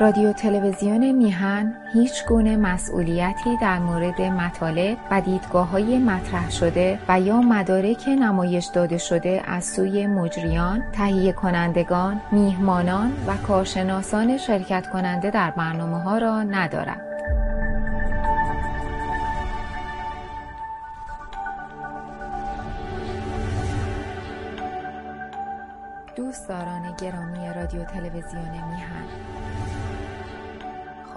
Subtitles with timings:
[0.00, 7.20] رادیو تلویزیون میهن هیچ گونه مسئولیتی در مورد مطالب و دیدگاه های مطرح شده و
[7.20, 15.30] یا مدارک نمایش داده شده از سوی مجریان، تهیه کنندگان، میهمانان و کارشناسان شرکت کننده
[15.30, 17.00] در برنامه ها را ندارد.
[26.16, 29.37] دوستداران گرامی رادیو تلویزیون میهن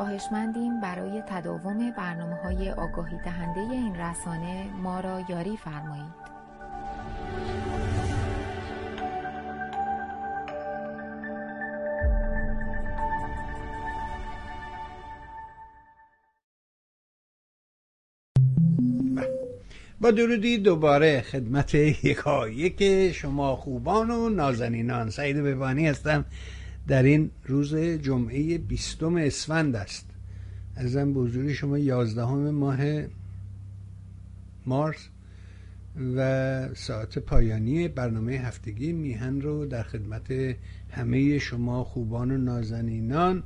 [0.01, 6.31] خواهشمندیم برای تداوم برنامه های آگاهی دهنده این رسانه ما را یاری فرمایید.
[20.01, 26.25] با درودی دوباره خدمت یکایک شما خوبان و نازنینان سعید ببانی هستم
[26.87, 30.05] در این روز جمعه بیستم اسفند است.
[30.75, 32.77] ازم به شما یازدهم ماه
[34.65, 35.07] مارس
[36.15, 40.55] و ساعت پایانی برنامه هفتگی میهن رو در خدمت
[40.89, 43.43] همه شما خوبان و نازنینان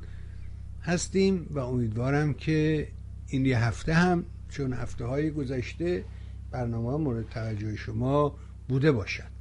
[0.82, 2.88] هستیم و امیدوارم که
[3.28, 6.04] این یه هفته هم چون هفته های گذشته
[6.50, 9.35] برنامه مورد توجه شما بوده باشد.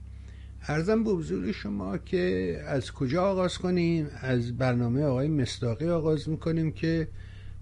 [0.67, 6.71] ارزم به حضور شما که از کجا آغاز کنیم؟ از برنامه آقای مستاقی آغاز می‌کنیم
[6.71, 7.07] که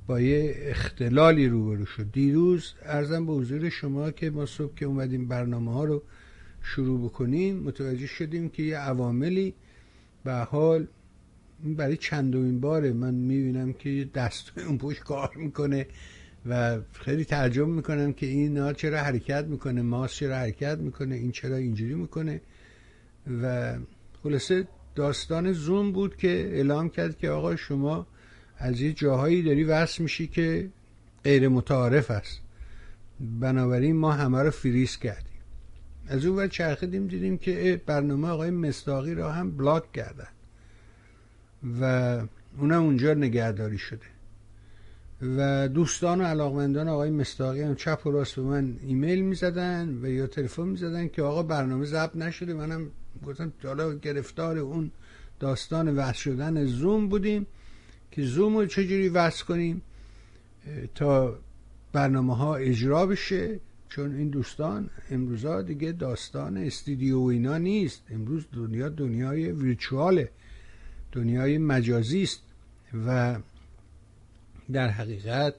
[0.08, 2.12] با یه اختلالی روبرو شد.
[2.12, 6.04] دیروز ارزم به حضور شما که ما صبح که اومدیم برنامه ها رو
[6.62, 9.54] شروع بکنیم متوجه شدیم که یه عواملی
[10.24, 10.88] به حال
[11.64, 15.88] برای چندمین باره من می‌بینم که دست اون پشت کار می‌کنه
[16.46, 21.56] و خیلی تعجب می‌کنم که این چرا حرکت می‌کنه ماس چرا حرکت می‌کنه این چرا
[21.56, 22.42] اینجوری می‌کنه.
[23.42, 23.76] و
[24.24, 28.08] خلاصه داستان زوم بود که اعلام کرد که آقا شما
[28.58, 30.70] از یه جاهایی داری وصل میشی که
[31.24, 32.42] غیر متعارف است.
[33.20, 35.42] بنابراین ما همه رو فریز کردیم.
[36.08, 40.28] از اون ور چرخیدیم دیدیم که برنامه آقای مستاقی را هم بلاک کردن.
[41.82, 42.22] و
[42.58, 44.06] اونم اونجا نگهداری شده.
[45.38, 50.10] و دوستان و علاقمندان آقای مستاقی هم چپ و راست به من ایمیل می‌زدن و
[50.10, 52.54] یا تلفن می‌زدن که آقا برنامه ضبط نشده.
[52.54, 52.92] منم
[53.26, 54.92] گفتم حالا گرفتار اون
[55.40, 57.48] داستان وحش شدن زوم بودیم
[58.12, 59.82] که زوم رو چجوری وصل کنیم؟
[60.96, 61.40] تا
[61.92, 63.60] برنامه ها اجرا بشه
[63.90, 68.04] چون این دوستان امروزا دیگه داستان استودیو و اینا نیست.
[68.10, 70.32] امروز دنیا دنیای ویرچواله.
[71.12, 72.42] دنیای مجازی است.
[73.08, 73.40] و
[74.72, 75.56] در حقیقت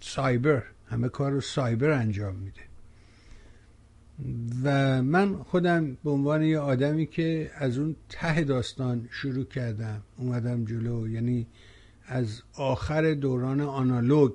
[0.00, 2.71] سایبر همه کار رو سایبر انجام میده.
[4.64, 10.64] و من خودم به عنوان یه آدمی که از اون ته داستان شروع کردم اومدم
[10.64, 11.46] جلو یعنی
[12.06, 14.32] از آخر دوران آنالوگ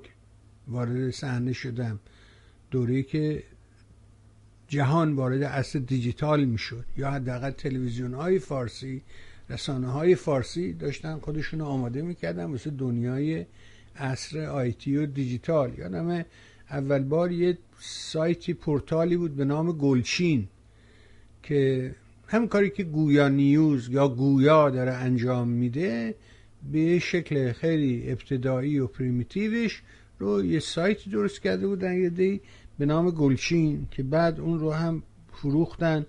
[0.68, 2.00] وارد صحنه شدم.
[2.70, 3.42] دوره که
[4.68, 6.84] جهان وارد عصر دیجیتال می‌شد.
[6.96, 9.02] یا حداقل تلویزیون های فارسی
[9.50, 13.46] رسانه های فارسی داشتن خودشون آماده می‌کردن واسه دنیای
[13.96, 15.78] عصر IT و دیجیتال.
[15.78, 16.26] یادمه
[16.70, 20.48] اول بار یه سایتی پورتالی بود به نام گلچین
[21.42, 21.94] که
[22.26, 26.14] هم کاری که گویا نیوز یا گویا داره انجام میده
[26.72, 29.82] به شکل خیلی ابتدایی و primitive ش
[30.18, 32.40] رو یه سایت درست کرده بودن یه دی
[32.78, 35.02] به نام گلچین که بعد اون رو هم
[35.32, 36.06] فروختن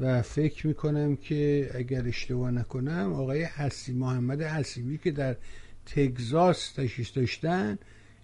[0.00, 5.36] و فکر می‌کنم که اگر اشتباه نکنم آقای حسی محمد حسیبی که در
[5.86, 7.78] تگزاس تشیش داشتن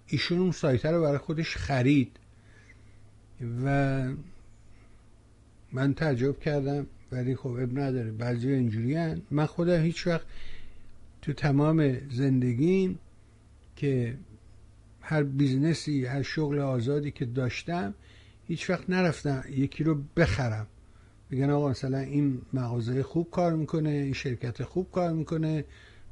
[0.07, 2.11] ایشون اون سایت رو برای خودش خرید.
[3.65, 4.07] و
[5.71, 10.25] من تعجب کردم ولی خب اب نداره بعضی اینجوری من خودم هیچ وقت
[11.21, 12.99] تو تمام زندگیم
[13.75, 14.17] که
[15.01, 17.93] هر business ی هر شغل آزادی که داشتم
[18.47, 20.67] هیچ وقت نرفتم یکی رو بخرم.
[21.31, 25.65] بگن آقا مثلا این مغازه خوب کار می‌کنه این شرکت خوب کار می‌کنه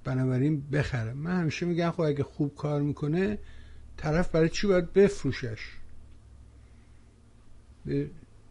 [0.04, 1.14] بنابراین بخره.
[1.14, 3.38] من همیشه میگم خب اگه خوب کار می‌کنه
[3.98, 5.60] طرف برای چی باید بفروشش؟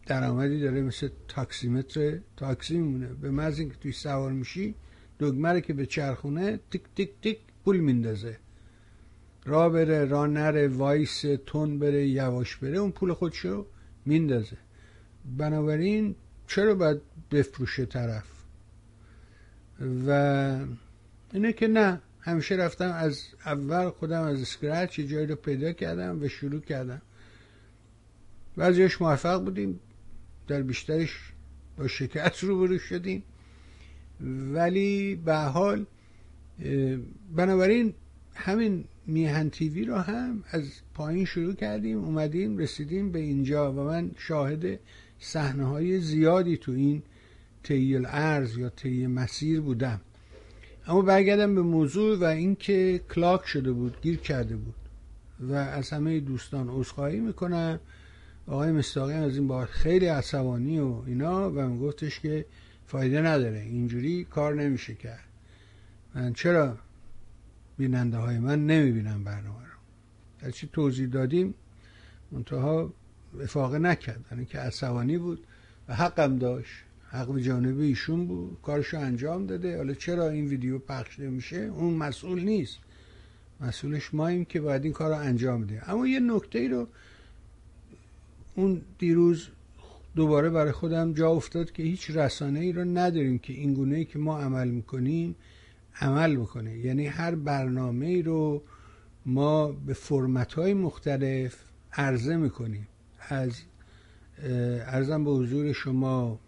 [0.05, 3.07] درآمدی داره مثل تاکسیمتر تاکسی میمونه.
[3.07, 4.75] به محض اینکه توی سوار میشی
[5.19, 8.37] دگمه که به چرخونه تیک تیک تیک پول میندازه.
[9.45, 13.65] را بره را نره وایس تون بره یواش بره اون پول خودشو
[14.05, 14.57] میندازه.
[15.37, 16.15] بنابراین
[16.47, 17.01] چرا باید
[17.31, 18.23] بفروشه طرف؟
[20.07, 20.59] و
[21.33, 26.21] اینه که نه همیشه رفتم از اول خودم از scratch یه جایی رو پیدا کردم
[26.21, 27.01] و شروع کردم.
[28.57, 29.79] بعضیش موفق بودیم
[30.47, 31.31] در بیشترش
[31.77, 33.23] با شکست روبرو شدیم.
[34.53, 35.85] ولی به حال
[37.35, 37.93] بنابراین
[38.35, 40.63] همین میهن تیوی رو هم از
[40.93, 44.79] پایین شروع کردیم اومدیم رسیدیم به اینجا و من شاهد
[45.19, 47.03] صحنه های زیادی تو این
[47.63, 50.01] طی ارز یا طی مسیر بودم.
[50.87, 54.75] اما برگردم به موضوع و اینکه کلاک شده بود گیر کرده بود
[55.39, 57.79] و از همه دوستان عذرخواهی می‌کنم.
[58.47, 62.45] آقای مستاقی از این بار خیلی عصبانی و اینا و من گفتش که
[62.87, 63.59] فایده نداره.
[63.59, 65.23] اینجوری کار نمیشه کرد.
[66.15, 66.77] من چرا
[67.77, 69.59] بیننده های من نمی‌بینم برنامه
[70.43, 71.53] رو؟ چی توضیح دادیم؟
[72.31, 72.93] منتها
[73.43, 74.25] افاقه نکرد.
[74.31, 75.43] یعنی که عصبانی بود
[75.87, 76.73] و حقم داشت.
[77.09, 78.57] حق به جانب ایشون بود.
[78.61, 79.77] کارشو انجام داده.
[79.77, 82.77] حالا چرا این ویدیو پخش نمیشه؟ اون مسئول نیست.
[83.61, 86.87] مسئولش ماییم که باید این کار رو انجام بده اما یه نکته ای رو
[88.55, 89.47] اون دیروز
[90.15, 94.05] دوباره برای خودم جا افتاد که هیچ رسانه ای رو نداریم که این گونه ای
[94.05, 95.35] که ما عمل می‌کنیم
[96.01, 96.77] عمل بکنه.
[96.77, 98.63] یعنی هر برنامه ای رو
[99.25, 101.55] ما به فرمت های مختلف
[101.93, 102.87] عرضه می‌کنیم.
[103.19, 103.61] از
[104.87, 106.39] ارزم به حضور شما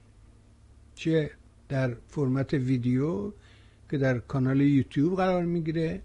[0.95, 1.31] چه
[1.69, 3.31] در فرمت ویدیو
[3.89, 6.01] که در کانال یوتیوب قرار می‌گیره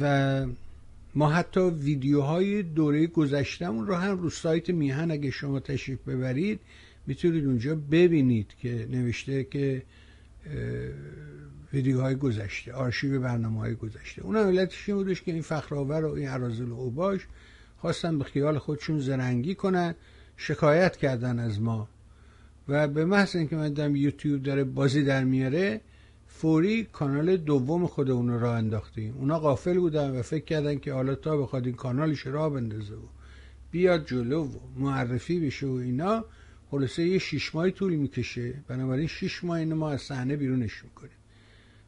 [0.00, 0.46] و
[1.16, 6.60] ما حتی ویدیوهای دوره گذشتمون رو هم رو سایت میهن اگه شما تشریف ببرید
[7.06, 9.82] می‌تونید اونجا ببینید که نوشته که
[11.72, 14.22] ویدیوهای گذشته آرشیو برنامه های گذشته.
[14.22, 17.26] اون علتش این بودش که این فخرآور و این عرازل و اوباش
[17.78, 19.94] خواستن به خیال خودشون زرنگی کنن
[20.36, 21.88] شکایت کردن از ما.
[22.68, 25.80] و به محض اینکه من دیدم یوتیوب داره بازی در میاره
[26.40, 29.14] فوری کانال دوم خود اون را انداختیم.
[29.16, 33.06] اونا غافل بودن و فکر کردن که حالا تا بخواد این کانالش را بندازه و
[33.70, 36.24] بیاد جلو و معرفی بشه و اینا
[36.70, 38.54] خلاصه یه شیش ماهی طول می‌کشه.
[38.68, 41.18] بنابراین شیش ماه اینو ما از صحنه بیرونش می‌کنیم.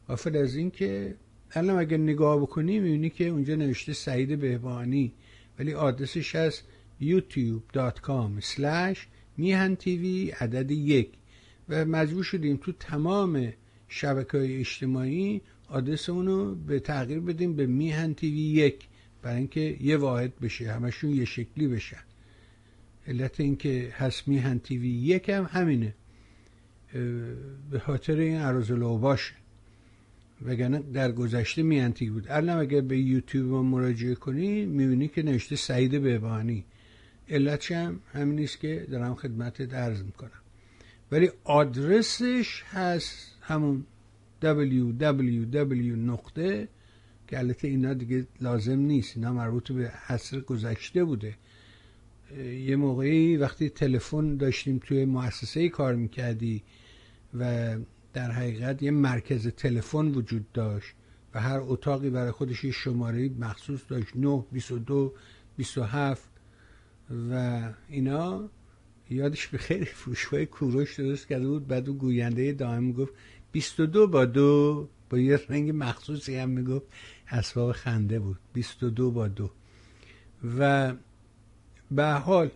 [0.07, 1.15] غافل از این که
[1.51, 5.13] الان اگر نگاه بکنی می‌بینی که اونجا نوشته سعید بهبانی
[5.59, 6.61] ولی آدرسش از
[7.01, 8.99] youtube.com slash
[9.37, 11.09] میهن تیوی عدد یک.
[11.69, 13.53] و مجبور شدیم تو تمام
[13.89, 18.87] شبکه های اجتماعی آدرس اونو به تغییر بدیم به میهن تیوی یک
[19.21, 22.03] برای اینکه یه واحد بشه همشون یه شکلی بشن.
[23.07, 25.93] علت اینکه هست میهن تیوی یک هم همینه.
[27.71, 29.33] به خاطر این عرض باشه
[30.45, 32.25] وگرنه در گذشته میانتی بود.
[32.29, 36.65] الان اگر به یوتیوب ما مراجعه کنی می‌بینی که نوشته سعید بهبانی
[37.29, 40.31] علتش هم همین نیست که دارم خدمت درز می‌کنم.
[41.11, 43.85] ولی آدرسش هست همون
[44.41, 46.67] www نقطه
[47.27, 51.35] که البته اینا دیگه لازم نیست اینا مربوط به حصر گذشته بوده.
[52.67, 56.63] یه موقعی وقتی تلفن داشتیم توی مؤسسه کار می‌کردی
[57.39, 57.75] و
[58.13, 60.93] در حقیقت یه مرکز تلفن وجود داشت
[61.33, 65.13] و هر اتاقی برای خودش یه شماره مخصوص داشت 9 22
[65.57, 66.29] 27
[67.31, 68.49] و اینا.
[69.09, 73.13] یادش به خیلی فروشگاه کوروش درست کرده بود بعد او گوینده دائم گفت
[73.51, 76.85] 22 با دو با یه رنگ مخصوصی هم می‌گفت
[77.29, 78.37] اسباب خنده بود.
[78.53, 79.51] 22 با دو.
[80.57, 80.93] و
[81.91, 82.51] به حال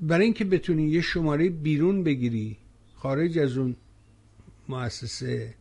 [0.00, 2.56] برای اینکه بتونی یه شماره بیرون بگیری
[2.94, 3.76] خارج از اون
[4.68, 5.54] مؤسسه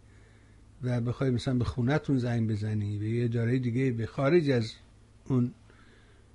[0.83, 4.73] و بخوای مثلا به خونتون زنگ بزنی به یه اداره دیگه به خارج از
[5.25, 5.51] اون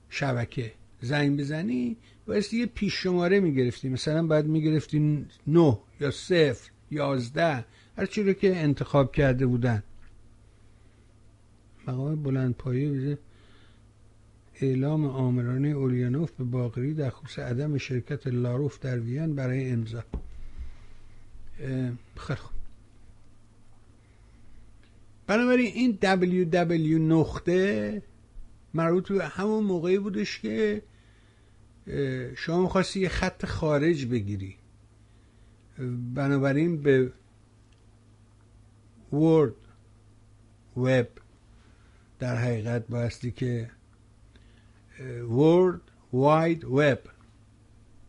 [0.08, 3.88] شبکه زنگ بزنی باید یه پیش شماره می‌گرفتی.
[3.88, 6.70] مثلا باید می‌گرفتی نه یا صفر.
[6.90, 7.64] یازده.
[7.96, 9.82] هر چی رو که انتخاب کرده بودن.
[11.88, 13.18] مقام بلند پایه
[14.54, 20.04] اعلام آمرانه اولیانوف به باقری در خصوص عدم شرکت لاروف در وین برای امضا.
[22.16, 22.56] خیلی خوب.
[25.26, 28.02] بنابراین این www نقطه
[28.74, 30.82] مربوط به همون موقعی بودش که
[32.36, 34.56] شما می‌خواستی یه خط خارج بگیری.
[36.14, 37.12] بنابراین به
[39.12, 39.54] ورد
[40.76, 41.08] وب
[42.18, 43.70] در حقیقت بایستی که
[45.30, 45.80] ورد
[46.12, 46.98] واید وب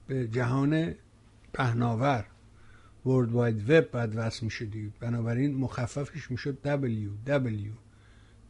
[0.07, 0.95] به جهان
[1.53, 2.25] پهناور
[3.05, 7.71] ورد واید وب باید وصل می‌شدی بنابراین مخففش می‌شد W W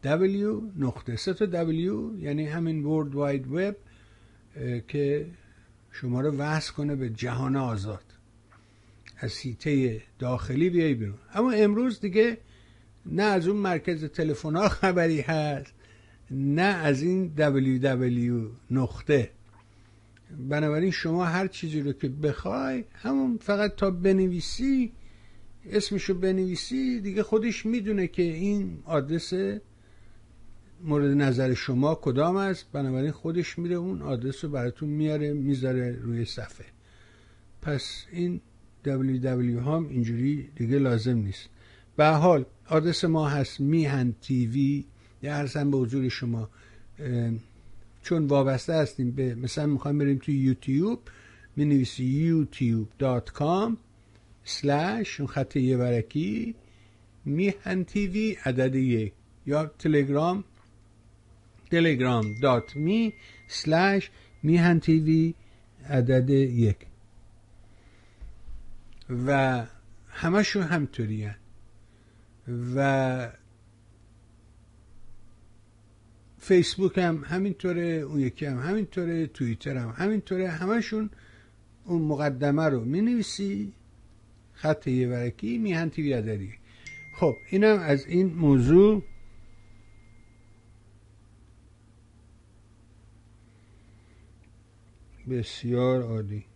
[0.04, 3.76] W نقطه سه W یعنی همین ورد واید وب
[4.88, 5.28] که
[5.92, 8.11] شما رو وصل کنه به جهان آزاد.
[9.22, 9.42] از
[10.20, 11.18] داخلی بیای بیرون.
[11.34, 12.38] اما امروز دیگه
[13.06, 15.74] نه از اون مرکز تلفن ها خبری هست
[16.32, 19.32] نه از این www نقطه.
[20.50, 24.92] بنابراین شما هر چیزی رو که بخوای همون فقط تا بنویسی
[25.72, 29.34] اسمشو بنویسی دیگه خودش می‌دونه که این آدرس
[30.84, 32.72] مورد نظر شما کدام است.
[32.72, 36.66] بنابراین خودش میره اون آدرس رو براتون میاره می‌ذاره روی صفحه.
[37.62, 38.42] پس این
[38.86, 41.50] www هم اینجوری دیگه لازم نیست.
[41.98, 44.86] به حال آدرس ما هست میهن تیوی.
[45.24, 46.50] یه ارزم به حضور شما.
[48.04, 51.00] چون وابسته هستیم به مثلا می‌خوایم بریم توی یوتیوب
[51.56, 53.78] می نویسی youtube.com
[54.46, 56.56] slash اون خط یه ورکی
[57.26, 59.14] میهن تیوی عدد یک.
[59.46, 60.44] یا تلگرام
[61.72, 63.14] تلگرام دات می
[63.48, 64.10] سلش
[64.44, 65.34] میهن تیوی
[65.90, 66.78] عدد یک.
[69.28, 69.64] و
[70.08, 71.30] همشون همطوری
[72.76, 73.32] و
[76.38, 80.50] فیسبوک هم همینطوره اون یکی هم همینطوره توییتر هم همینطوره.
[80.50, 81.10] همشون
[81.86, 83.74] اون مقدمه رو می نویسی
[84.54, 86.54] خط یه ورکی میهن تیوی عددی
[87.16, 89.04] خب اینم از این موضوع.
[95.30, 96.51] بسیار عالی.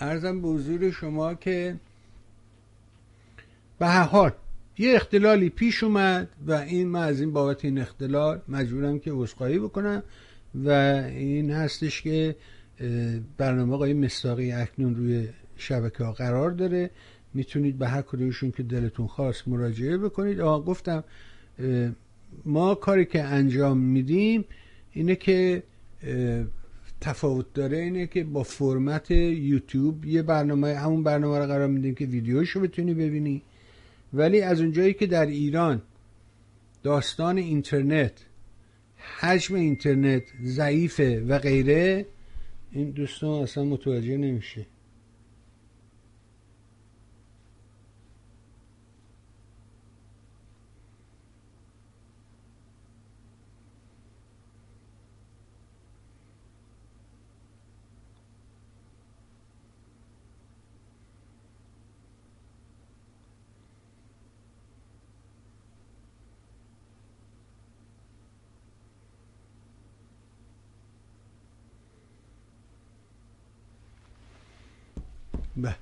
[0.00, 1.76] ارزم به حضور شما که
[3.78, 4.32] به هر حال
[4.78, 9.58] یه اختلالی پیش اومد و این من از این بابت این اختلال مجبورم که عذرخواهی
[9.58, 10.02] بکنم
[10.54, 10.70] و
[11.08, 12.36] این هستش که
[13.36, 16.90] برنامه آقای مستاقی اکنون روی شبکه ها قرار داره.
[17.34, 20.40] می‌تونید به هر کدومشون که دلتون خواست مراجعه بکنید.
[20.40, 21.04] آقا گفتم
[22.44, 24.44] ما کاری که انجام میدیم
[24.92, 25.62] اینه که
[27.04, 32.04] تفاوت داره اینه که با فرمت یوتیوب یه برنامه همون برنامه رو قرار میدیم که
[32.04, 33.42] ویدیوشو بتونی ببینی.
[34.12, 35.82] ولی از اونجایی که در ایران
[36.82, 38.12] داستان اینترنت
[39.20, 42.06] حجم اینترنت ضعیفه و غیره
[42.72, 44.66] این دوستان اصلا متوجه نمیشه
[75.56, 75.76] بله.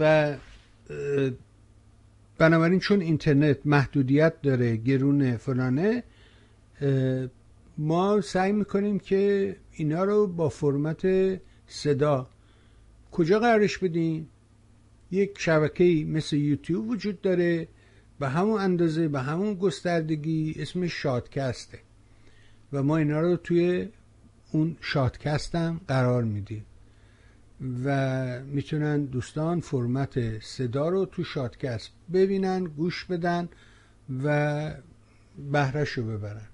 [0.00, 0.36] و
[2.38, 6.04] بنابراین چون اینترنت محدودیت داره گرون فلانه
[7.78, 11.06] ما سعی می‌کنیم که اینا رو با فرمت
[11.66, 12.28] صدا.
[13.12, 14.28] کجا قرارش بدیم
[15.10, 17.68] یک شبکه مثل یوتیوب وجود داره
[18.18, 21.78] به همون اندازه به همون گستردگی اسمش شادکسته.
[22.72, 23.88] و ما اینا رو توی
[24.52, 26.64] اون شادکست هم قرار میدیم.
[27.84, 33.48] و می‌تونن دوستان فرمت صدا رو تو شادکست ببینن گوش بدن
[34.24, 34.74] و
[35.52, 36.46] بهرش رو ببرن.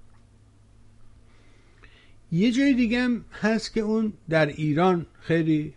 [2.32, 5.74] یه جای دیگه هم هست که اون در ایران خیلی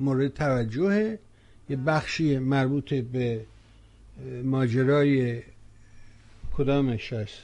[0.00, 1.18] مورد توجهه
[1.68, 3.46] یه بخشی مربوط به
[4.44, 5.42] ماجرای
[6.56, 7.38] کدامش هست؟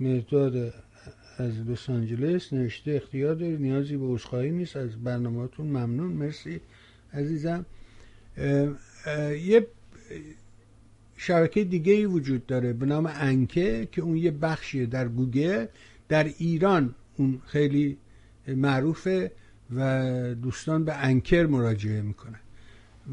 [0.00, 0.74] مرداد
[1.40, 4.76] از لس آنجلس نوشته اختیار داری نیازی به عذرخواهی نیست.
[4.76, 6.12] از برنامهاتون ممنون.
[6.12, 6.60] مرسی
[7.12, 7.66] عزیزم.
[9.44, 9.66] یه
[11.16, 15.66] شبکه دیگه ای وجود داره به نام انکه که اون یه بخشیه در گوگل.
[16.08, 17.98] در ایران اون خیلی
[18.48, 19.32] معروفه
[19.76, 22.40] و دوستان به انکر مراجعه می‌کنن.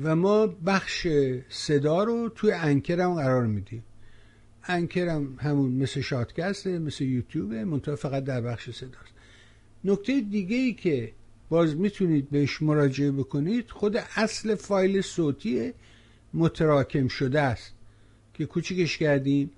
[0.03, 1.07] و ما بخش
[1.49, 3.83] صدا رو توی انکر هم قرار میدیم.
[4.67, 9.13] انکرم همون مثل شادکسته مثل یوتیوبه منتها فقط در بخش صداست.
[9.83, 11.11] نکته دیگه ای که
[11.49, 15.73] باز می‌تونید بهش مراجعه بکنید خود اصل فایل صوتی
[16.33, 17.73] متراکم شده است
[18.33, 19.51] که کوچیکش کردیم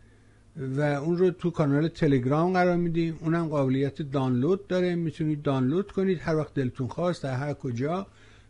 [0.58, 3.18] و اون رو تو کانال تلگرام قرار میدیم.
[3.22, 4.96] اونم قابلیت دانلود داره.
[4.96, 6.20] می‌تونید دانلود کنید.
[6.22, 8.08] هر وقت دلتون خواست در هر کجا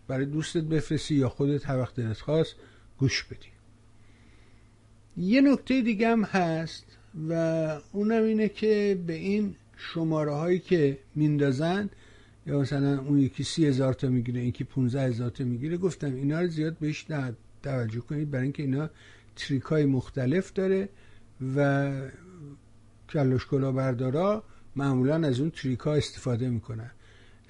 [0.08, 2.56] برای دوستت بفرستی یا خودت هر وقت دلت خواست
[2.98, 3.59] گوش بدی
[5.20, 6.86] یه نکته دیگه هم هست
[7.30, 7.34] و
[7.92, 11.90] اونم اینه که به این شماره هایی که میندازن
[12.48, 16.42] یا مثلا اون یکی سی هزار تا می‌گیره یکی 15 هزار تا می‌گیره گفتم اینا
[16.42, 17.06] رو زیاد بهش
[17.64, 18.90] توجه کنید برای اینکه اینا
[19.36, 20.90] تریک های مختلف داره
[21.56, 21.92] و
[23.10, 24.44] کلوش کلا بردارا
[24.76, 26.92] معمولا از اون تریک ها استفاده می‌کنن.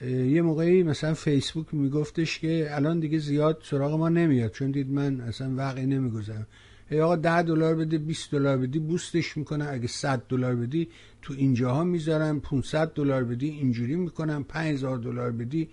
[0.02, 5.22] یه موقعی مثلا فیسبوک میگفتش که الان دیگه زیاد سراغ ما نمیاد چون دید من
[5.22, 6.48] اصلا وقعی نمی‌گذارم.
[6.90, 9.68] ای آقا ده دلار بده 20 دلار بدی بوستش می‌کنه.
[9.70, 10.88] اگه 100 دلار بدی
[11.22, 15.70] تو اینجاها می‌ذارم 500 دلار بدی اینجوری می‌کنم 5000 دلار بدی.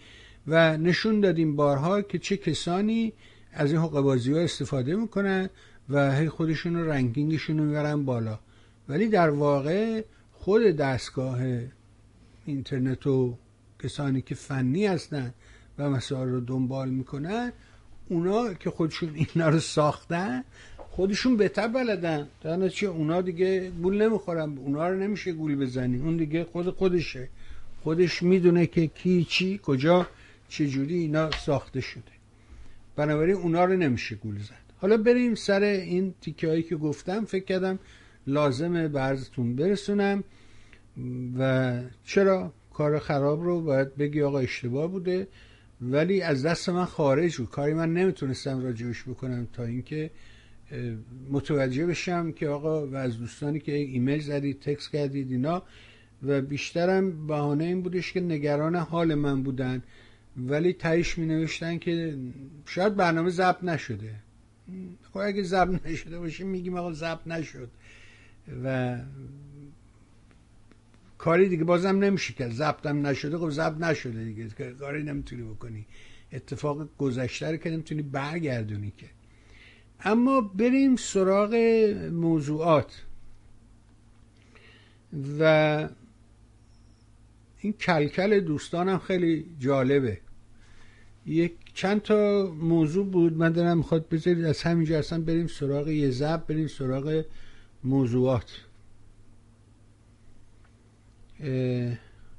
[0.46, 3.12] و نشون دادیم بارها که چه کسانی
[3.52, 5.50] از این حقوق بازی ها استفاده می‌کنن
[5.90, 8.38] و هی خودشون رو رنکینگشون رو می‌برن بالا.
[8.88, 11.38] ولی در واقع خود دستگاه
[12.44, 13.36] اینترنت و
[13.82, 15.34] کسانی که فنی هستن
[15.78, 17.52] و مسائل رو دنبال می‌کنن
[18.08, 20.44] اونا که خودشون اینا رو ساختن
[20.96, 22.28] خودشون بهتر بلدن.
[22.42, 24.58] در چه اونا دیگه گول نمی‌خورن.
[24.58, 25.98] اونا رو نمیشه گول بزنی.
[25.98, 27.28] اون دیگه خود خودشه.
[27.82, 30.06] خودش می‌دونه که کی چی کجا
[30.48, 32.02] چجوری اینا ساخته شده.
[32.96, 34.66] بنابراین اونا رو نمیشه گول زد.
[34.80, 37.24] حالا بریم سر این تیکه هایی که گفتم.
[37.24, 37.78] فکر کردم
[38.26, 40.24] لازمه برزتون برسونم.
[41.38, 41.72] و
[42.06, 45.26] چرا؟ کار خراب رو باید بگی آقا اشتباه بوده.
[45.80, 47.50] ولی از دست من خارج بود.
[47.50, 50.10] کاری من نمی‌تونستم راجبش بکنم تا اینکه
[51.30, 55.62] متوجه بشم که آقا و از دوستانی که ایمیل زدید تکس کردید اینا.
[56.22, 59.82] و بیشترم بهانه این بودش که نگران حال من بودن.
[60.36, 62.18] ولی تایش می نوشتن که
[62.66, 64.14] شاید برنامه ضبط نشده.
[65.12, 67.70] خب اگه ضبط نشده باشه میگیم آقا ضبط نشد.
[68.64, 68.98] و
[71.18, 74.48] کاری دیگه بازم نمیشه که ضبطم نشده خب ضبط نشده دیگه.
[74.78, 75.86] کاری نمی‌تونی بکنی.
[76.32, 79.06] اتفاق گذشته رو که نمی‌تونی برگردونی که.
[80.00, 81.54] اما بریم سراغ
[82.12, 83.02] موضوعات.
[85.40, 85.88] و
[87.60, 90.18] این کلکل دوستانم خیلی جالبه.
[91.26, 96.10] یک چند تا موضوع بود من دارم می‌خواد بذارید از همینجا اصلا بریم سراغ یه
[96.10, 97.24] زب بریم سراغ
[97.84, 98.60] موضوعات.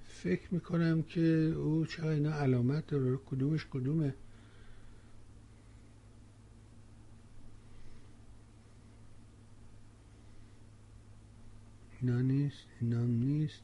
[0.07, 4.13] فکر می‌کنم که او چه اینا علامت داره کدومش کدومه؟
[12.01, 13.61] اینا نیست اینا نیست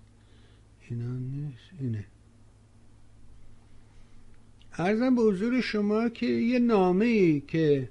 [0.89, 2.05] اینا نیست اینه.
[4.77, 7.89] ارزم به حضور شما که یه نامه ای که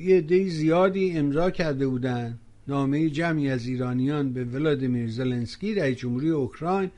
[0.00, 6.30] یه دی زیادی امضا کرده بودن نامه جمعی از ایرانیان به ولادیمیر زلنسکی رئیس جمهوری
[6.30, 6.90] اوکراین.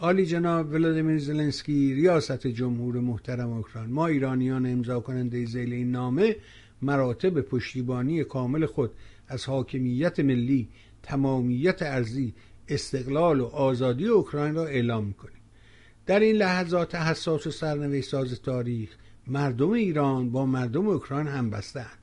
[0.00, 3.90] عالی جناب ولادیمیر زلنسکی ریاست جمهور محترم اوکراین.
[3.90, 6.36] ما ایرانیان امضا کننده زیل این نامه
[6.82, 8.90] مراتب پشتیبانی کامل خود
[9.28, 10.68] از حاکمیت ملی
[11.02, 12.34] تمامیت ارزی
[12.68, 15.42] استقلال و آزادی اوکراین را اعلام می‌کنیم.
[16.06, 21.98] در این لحظات حساس و سرنوشت ساز تاریخ مردم ایران با مردم اوکراین هم بستند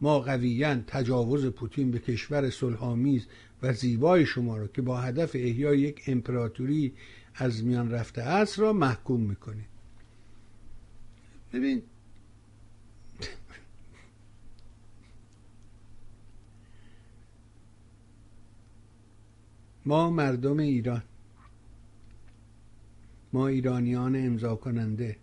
[0.00, 3.26] ما قویا تجاوز پوتین به کشور صلحآمیز
[3.62, 6.92] و زیبای شما را که با هدف احیای یک امپراتوری
[7.34, 9.66] از میان رفته است را محکوم می‌کنیم.
[11.52, 11.82] ببین
[19.86, 21.02] ما مردم ایران.
[23.32, 25.16] ما ایرانیان امضا کننده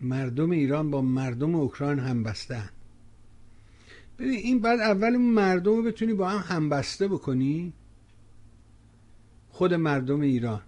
[0.00, 2.68] مردم ایران با مردم اوکراین همبستن
[4.18, 7.72] ببین این بعد اول مردم رو بتونی با هم همبسته بکنی.
[9.50, 10.62] خود مردم ایران.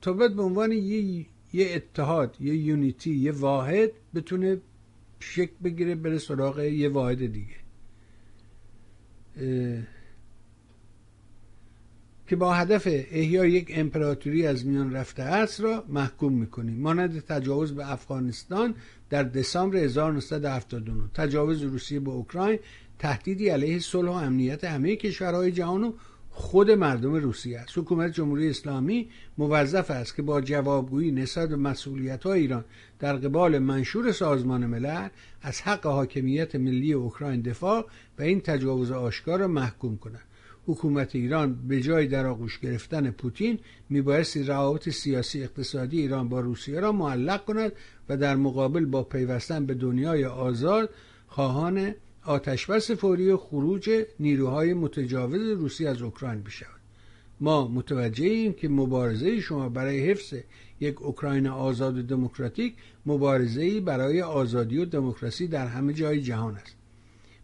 [0.00, 4.60] تا بعد به عنوان یه, یه اتحاد یه یونیتی یه واحد بتونه
[5.20, 7.60] شک بگیره بره سراغ یه واحد دیگه.
[12.26, 16.80] که با هدف احیای یک امپراتوری از میان رفته است را محکوم می‌کنیم.
[16.80, 18.74] مانند تجاوز به افغانستان
[19.10, 22.58] در دسامبر 1979 تجاوز روسیه به اوکراین
[22.98, 25.92] تهدیدی علیه صلح و امنیت همه کشورهای جهان و
[26.40, 27.78] خود مردم روسیه است.
[27.78, 32.64] حکومت جمهوری اسلامی موظف است که با جوابگویی نسبت به مسئولیت های ایران
[32.98, 35.08] در قبال منشور سازمان ملل
[35.42, 37.86] از حق حاکمیت ملی اوکراین دفاع
[38.18, 40.20] و این تجاوز آشکار را محکوم کند.
[40.66, 46.80] حکومت ایران به جای در آغوش گرفتن پوتین میبایستی روابط سیاسی اقتصادی ایران با روسیه
[46.80, 47.72] را معلق کند
[48.08, 50.90] و در مقابل با پیوستن به دنیای آزاد
[51.26, 56.80] خواهان آتشبس فوری و خروج نیروهای متجاوز روسی از اوکراین بشود.
[57.40, 60.34] ما متوجه ایم که مبارزه شما برای حفظ
[60.80, 62.74] یک اوکراین آزاد و دموکراتیک
[63.06, 66.76] مبارزه برای آزادی و دموکراسی در همه جای جهان است.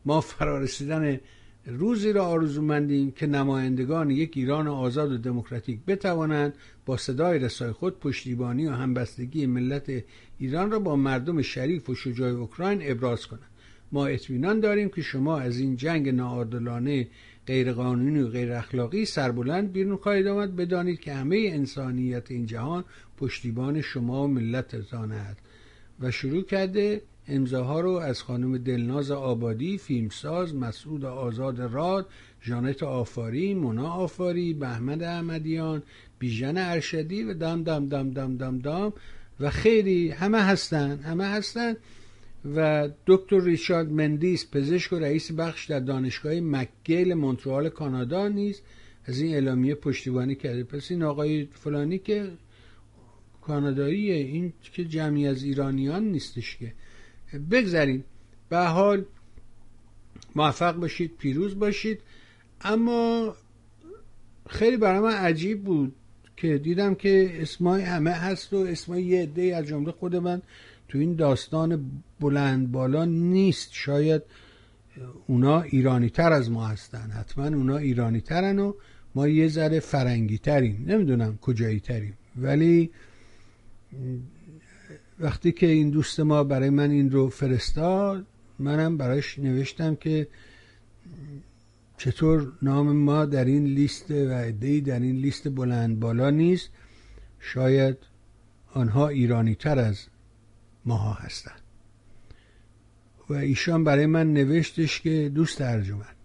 [0.05, 1.21] ما فرارسیدن
[1.67, 6.55] روزی را آرزومندیم که نمایندگان یک ایران آزاد و دموکراتیک بتوانند
[6.87, 10.05] با صدای رسای خود پشتیبانی و همبستگی ملت
[10.39, 13.51] ایران را با مردم شریف و شجاع اوکراین ابراز کنند.
[13.93, 17.09] ما اطمینان داریم که شما از این جنگ ناعادلانه
[17.47, 20.57] غیرقانونی و غیر اخلاقی سربلند بیرون خواهید آمد.
[20.57, 22.85] بدانید که همه انسانیت این جهان
[23.17, 25.41] پشتیبان شما و ملتتان است.
[26.01, 32.07] و شروع کرده امضاها رو از خانم دلناز آبادی فیلمساز مسعود آزاد راد
[32.43, 35.83] جانت آفاری مونا آفاری بهمد احمدیان
[36.19, 38.93] بیژن ارشدی و دم دم دم دم دم دم.
[39.41, 41.77] و خیلی همه هستن همه هستن.
[42.55, 48.63] و دکتر ریچارد مندیس پزشک و رئیس بخش در دانشگاه مکگیل مونترال کانادا نیست
[49.05, 50.65] از این اعلامیه پشتیبانی کرده.
[50.65, 52.31] پس این آقای فلانی که
[53.43, 56.73] کاناداییه این که جمعی از ایرانیان نیستش که.
[57.51, 58.05] بگذاریم
[58.49, 59.05] به حال
[60.35, 62.01] موفق باشید پیروز باشید.
[62.61, 63.35] اما
[64.49, 65.95] خیلی برای من عجیب بود
[66.37, 70.43] که دیدم که اسمای همه هست و اسمای یه عده از جمله خود من
[70.89, 73.69] تو این داستان بلند بالا نیست.
[73.73, 74.23] شاید
[75.27, 77.11] اونا ایرانی تر از ما هستن.
[77.11, 78.73] حتما اونا ایرانی ترن و
[79.15, 80.85] ما یه ذره فرنگی تریم.
[80.89, 82.15] نمی‌دونم کجایی تریم.
[82.37, 82.91] ولی
[85.21, 88.27] وقتی که این دوست ما برای من این رو فرستاد
[88.59, 90.29] منم برایش نوشتم که
[91.99, 96.71] چطور نام ما در این لیست و عدهای در این لیست بلند بالا نیست.
[97.41, 97.97] شاید
[98.75, 100.07] آنها ایرانی تر از
[100.85, 101.66] ماها هستند
[103.31, 106.17] و ایشان برای من نوشتش که دوست ارجمند.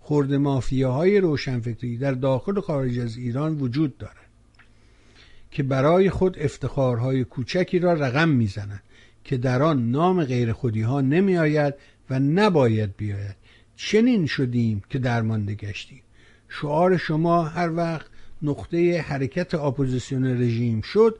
[0.00, 4.16] خورد مافیاهای روشنفکری در داخل و خارج از ایران وجود دارد
[5.50, 8.82] که برای خود افتخارهای کوچکی را رقم می‌زنند
[9.24, 11.74] که در آن نام غیر خودی ها نمی آید
[12.10, 13.36] و نباید بیاید.
[13.76, 16.02] چنین شدیم که درمانده گشتیم.
[16.48, 18.06] شعار شما هر وقت
[18.42, 21.18] نقطه حرکت اپوزیسیون رژیم شد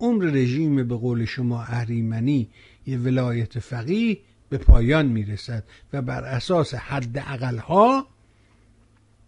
[0.00, 2.48] عمر رژیم به قول شما اهریمنی
[2.86, 4.18] یه ولایت فقیه
[4.54, 7.18] به پایان می‌رسد و بر اساس حد
[7.58, 8.06] ها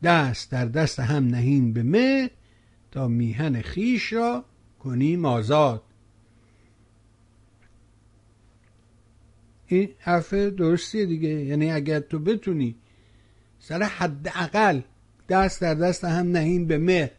[0.03, 2.31] دست در دست هم نهین به مه
[2.91, 4.45] تا میهن خیش را
[4.79, 5.83] کنیم آزاد.
[9.67, 11.29] این حرف درستیه دیگه.
[11.29, 12.77] یعنی اگر تو بتونی
[13.59, 14.81] سر حد اقل
[15.29, 17.13] دست در دست هم نهیم به مه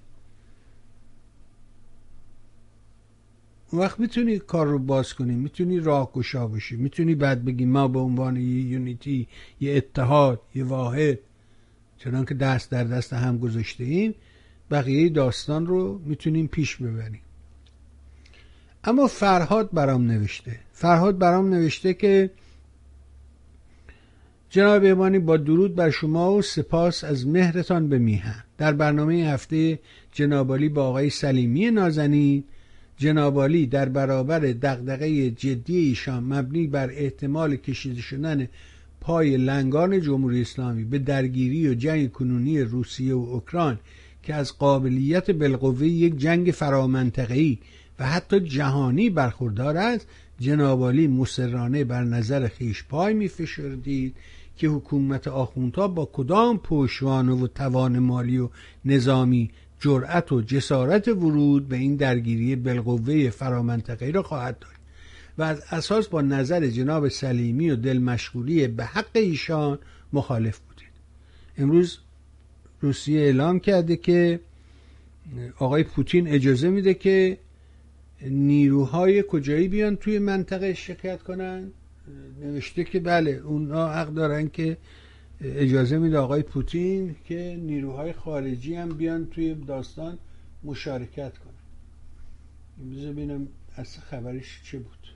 [3.72, 7.88] اون وقت می‌تونی کار رو باز کنی می‌تونی راه گشا باشی می‌تونی بعد بگی ما
[7.88, 9.28] به عنوان یه یونیتی
[9.60, 11.20] یه اتحاد یه واحد
[11.98, 14.16] چنان که دست در دست هم گذاشته ایم
[14.72, 17.22] بقیه داستان رو می‌تونیم پیش ببریم.
[18.84, 20.60] اما فرهاد برام نوشته.
[20.72, 22.30] فرهاد برام نوشته که
[24.50, 28.44] جناب ایمانی با درود بر شما و سپاس از مهرتان به میهن.
[28.58, 29.80] در برنامه هفته
[30.12, 32.44] جنابالی با آقای سلیمی نازنین
[32.98, 38.48] جنابالی در برابر دغدغه جدی ایشان مبنی بر احتمال کشیده شدن
[39.02, 43.78] پای لنگان جمهوری اسلامی به درگیری و جنگ کنونی روسیه و اوکراین
[44.24, 47.58] که از قابلیت بالقوه یک جنگ فرامنطقه‌ای
[48.00, 50.08] و حتی جهانی برخوردار است
[50.40, 54.16] جنابالی مسررانه بر نظر خیش پای می فشردید
[54.58, 58.50] که حکومت آخوندها با کدام پشوانه و توان مالی و
[58.86, 64.78] نظامی جرأت و جسارت ورود به این درگیری بالقوه فرامنطقه‌ای را خواهد داشت
[65.38, 69.80] و از اساس با نظر جناب سلیمی و دل مشغولی به حق ایشان
[70.14, 70.88] مخالف بودید.
[71.58, 72.00] امروز
[72.82, 74.40] روسیه اعلام کرده که
[75.60, 77.38] آقای پوتین اجازه میده که
[78.22, 81.72] نیروهای کجایی بیان توی منطقه شرکت کنن؟
[82.42, 84.78] نوشته که بله اونا حق دارن که
[85.42, 90.18] اجازه میده آقای پوتین که نیروهای خارجی هم بیان توی داستان
[90.64, 91.54] مشارکت کنن.
[92.92, 93.48] بذار ببینم
[93.78, 95.08] اصل خبرش چه بود.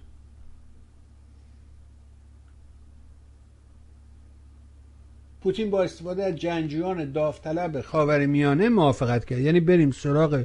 [5.42, 9.40] پوتین با استفاده از جنگجویان داوطلب خاورمیانه موافقت کرد.
[9.40, 10.44] یعنی بریم سراغ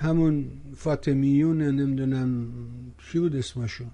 [0.00, 2.48] همون فاطمیون نمی‌دونم
[3.12, 3.90] چی بود اسمشون.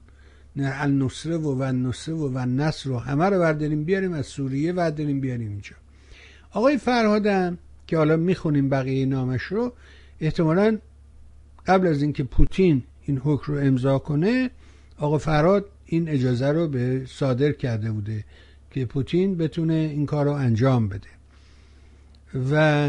[0.64, 5.50] النصره و النصره و و نصر رو همه رو برداریم بیاریم از سوریه برداریم بیاریم
[5.50, 5.76] اینجا.
[6.50, 9.72] آقای فرهادم که حالا می‌خونیم بقیه نامش رو
[10.20, 10.78] احتمالا
[11.66, 14.50] قبل از اینکه پوتین این حکم رو امضا کنه
[14.98, 18.24] آقا فرهاد این اجازه رو به صادر کرده بوده
[18.70, 21.08] که پوتین بتونه این کار رو انجام بده.
[22.50, 22.88] و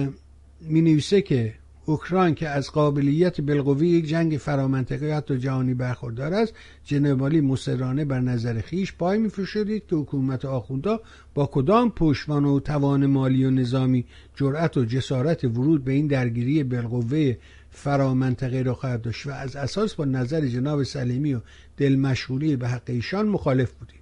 [0.62, 1.54] می نویسه که
[1.90, 8.20] اوکراین که از قابلیت بالقوه یک جنگ فرامنطقه حتی جهانی برخوردار است جنوالی مصرانه بر
[8.20, 11.02] نظر خیش پای میفشردید که حکومت آخوندا
[11.34, 16.64] با کدام پشتوان و توان مالی و نظامی جرأت و جسارت ورود به این درگیری
[16.64, 17.36] بالقوه
[17.72, 21.42] فرامنطقه را خواهد داشت و از اساس با نظر جناب سلیمی و
[21.78, 24.02] دلمشغولی به حق ایشان مخالف بودید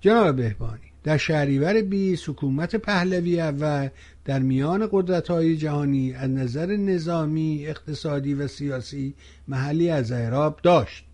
[0.00, 3.88] جناب بهبانی در شهریور 20 حکومت پهلوی اول
[4.24, 9.14] در میان قدرت های جهانی از نظر نظامی اقتصادی و سیاسی
[9.48, 11.04] محلی از اعراب داشت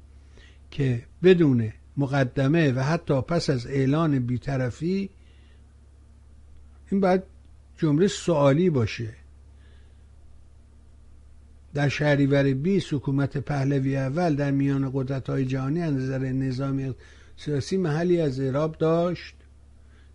[0.70, 5.10] که بدون مقدمه و حتی پس از اعلان بیطرفی
[6.90, 7.22] این باید
[7.78, 9.08] جمله سوالی باشه.
[11.74, 16.94] در شهریور 20 حکومت پهلوی اول در میان قدرت های جهانی از نظر نظامی
[17.36, 19.34] سیاسی محلی از اعراب داشت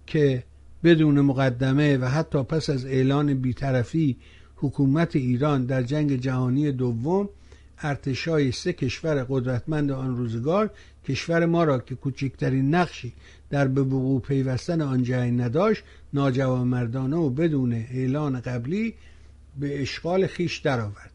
[0.05, 0.43] که
[0.83, 4.17] بدون مقدمه و حتی پس از اعلان بیطرفی
[4.55, 7.29] حکومت ایران در جنگ جهانی دوم
[7.79, 10.69] ارتشای سه کشور قدرتمند آن روزگار
[11.07, 13.13] کشور ما را که کوچکترین نقشی
[13.49, 15.83] در به وقوع پیوستن آن جنگ نداشت
[16.13, 18.93] ناجوانمردانه و بدون اعلان قبلی
[19.59, 21.14] به اشغال خیش درآورد.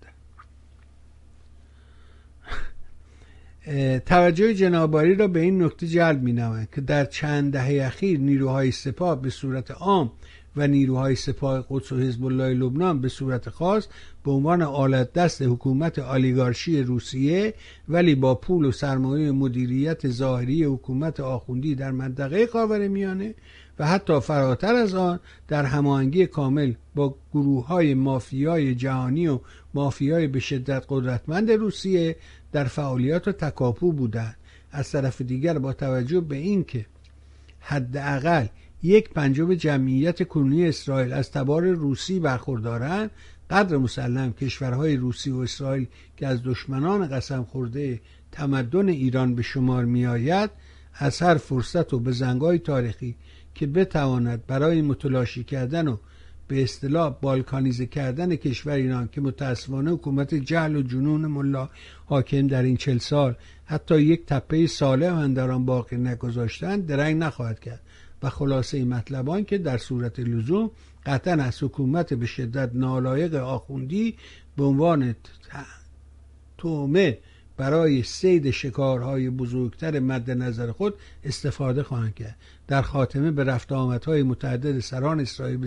[4.06, 8.70] توجه جناباری را به این نکته جلب می نماید که در چند دهه اخیر نیروهای
[8.70, 10.12] سپاه به صورت عام
[10.56, 13.86] و نیروهای سپاه قدس و حزب الله لبنان به صورت خاص
[14.24, 17.54] به عنوان آلت دست حکومت آلیگارشی روسیه
[17.88, 23.34] ولی با پول و سرمایه مدیریت ظاهری حکومت آخوندی در منطقه خاور میانه
[23.78, 29.40] و حتی فراتر از آن در هماهنگی کامل با گروه های مافیای جهانی و
[29.74, 32.16] مافیای به شدت قدرتمند روسیه
[32.52, 34.36] در فعالیت و تکاپو بودند.
[34.72, 36.86] از طرف دیگر با توجه به اینکه
[37.60, 38.46] حداقل
[38.82, 43.10] یک پنجم جمعیت کنونی اسرائیل از تبار روسی برخوردارند
[43.50, 45.86] قدر مسلم کشورهای روسی و اسرائیل
[46.16, 48.00] که از دشمنان قسم خورده
[48.32, 50.50] تمدن ایران به شمار می آید
[50.94, 53.16] از هر فرصت و به زنگای تاریخی
[53.54, 55.96] که بتواند برای متلاشی کردن و
[56.50, 61.68] به اصطلاح بالکانیزه کردن کشور ایران که متاسفانه حکومت جهل و جنون ملا
[62.06, 63.34] حاکم در این چل سال
[63.64, 67.80] حتی یک تپه صالح هم در آن باقی نگذاشتن درنگ نخواهد کرد.
[68.22, 70.70] و خلاصه مطلبان که در صورت لزوم
[71.06, 74.16] قطعا از حکومت به شدت نالایق آخوندی
[74.56, 75.14] به عنوان
[76.58, 77.18] تومه
[77.56, 82.36] برای سید شکارهای بزرگتر مد نظر خود استفاده خواهند کرد.
[82.68, 85.58] در خاتمه به رفت آمدهای متعدد سران اسرائیل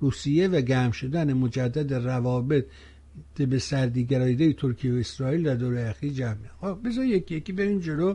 [0.00, 2.66] روسیه و گرم شدن مجدد روابط
[3.36, 8.14] به سردیگرایده ترکیه و اسرائیل در دوره اخیر جمع خب بذار یکی یکی بریم جلو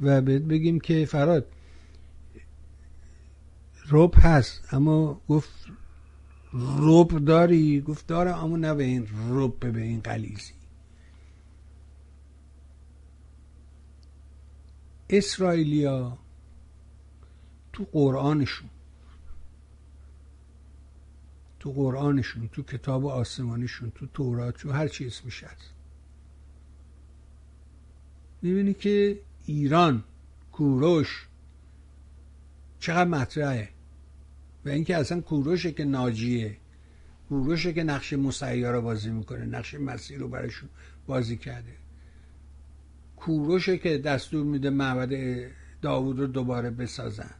[0.00, 1.46] و بگیم که فراد
[3.88, 5.66] روب هست اما گفت
[6.52, 10.52] روب داری؟ گفت دارم اما نه به این روب به این قلیزی
[15.10, 16.18] اسرائیلیا
[17.72, 18.69] تو قرآنشون
[21.60, 25.74] تو قرآنشون تو کتاب آسمانیشون تو تورات تو هر چی اسمش هست.
[28.42, 30.04] می‌بینی که ایران
[30.52, 31.28] کوروش
[32.78, 33.68] چقدر مطرحه.
[34.64, 36.56] و اینکه اصلا کوروشه که ناجیه
[37.28, 40.68] کوروشه که نقش مسیار بازی می‌کنه نقش مسیر رو براشون
[41.06, 41.76] بازی کرده.
[43.16, 45.10] کوروشه که دستور میده معبد
[45.82, 47.34] داوود رو دوباره بسازن.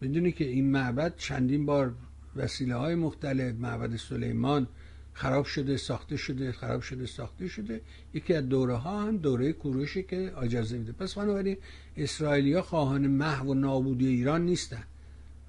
[0.00, 1.94] می‌دونی که این معبد چندین بار
[2.36, 4.66] وسیله های مختلف معبد سلیمان
[5.12, 7.80] خراب شده ساخته شده خراب شده ساخته شده.
[8.14, 10.92] یکی از دوره ها هم دوره کوروشه که اجازه میده.
[10.92, 11.56] پس بنابراین
[11.96, 14.84] اسرائیلیا خواهان محو و نابودی ایران نیستن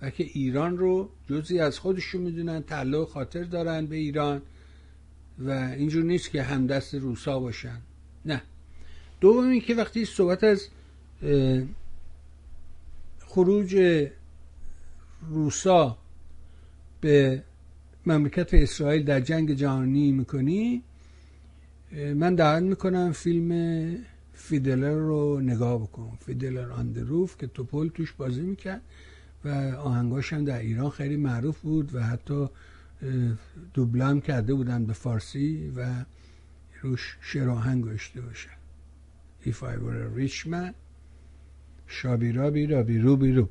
[0.01, 4.41] و که ایران رو جزی از خودشون می‌دونن تعلق خاطر دارن به ایران
[5.39, 7.81] و اینجور نیست که همدست روسا باشن.
[8.25, 8.41] نه.
[9.21, 10.67] دوم که وقتی صحبت از
[13.25, 14.01] خروج
[15.29, 15.97] روسا
[17.01, 17.43] به
[18.05, 20.83] مملکت اسرائیل در جنگ جهانی می‌کنی؟
[22.15, 23.97] من دعوت می‌کنم فیلم
[24.33, 26.17] فیدلر رو نگاه بکن.
[26.25, 28.81] فیدلر آندروف که توپول توش بازی می‌کرد
[29.45, 32.47] و آهنگاش هم در ایران خیلی معروف بود و حتی
[33.73, 36.05] دوبلم کرده بودن به فارسی و
[36.81, 38.49] روش شعر آهنگ گوشته باشن
[39.45, 40.73] If I were a rich man
[41.87, 43.49] شابی رابی رابی روبی روب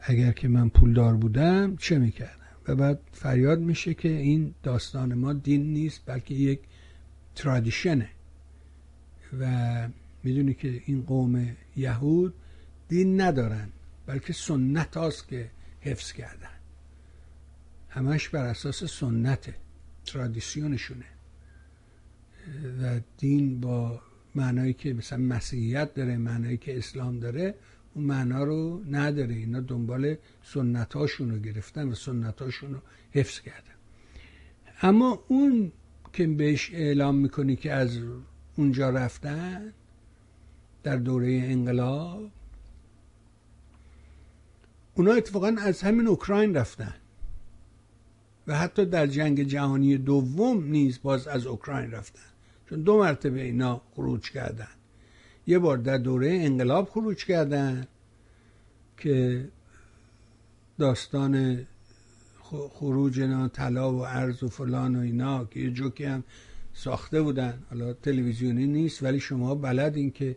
[0.00, 2.34] اگر که من پولدار بودم چه می‌کردم؟
[2.68, 6.60] و بعد فریاد میشه که این داستان ما دین نیست بلکه یک
[7.34, 8.08] ترادیشنه.
[9.40, 9.88] و
[10.22, 12.34] می‌دونی که این قوم یهود
[12.88, 13.68] دین ندارن
[14.06, 16.48] بلکه سنت هاست که حفظ کردن.
[17.88, 19.54] همش بر اساس سنته
[20.06, 21.04] ترادیسیونشونه.
[22.82, 24.00] و دین با
[24.34, 27.54] معنایی که مثلا مسیحیت داره معنایی که اسلام داره
[27.98, 29.34] اون معنا رو نداره.
[29.34, 32.78] اینا دنبال سنت رو گرفتن و سنت رو
[33.10, 33.74] حفظ کردن.
[34.82, 35.72] اما اون
[36.12, 37.98] که بهش اعلام می‌کنی که از
[38.56, 39.72] اونجا رفتن
[40.82, 42.30] در دوره انقلاب
[44.94, 46.94] اونا اتفاقا از همین اوکراین رفتن.
[48.46, 52.28] و حتی در جنگ جهانی دوم نیز باز از اوکراین رفتن.
[52.70, 54.77] چون دو مرتبه اینا خروج کردن.
[55.48, 57.86] یه بار در دوره انقلاب خروج کردن
[58.96, 59.44] که
[60.78, 61.66] داستان
[62.70, 66.24] خروج اینا طلا و ارز و فلان و اینا که یه جوکی هم
[66.74, 67.58] ساخته بودن.
[67.70, 70.36] حالا تلویزیونی نیست ولی شما بلد این که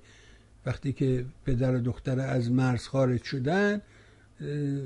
[0.65, 3.81] وقتی که پدر و دختر از مرز خارج شدن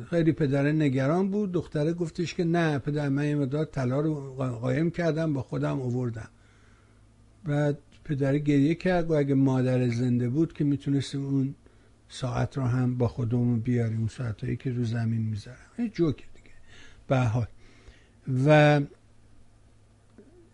[0.09, 1.51] خیلی پدر نگران بود.
[1.51, 6.29] دختره گفتش که نه پدر من یه مدار طلا رو قایم کردم با خودم اووردم
[7.43, 11.55] بعد پدر گریه کرد و اگه مادر زنده بود که می‌تونست اون
[12.09, 15.57] ساعت رو هم با خودمون بیاریم اون ساعت که رو زمین می‌ذارم.
[15.79, 16.55] یه جوک دیگه.
[17.07, 17.47] به حال.
[18.45, 18.81] و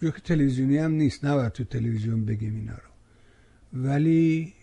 [0.01, 1.25] جوک تلویزیونی هم نیست.
[1.25, 2.91] نباید تو تلویزیون بگیم اینا رو.
[3.83, 4.53] ولی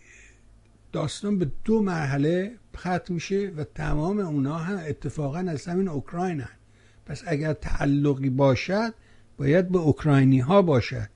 [0.92, 6.56] داستان به دو مرحله ختم میشه و تمام اونا هم اتفاقا از همین اوکراین هن.
[7.06, 8.94] پس اگر تعلقی باشد
[9.36, 11.08] باید به اوکراینی ها باشد.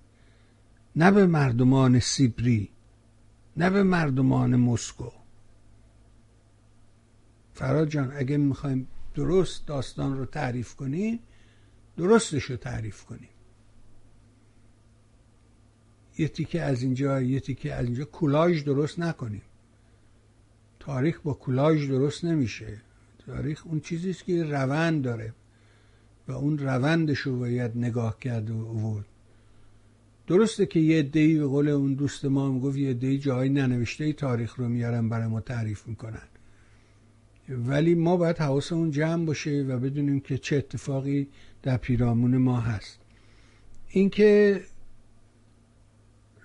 [0.96, 2.70] نه به مردمان سیبری
[3.56, 5.10] نه به مردمان مسکو.
[7.54, 11.20] فراد جان اگه می‌خوایم درست داستان رو تعریف کنیم
[11.96, 13.28] درستش رو تعریف کنیم
[16.18, 18.04] یه تیکه از اینجا یه تیکه از اینجا.
[18.04, 19.42] کولاژ درست نکنیم.
[20.80, 22.80] تاریخ با کولاژ درست نمیشه.
[23.26, 25.34] تاریخ اون چیزیست که روند داره
[26.28, 29.06] و اون روندش رو باید نگاه کرد و آورد
[30.32, 34.54] درسته که یه دی به قول اون دوست ما می‌گفت یه دی جای ننوشته تاریخ
[34.54, 36.28] رو میارن برای ما تعریف می‌کنن.
[37.48, 41.28] ولی ما باید حواسمون جمع باشه و بدونیم که چه اتفاقی
[41.62, 42.98] در پیرامون ما هست.
[43.88, 44.60] اینکه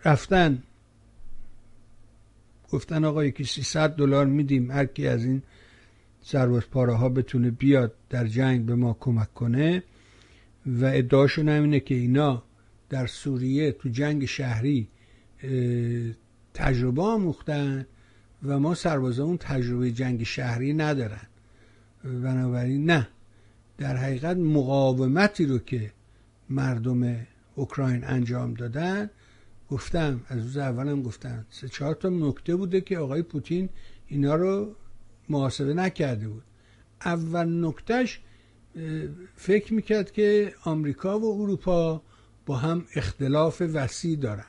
[0.05, 0.63] رفتن
[2.69, 5.41] گفتن آقا یکی 300 دلار میدیم هر کی از این
[6.71, 9.83] پاره ها بتونه بیاد در جنگ به ما کمک کنه
[10.65, 12.43] و ادعاشون اینه که اینا
[12.89, 14.87] در سوریه تو جنگ شهری
[16.53, 17.85] تجربه آموختن
[18.43, 18.75] و ما
[19.19, 21.27] اون تجربه جنگ شهری ندارن.
[22.03, 23.07] بنابراین نه
[23.77, 25.91] در حقیقت مقاومتی رو که
[26.49, 29.09] مردم اوکراین انجام دادن
[29.69, 33.69] گفتم از روز اولم گفتم سه چهار تا نکته بوده که آقای پوتین
[34.07, 34.75] اینا رو
[35.29, 36.43] محاسبه نکرده بود.
[37.05, 38.19] اول نکتهش
[39.35, 42.01] فکر می‌کرد که آمریکا و اروپا
[42.47, 44.45] با هم اختلاف وسیع دارن.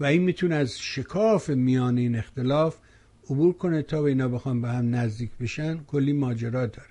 [0.00, 2.76] و این می‌تونه از شکاف میان این اختلاف
[3.30, 5.78] عبور کنه تا به اینا بخوام به هم نزدیک بشن.
[5.78, 6.88] کلی ماجرا داره.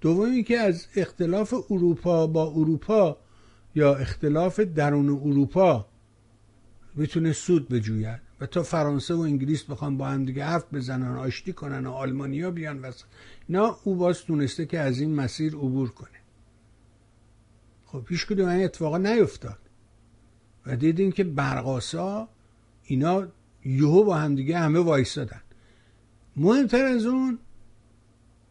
[0.00, 3.16] دومی که از اختلاف اروپا با اروپا
[3.74, 5.86] یا اختلاف درون اروپا
[6.94, 11.52] می‌تونه سود بجوید و تا فرانسه و انگلیس بخوام با هم دیگه حرف بزنن آشتی
[11.52, 13.04] کنن و آلمانیا بیان وسط.
[13.48, 16.25] اینا او باز تونسته که از این مسیر عبور کنه.
[17.96, 19.58] خب هیچ کدوم این اتفاقا نیفتاد.
[20.66, 22.28] و دیدیم که برقاسا
[22.84, 23.26] اینا
[23.64, 25.40] یهو با هم دیگه همه وایستادن.
[26.36, 27.38] مهمتر از اون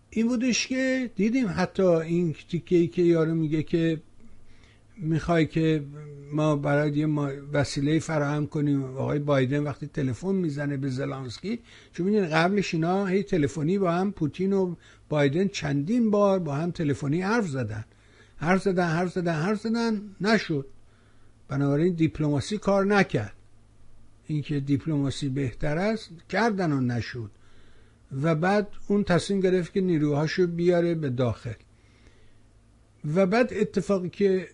[0.09, 4.01] این بودش که دیدیم حتی این تیکه که یارو میگه که
[4.97, 5.83] می‌خوای که
[6.31, 7.07] ما برای یه
[7.53, 8.83] وسیله فراهم کنیم.
[8.83, 11.59] آقای بایدن وقتی تلفن می‌زنه به زلانسکی
[11.93, 14.75] چون می‌دونی قبلش اینا هی تلفنی با هم پوتین و
[15.09, 17.85] بایدن چندین بار با هم تلفنی حرف زدن.
[18.37, 20.65] حرف زدن حرف زدن حرف زدن نشد.
[21.47, 23.33] بنابراین دیپلماسی کار نکرد.
[24.27, 27.31] اینکه دیپلماسی بهتر است کردن و نشد.
[28.21, 31.53] و بعد اون تصمیم گرفت که نیروهاشو بیاره به داخل.
[33.15, 34.47] و بعد اتفاقی که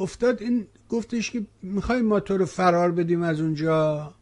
[0.00, 4.14] افتاد این گفتش که می‌خوای ما تو رو فرار بدیم از اونجا؟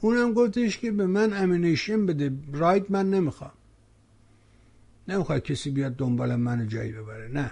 [0.00, 2.32] اونم گفتش که به من امینیشن بده.
[2.52, 3.52] راید من نمی‌خوام.
[5.08, 7.28] نمی‌خواد کسی بیاد دنبال من جایی ببره.
[7.28, 7.50] نه.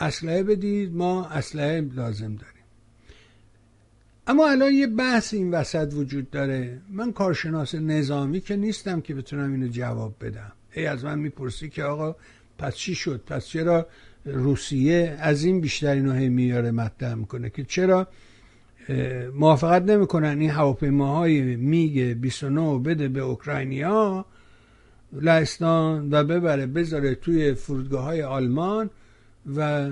[0.00, 2.52] اسلحه بدید ما اسلحه لازم داریم.
[4.26, 6.80] اما الان یه بحث این وسط وجود داره.
[6.90, 10.52] من کارشناس نظامی که نیستم که بتونم اینو جواب بدم.
[10.74, 12.16] ای از من می‌پرسی که آقا
[12.58, 13.86] پس چی شد؟ پس چرا
[14.24, 18.08] روسیه از این بیشتر اینو هی میاره مطرح می‌کنه که چرا
[19.34, 24.26] موافقت نمی‌کنن؟ این هواپیماهای میگ 29 بده به اوکراینیا
[25.12, 28.90] لهستان و ببره بذاره توی فرودگاه های آلمان.
[29.56, 29.90] و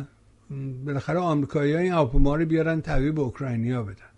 [0.84, 4.14] بالاخره آمریکایی این هواپیما رو بیارن تحویل به اوکراینیا بدن.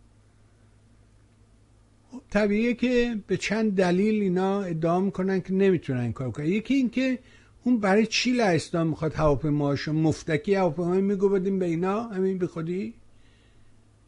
[2.30, 6.46] طبیعیه که به چند دلیل اینا ادعا می‌کنن که نمی‌تونن این کار کنن.
[6.46, 7.18] یکی اینکه
[7.64, 12.94] اون برای چی لهستان می‌خواد هواپیماهاشو مفتکی هواپیمای میگو بدیم به اینا؟ همین به خودی؟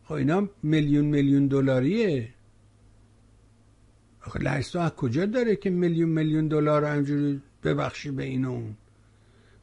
[0.05, 2.29] خب اینا میلیون میلیون دلاریه.
[4.26, 8.74] آخه لهستان از کجا داره که میلیون میلیون دلار همجوری ببخشی به این اون؟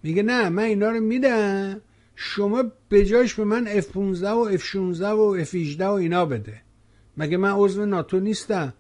[0.06, 1.82] میگه نه من اینا رو میدم.
[2.16, 6.62] شما بجاش به من F15 و F16 و F18 و اینا بده.
[7.18, 8.74] مگه من عضو ناتو نیستم؟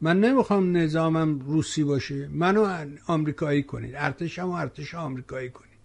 [0.00, 2.28] من نمی‌خوام نظامم روسی باشه.
[2.32, 3.94] منو آمریکایی کنید.
[3.96, 5.78] ارتشم و ارتش آمریکایی کنید.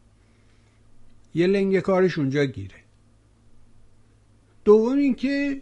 [1.34, 2.76] یه لنگ کارش اونجا گیره.
[4.66, 5.62] دوم اینکه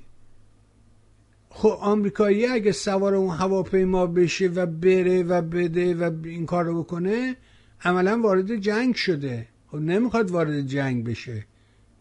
[1.49, 6.83] خب آمریکایی اگه سوار اون هواپیما بشه و بره و بده و این کار رو
[6.83, 7.35] بکنه
[7.83, 9.47] عملا وارد جنگ شده.
[9.67, 11.45] خب نمی‌خواد وارد جنگ بشه.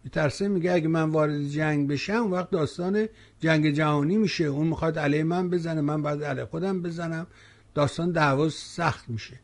[0.05, 3.09] میترسه میگه اگه من وارد جنگ بشم وقت داستان
[3.41, 4.45] جنگ جهانی میشه.
[4.45, 7.26] اون می‌خواد علیه من بزنه من بعد علیه خودم بزنم.
[7.74, 9.41] داستان دعوا سخت میشه.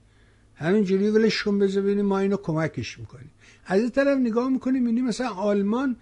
[0.54, 3.30] همینجوری ولش کن بذار ما اینو کمکش می‌کنیم.
[3.66, 5.96] از این طرف نگاه می‌کنیم می‌بینیم مثلا آلمان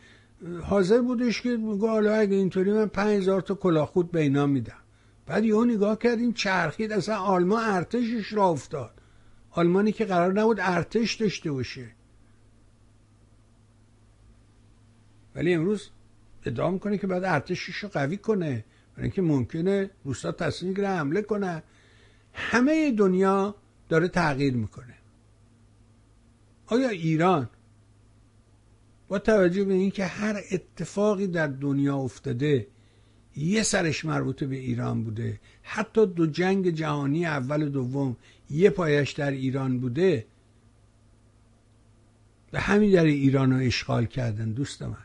[0.62, 4.78] حاضر بودش که میگه حالا اگه اینطوری من 5000 تا کلاهخود به اینا میدم.
[5.26, 9.01] بعد یهو نگاه کردیم چرخید اصلا آلمان ارتشش را افتاد.
[9.52, 11.88] آلمانی که قرار نبود ارتش داشته باشه.
[15.34, 15.90] ولی امروز
[16.44, 18.64] ادعا می‌کنه که بعد ارتشش رو قوی کنه.
[18.94, 21.62] برای اینکه ممکنه روسا تصمیم گیره حمله کنه.
[22.32, 23.54] همه دنیا
[23.88, 24.94] داره تغییر می‌کنه.
[26.66, 27.50] آیا ایران
[29.08, 32.66] با توجه به اینکه هر اتفاقی در دنیا افتاده
[33.36, 35.40] یه سرش مربوط به ایران بوده.
[35.62, 38.16] حتی دو جنگ جهانی اول و دوم
[38.50, 40.26] یه پایش در ایران بوده.
[42.52, 44.96] و همین در ایران رو اشغال کردن دوست من.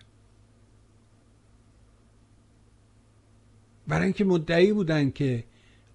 [3.87, 5.43] برای اینکه مدعی بودن که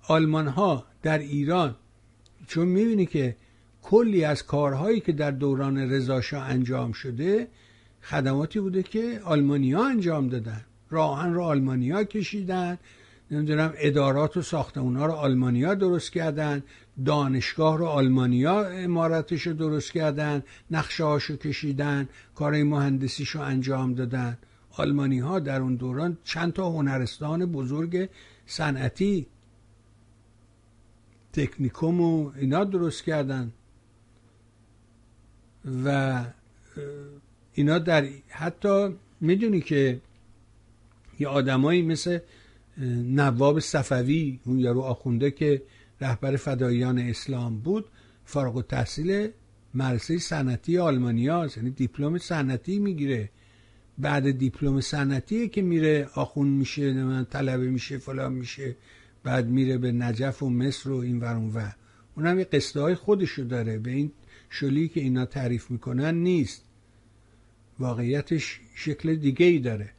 [0.08, 1.76] آلمان ها در ایران
[2.46, 3.36] چون می‌بینی که
[3.82, 7.48] کلی از کارهایی که در دوران رضاشاه انجام شده
[8.02, 10.64] خدماتی بوده که آلمانیا انجام دادن.
[10.92, 12.78] راهن رو آلمانیا کشیدن.
[13.30, 16.62] نمی‌دونم ادارات و ساختمونا رو آلمانیا درست کردن.
[17.04, 20.42] دانشگاه رو آلمانیا امارتش رو درست کردن.
[20.70, 22.08] نقشه هاشو کشیدن.
[22.34, 24.38] کارهای مهندسیش رو انجام دادن.
[24.76, 28.08] آلمانی ها در اون دوران چند تا هنرستان بزرگ
[28.46, 29.26] صنعتی
[31.32, 33.52] تکنیکوم و اینا درست کردن.
[35.84, 36.24] و
[37.54, 40.00] اینا در حتی می‌دونی که
[41.18, 42.18] یه آدمایی مثل
[43.04, 45.62] نواب صفوی اون یارو آخونده که
[46.00, 47.84] رهبر فداییان اسلام بود
[48.24, 49.28] فارغ التحصیل
[49.74, 53.30] مدرسه صنعتی آلمانیا یعنی دیپلم صنعتی می‌گیره.
[53.98, 58.76] بعد دیپلم صنعتی که میره آخون میشه من طلبه میشه فلان میشه
[59.24, 61.72] بعد میره به نجف و مصر و این ور اون
[62.16, 63.78] اونم یه قصده های خودشو داره.
[63.78, 64.12] به این
[64.50, 66.64] شلی که اینا تعریف می‌کنن نیست.
[67.78, 69.90] واقعیتش شکل دیگه ای داره.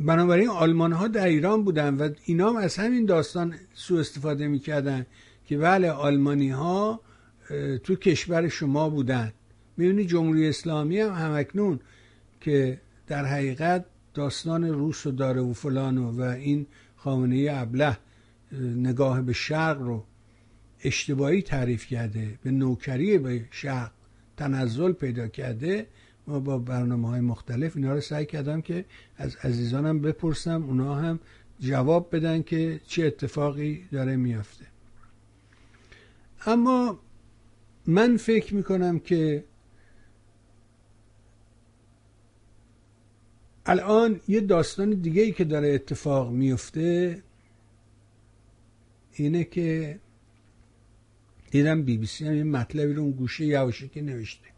[0.00, 5.06] بنابراین آلمان ها در ایران بودن و اینا هم از همین داستان سو استفاده می‌کردن
[5.44, 7.00] که بله آلمانی ها
[7.82, 9.32] تو کشور شما بودن.
[9.76, 11.80] می‌بینی جمهوری اسلامی هم همکنون
[12.40, 13.84] که در حقیقت
[14.14, 16.66] داستان روس و داره و فلان و این
[16.96, 17.98] خامنه ابله
[18.76, 20.04] نگاه به شرق رو
[20.84, 23.90] اشتباهی تعریف کرده به نوکری به شرق
[24.36, 25.86] تنزل پیدا کرده.
[26.26, 28.84] ما با برنامه های مختلف اینا رو سعی کردم که
[29.16, 31.20] از عزیزانم بپرسم اونا هم
[31.60, 34.66] جواب بدن که چه اتفاقی داره میافته.
[36.46, 36.98] اما
[37.86, 39.44] من فکر می‌کنم که
[43.66, 47.22] الان یه داستان دیگه ای که داره اتفاق میفته
[49.12, 49.98] اینه که
[51.50, 54.53] دیدم بی بی سی هم یه مطلبی رو اون گوشه یواشکی نوشته.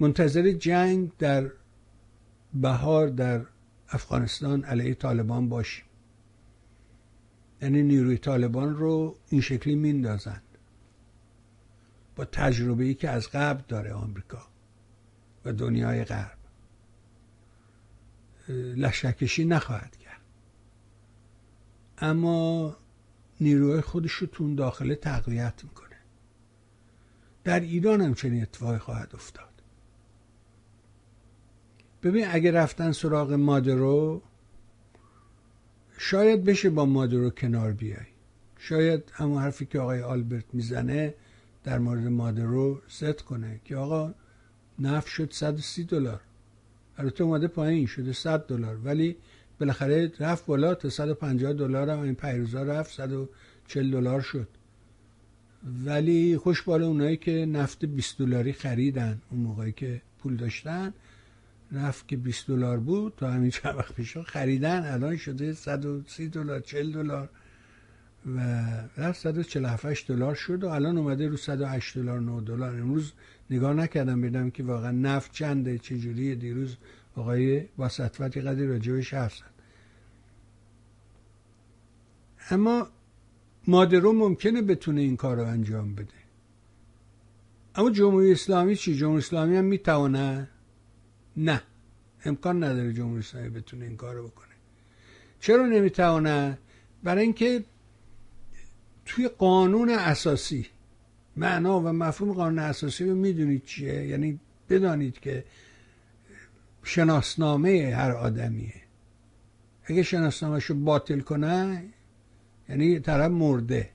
[0.00, 1.50] منتظر جنگ در
[2.54, 3.46] بهار در
[3.88, 5.84] افغانستان علیه طالبان باشیم.
[7.62, 10.42] یعنی نیروی طالبان رو این شکلی میندازند
[12.16, 14.46] با تجربه ای که از قبل داره آمریکا
[15.44, 16.38] و دنیای غرب.
[18.76, 20.20] لشکشی نخواهد کرد.
[21.98, 22.76] اما
[23.40, 25.85] نیروهای خودش رو تون داخله تقویت می‌کنه.
[27.46, 29.62] در ایران هم چنین اتفاقی خواهد افتاد.
[32.02, 34.22] ببین اگه رفتن سراغ مادرو
[35.98, 38.06] شاید بشه با مادرو کنار بیای.
[38.58, 41.14] شاید همون حرفی که آقای آلبرت می‌زنه
[41.64, 44.14] در مورد مادرو ست کنه که آقا
[44.78, 46.20] نفت شد 130 دلار.
[46.98, 48.76] البته اومده پایین شده 100 دلار.
[48.84, 49.16] ولی
[49.60, 54.48] بالاخره رفت بالا تا 150 دلار هم این پیروزا رفت 140 دلار شد.
[55.84, 60.94] ولی خوشبال اونایی که نفت 20 دلاری خریدن اون موقعی که پول داشتن
[61.72, 66.60] نفت که 20 دلار بود تا همین چند وقت پیش خریدن الان شده 130 دلار
[66.60, 67.28] 40 دلار
[68.36, 68.40] و
[68.96, 72.80] رفت 147 دلار شد و الان اومده رو 108 دلار 9 دلار.
[72.80, 73.12] امروز
[73.50, 76.34] نگاه نکردم بدم که واقعا نفت چنده چجوریه.
[76.34, 76.76] دیروز
[77.16, 79.56] آقای با سطفت قدری راجبش حرف زد.
[82.50, 82.88] اما
[83.66, 86.08] مادرو ممکنه بتونه این کار رو انجام بده
[87.74, 90.48] اما جمهوری اسلامی چی؟ جمهوری اسلامی هم می‌تونه؟
[91.36, 91.62] نه
[92.24, 94.54] امکان نداره جمهوری اسلامی بتونه این کار رو بکنه
[95.40, 96.58] چرا نمی‌تونه؟
[97.02, 97.64] برای اینکه
[99.04, 100.66] توی قانون اساسی
[101.36, 104.40] معنا و مفهوم قانون اساسی رو می‌دونید چیه یعنی
[104.70, 105.44] بدانید که
[106.82, 108.74] شناسنامه هر آدمیه
[109.84, 111.84] اگه شناسنامهش رو باطل کنه
[112.68, 113.90] یعنی طرف مرده.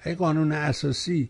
[0.00, 1.28] اگه قانون اساسی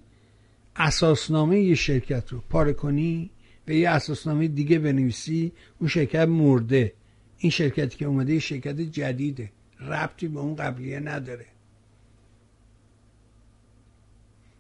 [0.76, 3.30] اساسنامه یه شرکت رو پاره کنی
[3.64, 6.92] به یه اساسنامه دیگه بنویسی اون شرکت مرده.
[7.38, 9.50] این شرکتی که اومده یه شرکت جدیده.
[9.80, 11.46] ربطی به اون قبلیه نداره.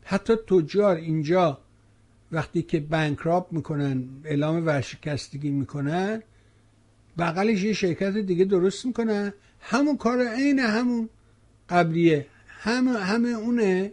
[0.02, 1.60] حتی تجار اینجا
[2.32, 6.22] وقتی که بانکراپ می‌کنن اعلام ورشکستگی می‌کنن
[7.18, 9.32] بغلش یه شرکت دیگه درست می‌کنن.
[9.60, 11.08] همون کار عین همون.
[11.68, 12.26] قبلیه.
[12.48, 13.92] همه همه اونه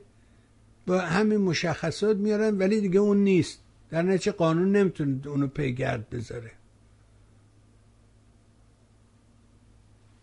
[0.88, 3.60] با همه مشخصات میارن ولی دیگه اون نیست.
[3.90, 6.52] در نتیجه قانون نمی‌تونه اونو پیگرد بذاره.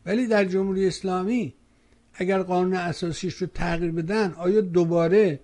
[0.06, 1.54] ولی در جمهوری اسلامی
[2.14, 5.40] اگر قانون اساسیش رو تغییر بدن آیا دوباره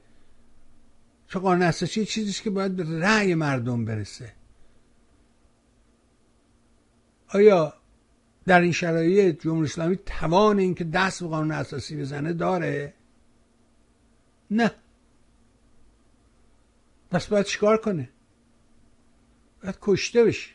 [1.27, 4.33] چون قانون اساسی چیزیست که باید به رأی مردم برسه؟
[7.29, 7.75] آیا
[8.49, 12.95] در این شرایط جمهوری اسلامی توان اینکه دست به قانون اساسی بزنه داره؟
[14.51, 14.71] نه.
[17.11, 18.11] پس باید چیکار کنه؟
[19.63, 20.51] باید کشته بشه.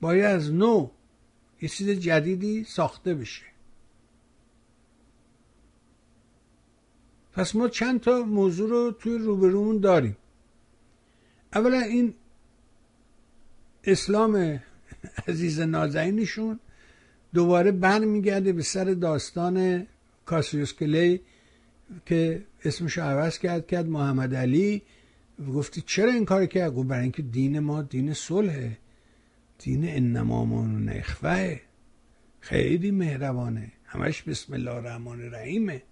[0.00, 0.90] باید از نو
[1.62, 3.44] یه چیز جدیدی ساخته بشه.
[7.32, 10.16] پس ما چند تا موضوع رو توی روبرومون داریم.
[11.54, 12.14] اولا این
[13.84, 14.60] اسلام
[15.28, 16.60] عزیز نازنینشون
[17.34, 19.86] دوباره بر میگرده به سر داستان
[20.26, 21.20] کاسیوس کلی
[22.06, 24.82] که اسمش عوض کرد کرد محمد علی.
[25.54, 28.78] گفتی چرا این کار کرد؟ گفت برای اینکه دین ما دین صلحه.
[29.58, 31.60] دین انما من نخوه
[32.40, 33.72] خیلی مهربانه.
[33.84, 35.82] همش بسم الله الرحمن الرحیمه.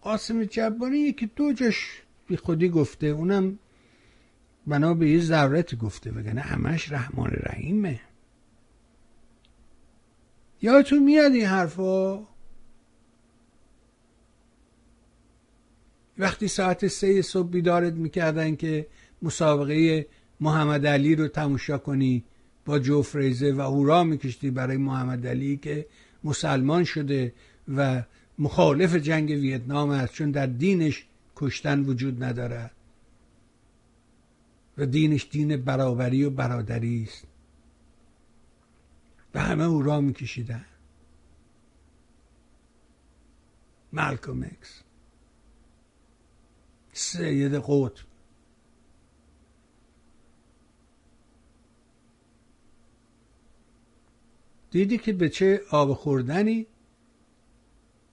[0.00, 3.06] قاسم جبانی یکی دو جاش بی خودی گفته.
[3.06, 3.58] اونم
[4.66, 8.00] بنا به یه ضرورت گفته بگنه همش رحمان رحیمه.
[10.62, 12.26] یادتون میاد این حرفا؟
[16.18, 18.86] وقتی ساعت سه صبح بیدارت می‌کردن که
[19.22, 20.06] مسابقه
[20.40, 22.24] محمد علی رو تماشا کنی
[22.64, 25.86] با جوفریزه و هورا میکشتی برای محمد علی که
[26.24, 27.32] مسلمان شده
[27.68, 28.02] و
[28.38, 31.06] مخالف جنگ ویتنام است چون در دینش
[31.36, 32.73] کشتن وجود ندارد.
[34.78, 37.26] و دینش دین برابری و برادری است.
[39.34, 40.64] و همه او را میکشیدن.
[43.92, 44.82] مالکوم اکس
[46.92, 48.04] سید قطب.
[54.70, 56.66] دیدی که به چه آب خوردنی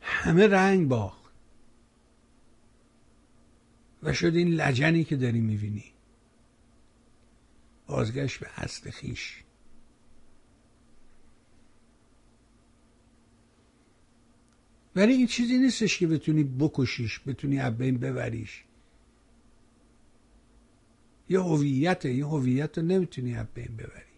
[0.02, 1.34] همه رنگ باخت
[4.04, 5.91] و شد این لجنی که داری می‌بینی.
[7.92, 9.44] بازگشت به اصل خیش.
[14.96, 18.64] ولی این چیزی نیستش که بتونی بکشیش بتونی بین ببریش.
[21.30, 24.12] یه هویت یه هویت رو نمی‌تونی بین ببری.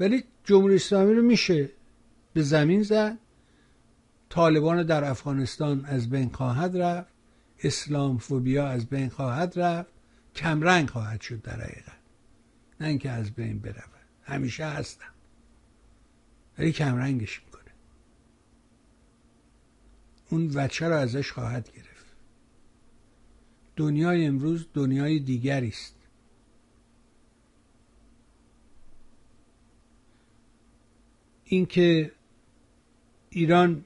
[0.00, 1.70] ولی جمهوری اسلامی رو میشه
[2.34, 3.18] به زمین زد.
[4.28, 7.15] طالبان در افغانستان از بین خواهد رفت.
[7.66, 9.92] اسلام فوبیا از بین خواهد رفت
[10.34, 11.98] کمرنگ خواهد شد در حقیقت.
[12.80, 13.84] نه اینکه از بین برود.
[14.22, 15.12] همیشه هستم.
[16.58, 17.70] ولی کمرنگش می‌کنه.
[20.30, 22.06] اون وچه رو ازش خواهد گرفت.
[23.76, 25.96] دنیای امروز دنیای دیگری است.
[31.44, 32.12] اینکه
[33.30, 33.84] ایران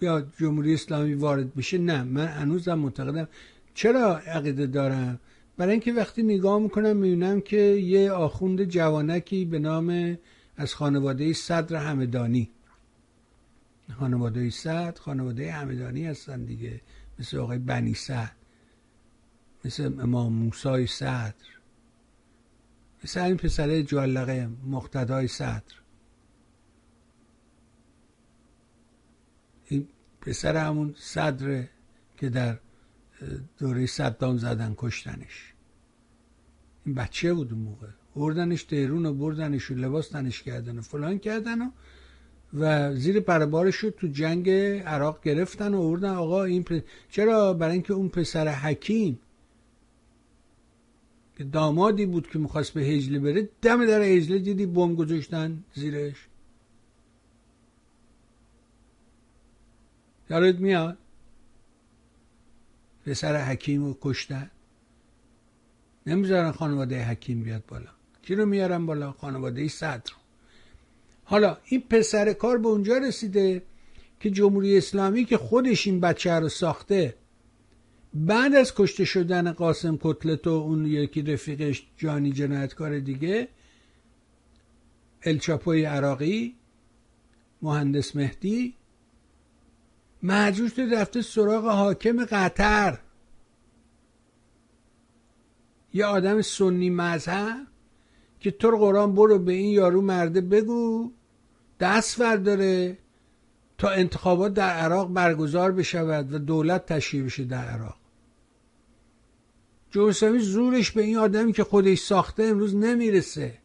[0.00, 2.02] یا جمهوری اسلامی وارد بشه نه.
[2.02, 3.28] من هنوزم معتقدم.
[3.74, 5.20] چرا عقیده دارم؟
[5.56, 10.18] برای اینکه وقتی نگاه می‌کنم می‌بینم که یه آخوند جوانکی به نام
[10.56, 12.50] از خانواده صدر همدانی.
[13.98, 16.80] خانواده صدر خانواده همدانی هستن دیگه.
[17.18, 18.30] مثل آقای بنی صدر
[19.64, 21.34] مثل امام موسای صدر
[23.04, 25.74] مثل این پسر جالقه مقتدای صدر
[29.68, 29.88] این
[30.26, 31.68] پسر همون صدره
[32.16, 32.58] که در
[33.58, 35.52] دوره صدام زدن کشتنش.
[36.86, 37.86] این بچه بود اون موقع.
[38.16, 41.70] بردنش تهرون و بردنش و لباس تنش کردن و فلان کردن و
[42.54, 46.14] و زیر پربارش شد تو جنگ عراق گرفتن و آوردن.
[46.14, 46.64] آقا این
[47.10, 49.18] چرا برای اینکه اون پسر حکیم
[51.38, 56.25] که دامادی بود که می‌خواست به هجله بره دم در هجله دیدی بم گذاشتن زیرش؟
[60.30, 60.98] یادت میاد؟
[63.06, 64.50] پسر حکیم رو کشتن؟
[66.06, 67.90] نمی‌ذارن خانواده حکیم بیاد بالا.
[68.22, 70.12] کی رو میارن بالا؟ خانواده صدر
[71.24, 73.62] حالا این پسر کار به اونجا رسیده
[74.20, 77.14] که جمهوری اسلامی که خودش این بچه رو ساخته
[78.14, 83.48] بعد از کشته شدن قاسم کتلت و اون یکی رفیقش جانی جنایتکار دیگه
[85.22, 86.54] الچاپوی عراقی
[87.62, 88.74] مهندس مهدی
[90.22, 92.98] مجبور شده رفته سراغ حاکم قطر.
[95.92, 97.66] یه آدم سنی مذهب
[98.40, 101.12] که تو قرآن برو به این یارو مرده بگو
[101.80, 102.98] دست داره
[103.78, 107.96] تا انتخابات در عراق برگزار بشود و دولت تشکیل بشه در عراق.
[109.90, 113.58] جمهوری زورش به این آدمی که خودش ساخته امروز نمی‌رسه.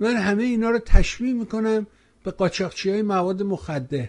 [0.00, 1.86] من همه اینا رو تشبیه می‌کنم
[2.22, 4.08] به قاچاقچی های مواد مخدر.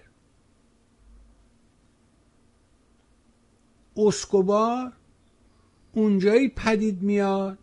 [3.97, 4.91] اسکوبار
[5.93, 7.57] اونجایی پدید میاد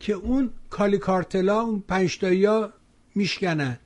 [0.00, 2.72] که اون کالی کارتلا اون پنجتایی ها
[3.14, 3.78] میشکنن.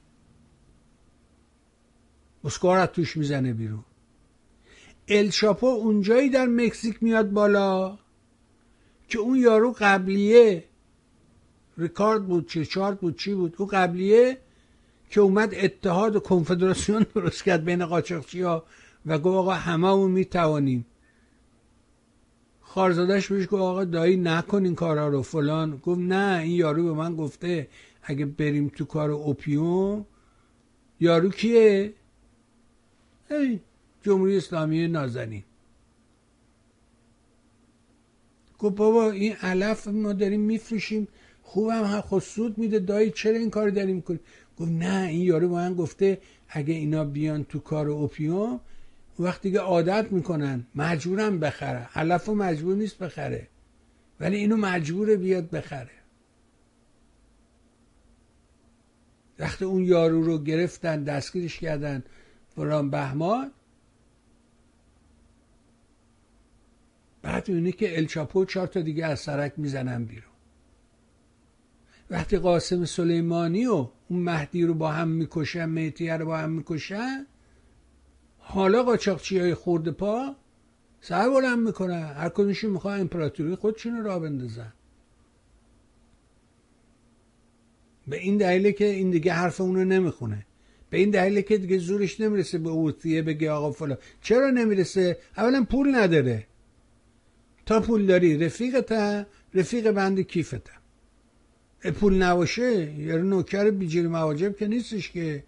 [2.45, 3.85] اسکوبار توش می‌زنه بیرون.
[5.09, 7.99] الشاپو اونجایی در مکزیک میاد بالا
[9.09, 10.65] که اون یارو قبلیه.
[11.79, 14.39] ریکارد بود چه؟ چارت بود؟ چی بود؟ اون قبلیه
[15.13, 18.65] که اومد اتحاد و کنفدراسیون درست کرد بین قاچاقچی ها
[19.07, 20.87] و گفت آقا اون می‌توانیم.
[22.61, 25.77] خارزادش بهش گفت آقا دایی نکن این کارا رو فلان.
[25.77, 27.69] گفت نه این یارو به من گفته
[28.03, 30.07] اگه بریم تو کار اوپیوم
[31.01, 31.95] یارو کیه؟
[33.31, 33.61] ای
[34.03, 35.45] جمهوری اسلامی نازنین.
[38.59, 41.09] گفت بابا این علف ما داریم میفروشیم
[41.43, 42.79] خوبم خود سود میده.
[42.79, 44.21] دایی چرا این کار داریم کنیم
[44.57, 48.61] گفت نه این یارو به من گفته اگه اینا بیان تو کار اوپیوم
[49.19, 51.89] وقتی که عادت می‌کنن مجبورم بخره.
[51.95, 53.49] علف و مجبور نیست بخره.
[54.21, 55.91] ولی اینو مجبوره بیاد بخره.
[59.39, 62.03] وقتی اون یارو رو گرفتن دستگیرش کردن
[62.57, 63.51] فلان بهمان.
[67.23, 70.33] بعد اونی که الچاپو چهار تا دیگه از سرک می‌زنن بیرون.
[72.11, 77.27] وقتی قاسم سلیمانی و اون مهدی رو با هم می‌کشن میتیه رو با هم می‌کشن.
[78.39, 80.37] حالا قاچاقچی های خورده پا
[81.01, 82.03] سر بلند می‌کنن.
[82.03, 84.73] هر کدومشون می‌خواه امپراتوری خودشون را بندازن.
[88.09, 90.47] به این دلیله که این دیگه حرف اونو نمی‌خونه.
[90.91, 95.65] به این دلیله که دیگه زورش نمی‌رسه به اوتیه بگه آقا فلا چرا نمی‌رسه؟ اولا
[95.71, 96.47] پول نداره.
[97.67, 98.93] تا پول داری رفیقت
[99.55, 100.82] رفیق بند کیفت
[101.91, 105.45] پول نباشه یه نوکر بیجیر مواجب که نیستش که.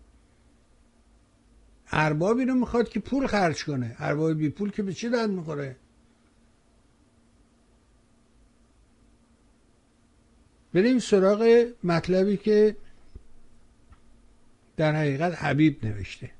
[1.92, 3.96] اربابی رو می‌خواد که پول خرج کنه.
[3.98, 5.76] ارباب بی پول که به چی درد می‌خوره؟
[10.74, 12.76] بریم سراغ مطلبی که
[14.76, 16.30] در حقیقت حبیب نوشته.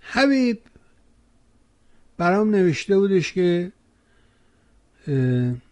[0.00, 0.62] حبیب
[2.16, 3.72] برام نوشته بودش که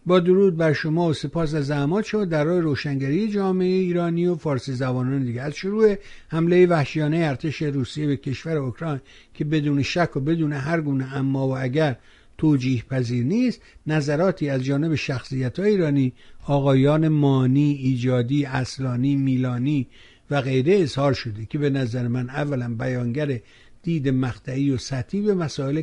[0.07, 4.35] با درود بر شما و سپاس از زحمات شما در راه روشنگری جامعه ایرانی و
[4.35, 5.43] فارسی زبانان دیگه.
[5.43, 5.97] از شروع
[6.29, 9.01] حمله وحشیانه ارتش روسیه به کشور اوکراین
[9.35, 11.97] که بدون شک و بدون هر گونه اما و اگر
[12.39, 16.13] توجیه پذیر نیست نظراتی از جانب شخصیت های ایرانی
[16.47, 19.87] آقایان مانی ایجادی اصلانی میلانی
[20.31, 23.41] و غیره اظهار شده که به نظر من اولا بیانگر
[23.83, 25.83] دید مقطعی و سطحی به مسائل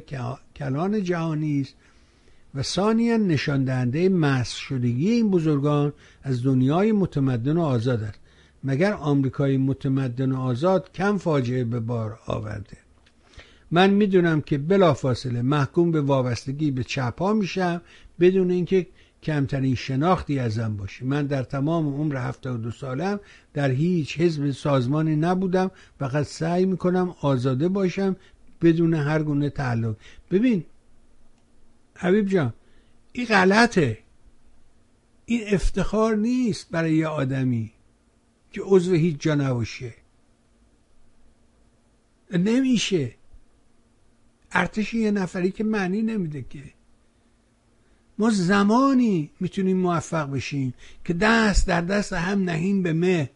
[0.56, 1.76] کلان جهانی است.
[2.56, 5.94] و ثانیا نشان دهنده محض شدگی این بزرگان
[6.24, 8.20] از دنیای متمدن و آزاد است.
[8.64, 12.78] مگر آمریکای متمدن و آزاد کم فاجعه به بار آورده؟
[13.72, 17.82] من می‌دونم که بلافاصله محکوم به وابستگی به چپ ها میشم
[18.20, 18.88] بدون اینکه
[19.24, 23.20] کمترین شناختی ازم باشه من در تمام عمر 72 سالم
[23.54, 25.72] در هیچ حزب سازمانی نبودم.
[26.00, 28.16] فقط سعی می‌کنم آزاده باشم
[28.62, 29.96] بدون هر گونه تعلق.
[30.32, 30.64] ببین
[32.04, 32.54] حبیب جان
[33.12, 33.98] این غلطه.
[35.26, 37.72] این افتخار نیست برای یه آدمی
[38.52, 39.94] که عضو هیچ جا نباشه.
[42.32, 43.16] نمیشه.
[44.52, 46.64] ارتش یه نفری که معنی نمیده که.
[48.18, 50.74] ما زمانی می‌تونیم موفق بشیم
[51.06, 53.30] که دست در دست هم نهیم به مه.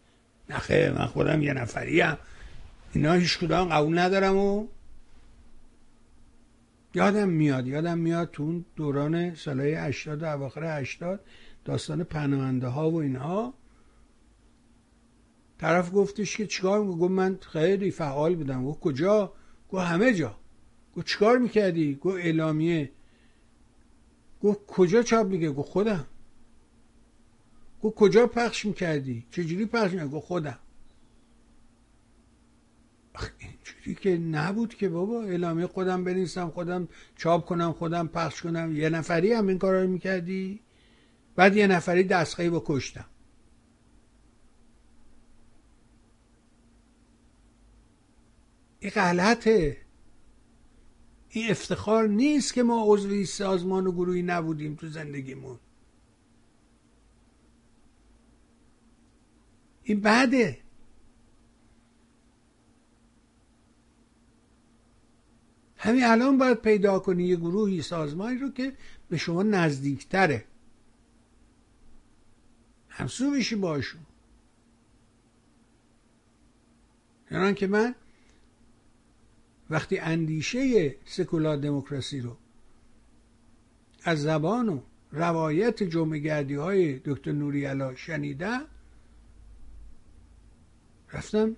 [0.50, 2.16] نخه من خودم یه نفریم.
[2.92, 4.66] اینا هیچ کدام قبول ندارم و
[6.98, 11.20] یادم میاد یادم میاد تو اون دوران سالهای 80 و اواخر 80
[11.64, 13.54] داستان پناهنده ها و اینها.
[15.58, 18.64] طرف گفتش که چیکار گفت من خیلی فعال بودم.
[18.64, 19.32] گفت کجا؟
[19.68, 20.36] گفت همه جا.
[20.96, 22.92] گفت چیکار می‌کردی؟ گفت اعلامیه.
[24.42, 26.06] گفت کجا چاپ میگه؟ گفت خودم.
[27.82, 30.58] گفت کجا پخش می‌کردی؟ چجوری پخش می‌کردی؟ گفت خودم.
[33.94, 38.76] که نبود که بابا اعلامیه خودم بنویسم خودم چاپ کنم خودم پخش کنم.
[38.76, 40.60] یه نفری هم این کارا رو می‌کردی؟
[41.36, 43.04] بعد یه نفری دستخهی با کشتم.
[48.80, 49.76] این غلطه.
[51.28, 55.58] این افتخار نیست که ما عضوی سازمان و گروهی نبودیم تو زندگیمون.
[59.82, 60.58] این بعده.
[65.78, 68.72] همین الان باید پیدا کنی یه گروهی سازمانی رو که
[69.08, 70.44] به شما نزدیکتره.
[72.88, 74.00] همسو بشی باشون.
[77.30, 77.94] یعنی که من
[79.70, 82.36] وقتی اندیشه سکولار دموکراسی رو
[84.04, 84.80] از زبان و
[85.12, 88.64] روایت جمعه گردی های دکتر نوری علا شنیدم
[91.12, 91.56] رفتم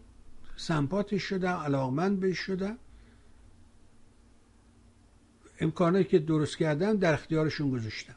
[0.56, 2.78] سمپاتش شدم علاقمند بهش شدم.
[5.60, 8.16] امکاناتی که درست کردم در اختیارشون گذاشتم.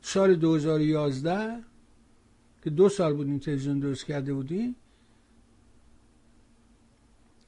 [0.00, 1.64] سال 2011
[2.64, 4.76] که دو سال بود این تلویزیون درست کرده بودیم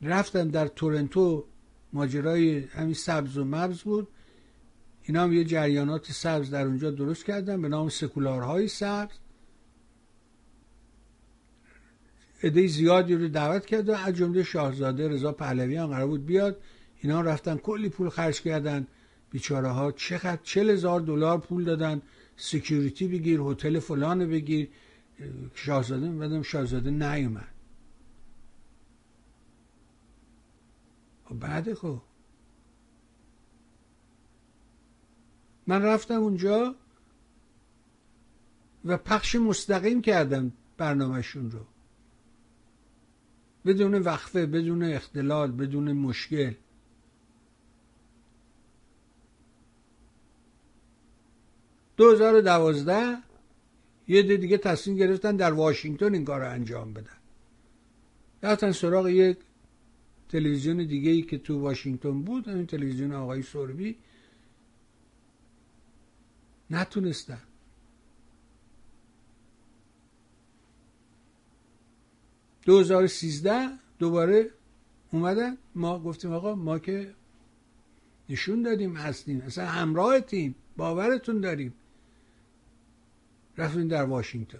[0.02, 1.44] رفتم در تورنتو
[1.92, 4.08] ماجرای همین سبز و مبز بود.
[5.02, 9.14] اینا هم یه جریانات سبز در اونجا درست کردن به نام سکولارهای سبز.
[12.42, 16.60] عده زیادی رو دعوت کرد از جمله شاهزاده رضا پهلوی هم قرار بود بیاد.
[17.00, 18.86] اینا رفتن کلی پول خرج کردن.
[19.30, 22.02] بیچاره ها چقدر چل هزار دلار پول دادن.
[22.36, 24.68] سکیوریتی بگیر هتل فلان بگیر.
[25.54, 27.54] شاهزاده بدم شاهزاده نیومد.
[31.24, 32.02] خب بعد خب.
[35.66, 36.74] من رفتم اونجا
[38.84, 41.66] و پخش مستقیم کردم برنامهشون رو.
[43.64, 46.52] بدون وقفه بدون اختلال بدون مشکل.
[51.96, 53.18] دو دوازده
[54.08, 57.16] یه ده دیگه تصمیم گرفتن در واشنگتن این کار رو انجام بدن.
[58.42, 59.38] رفتن سراغ یک
[60.28, 63.96] تلویزیون دیگه ای که تو واشنگتن بود این تلویزیون آقای سوربی
[66.70, 67.42] نتونستن.
[73.06, 73.68] سیزده
[73.98, 74.50] دوباره
[75.12, 75.56] اومدن.
[75.74, 77.14] ما گفتیم آقا ما که
[78.28, 81.74] نشون دادیم هستیم اصلا همراه تیم باورتون داریم.
[83.58, 84.58] رفتیم در واشنگتن.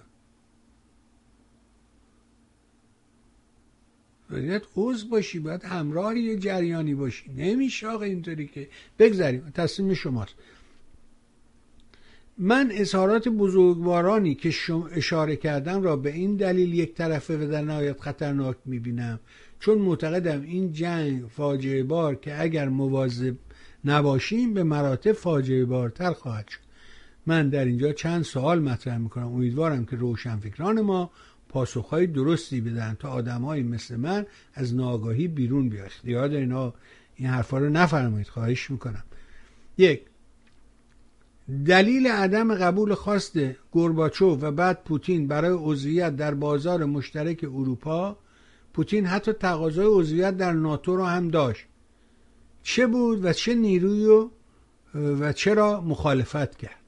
[4.31, 7.31] باید عضو باشی باید همراه یه جریانی باشی.
[7.33, 8.69] نمیشه آقا اینطوری که
[8.99, 10.35] بگذاریم تصمیم شماست.
[12.39, 17.63] من اظهارات بزرگوارانی که شما اشاره کردم را به این دلیل یک طرفه و در
[17.63, 19.21] نهایت خطرناک می‌بینم.
[19.61, 23.35] چون معتقدم این جنگ فاجعه بار که اگر مواظب
[23.85, 26.66] نباشیم به مراتب فاجعه بارتر خواهد شد.
[27.27, 29.27] من در اینجا چند سوال مطرح می‌کنم.
[29.27, 31.11] امیدوارم که روشنفکران ما
[31.49, 36.75] پاسخهای درستی بدن تا آدمهایی مثل من از ناگاهی بیرون بیا اختیار اینا
[37.17, 38.29] این حرفا رو نفرمایید.
[38.29, 39.05] خواهش می‌کنم.
[39.79, 40.03] یک
[41.67, 43.39] دلیل عدم قبول خواست
[43.71, 48.17] گورباچوف و بعد پوتین برای عضویت در بازار مشترک اروپا
[48.75, 51.67] پوتین حتی تقاضای عضویت در ناتو رو هم داشت.
[52.63, 54.31] چه بود و چه نیروی رو
[54.95, 56.86] و چرا مخالفت کرد؟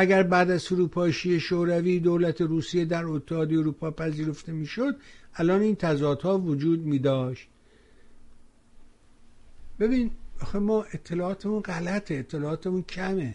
[0.00, 4.96] اگر بعد از فروپاشی شوروی دولت روسیه در اتحادیه اروپا پذیرفته می‌شد
[5.34, 7.48] الان این تضادها وجود می داشت
[9.78, 10.10] ببین
[10.42, 13.34] آخه ما اطلاعاتمون غلطه اطلاعاتمون کمه.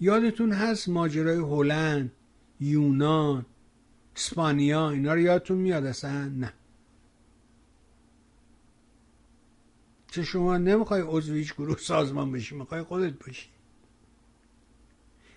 [0.00, 2.12] یادتون هست ماجرای هلند
[2.60, 3.46] یونان
[4.16, 6.52] اسپانیا اینا رو یادتون میاد اصلا؟ نه.
[10.10, 13.53] چه شما نمی‌خوای عضو هیچ گروه سازمان بشی می‌خوای خودت باشی.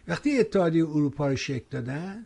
[0.08, 2.26] وقتی اتحادیه اروپا رو شکل دادن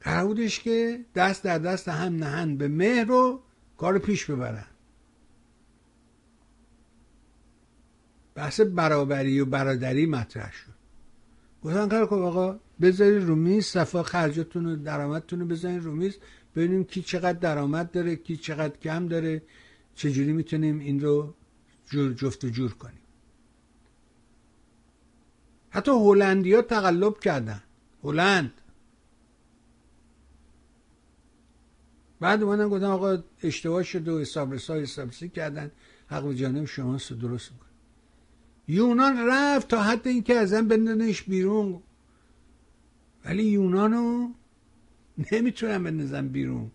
[0.00, 3.40] قرار که دست در دست هم نهن به مهر رو
[3.76, 4.66] کار پیش ببرن.
[8.34, 10.74] بحث برابری و برادری مطرح شد.
[11.62, 16.18] گفتن کار کن آقا بذارید رو میز صفا خرجتون و درآمدتون رو بذارید رو میز
[16.56, 19.42] ببینیم کی چقدر درآمد داره کی چقدر کم داره
[19.94, 21.34] چجوری می‌تونیم این رو
[21.86, 23.03] جور جفت و جور کنیم.
[25.74, 27.62] حتی هلندیا تقلب کردن.
[28.04, 28.52] هلند.
[32.20, 35.70] بعد اومدن گفتن آقا اشتباه شده و حساب رسا حساب کردن.
[36.06, 37.66] حق به جانب شما درست میکن
[38.68, 41.82] یونان رفت تا حد اینکه ازن بندنش بیرون.
[43.24, 44.28] ولی یونانو
[45.32, 46.70] نمی‌تونن بندازن بیرون.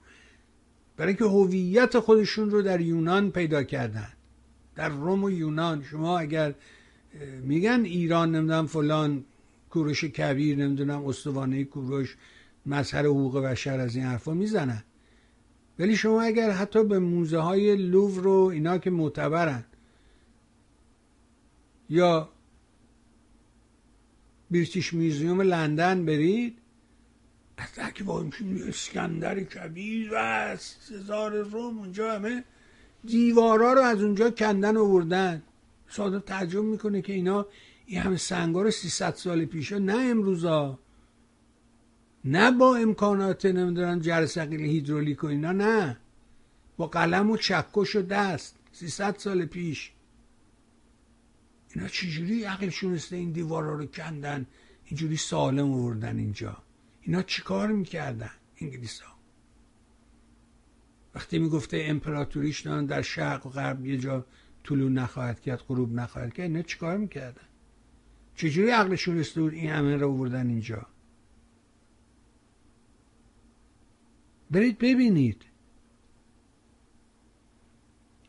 [0.97, 4.13] برای اینکه هویت خودشون رو در یونان پیدا کردن.
[4.75, 5.83] در روم و یونان.
[5.83, 6.55] شما اگر
[7.41, 9.23] میگن ایران نمی‌دونم فلان
[9.69, 12.17] کوروش کبیر نمی‌دونم استوانه کوروش
[12.65, 14.83] مظهر حقوق بشر از این حرفا می‌زنن.
[15.79, 19.65] ولی شما اگر حتی به موزه های لوور رو اینا که معتبرن
[21.89, 22.29] یا
[24.51, 26.57] بریتیش میوزیوم لندن برید
[27.57, 28.25] از که با
[28.67, 32.43] اسکندر کبیر و سزار روم اونجا همه
[33.05, 35.41] دیوارا رو از اونجا کندن آوردن.
[35.89, 37.45] صادق تعجب می‌کنه که اینا
[37.85, 40.79] این همه سنگا رو 300 سال پیشا نه امروزا
[42.25, 45.97] نه با امکانات نمی‌دونن جرثقیل هیدرولیک و اینا نه.
[46.77, 49.91] با قلم و چکش و دست 300 سال پیش.
[51.75, 54.45] اینا چجوری عقلشون است این دیوارا رو کندن؟
[54.85, 56.57] اینجوری سالم آوردن اینجا.
[57.01, 58.31] اینا چیکار می‌کردن
[58.61, 59.13] انگلیس ها
[61.15, 64.25] وقتی می‌گفته امپراتوریش در شرق و غرب یه جا
[64.63, 67.41] طلوع نخواهد کرد غروب نخواهد کرد اینا چیکار می‌کردن؟
[68.35, 70.85] چجوری عقلشون رسیده بود این همه رو آوردن اینجا؟
[74.51, 75.45] برید ببینید.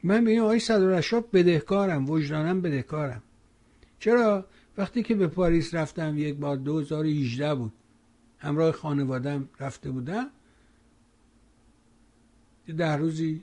[0.02, 3.22] من به این آقای صدر بدهکارم وجدانم بدهکارم.
[3.98, 4.46] چرا؟
[4.78, 7.72] وقتی که به پاریس رفتم یک بار 2018 بود.
[8.38, 10.26] همراه خانوادم رفته بودم.
[12.76, 13.42] ده روزی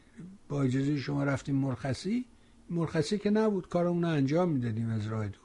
[0.50, 2.26] با اجازه شما رفتیم مرخصی.
[2.70, 5.41] مرخصی که نبود کارمون رو انجام می‌دادیم از راه دور.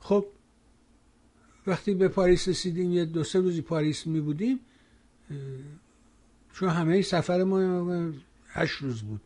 [0.00, 0.26] خب
[1.66, 4.60] وقتی به پاریس رسیدیم یه دو سه روزی پاریس می بودیم
[6.52, 8.12] چون همه سفر ما
[8.48, 9.20] هشت روز بود.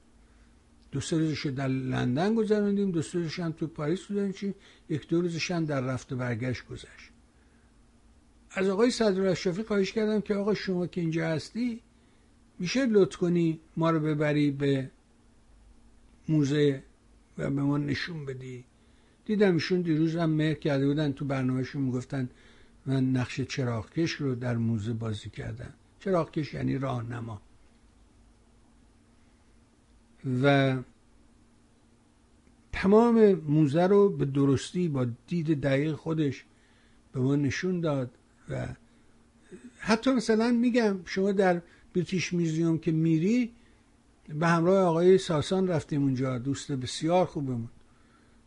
[0.92, 4.54] دو سه روزش در لندن گذراندیم دو سه روزش هم تو پاریس چی
[4.88, 7.10] یک دو روزش هم در رفت و برگشت گذشت.
[8.50, 11.80] از آقای صدر اشرافی خواهش کردم که آقا شما که اینجا هستی
[12.60, 14.90] میشه لطف کنی ما رو ببری به
[16.28, 16.82] موزه
[17.38, 18.64] و به ما نشون بدی؟
[19.24, 22.28] دیدم ایشون دیروز هم مهر کرده بودن تو برنامهشون می‌گفتن
[22.86, 25.74] من نقش چراغکش رو در موزه بازی کردم.
[26.00, 27.42] چراغکش یعنی راهنما.
[30.42, 30.76] و
[32.72, 36.44] تمام موزه رو به درستی با دید دقیق خودش
[37.12, 38.10] به ما نشون داد
[38.50, 38.68] و
[39.78, 41.62] حتی مثلا میگم شما در
[41.94, 43.52] بریتیش میزیوم که میری
[44.28, 46.38] به همراه آقای ساسان رفتیم اونجا.
[46.38, 47.68] دوست بسیار خوبمون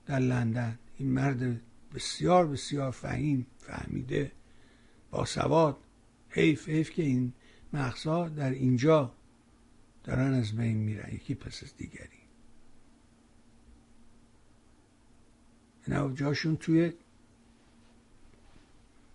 [0.06, 0.80] در لندن.
[0.98, 1.62] این مرد
[1.96, 4.32] بسیار بسیار فهیم فهمیده
[5.12, 5.78] با سواد
[6.30, 7.34] حیف حیف که این
[7.74, 9.12] مغزها در اینجا
[10.04, 11.16] دارن از بین میرن.
[11.16, 12.08] یکی پس از دیگری.
[15.88, 16.94] اینا جاشون توی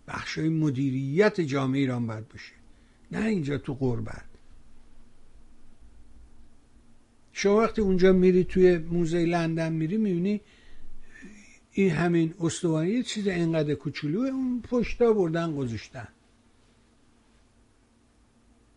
[0.08, 2.57] بخشای مدیریت جامعه ایران باید باشه.
[3.12, 4.24] نه اینجا تو قربت.
[7.32, 10.40] شما وقتی اونجا میری توی موزه لندن میری می‌بینی
[11.72, 16.08] این همین استوانی یه چیز اینقدر کوچولو اون پشتا بردن گذاشتن.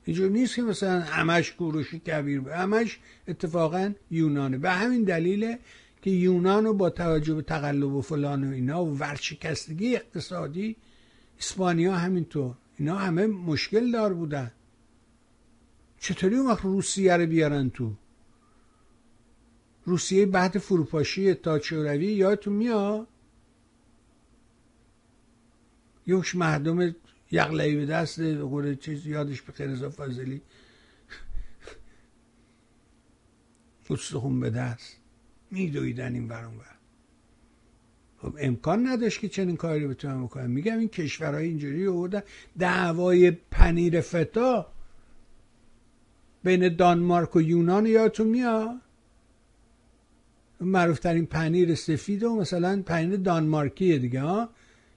[0.05, 4.57] اینجور نیست که مثلا همش کوروشی کبیر همش اتفاقا یونانه.
[4.57, 5.59] به همین دلیله
[6.01, 10.75] که یونان رو با توجه به تقلب و فلان و اینا و ورشکستگی اقتصادی
[11.39, 12.55] اسپانیا همینطور.
[12.81, 14.51] اینا همه مشکل دار بودن.
[15.97, 17.93] چطوری اون وقت روسیه رو بیارن تو؟
[19.85, 23.07] روسیه بعد فروپاشی اتحاد شوروی یادتون میاد؟
[26.07, 26.95] یوش مردم
[27.31, 30.41] یقلعی به دست قول چیز یادش به رضا فاضلی.
[33.89, 34.97] استخون به دست.
[35.51, 36.80] میدویدن این برون بر
[38.21, 42.21] خب امکان نداشت که چنین کاری بتونم بکنم میگم این کشورهای اینجوری آوردن.
[42.59, 44.67] دعوای پنیر فتا
[46.43, 48.75] بین دانمارک و یونان یادتون میاد؟
[50.59, 54.49] معروفترین پنیر سفید و مثلا پنیر دانمارکیه دیگه ها؟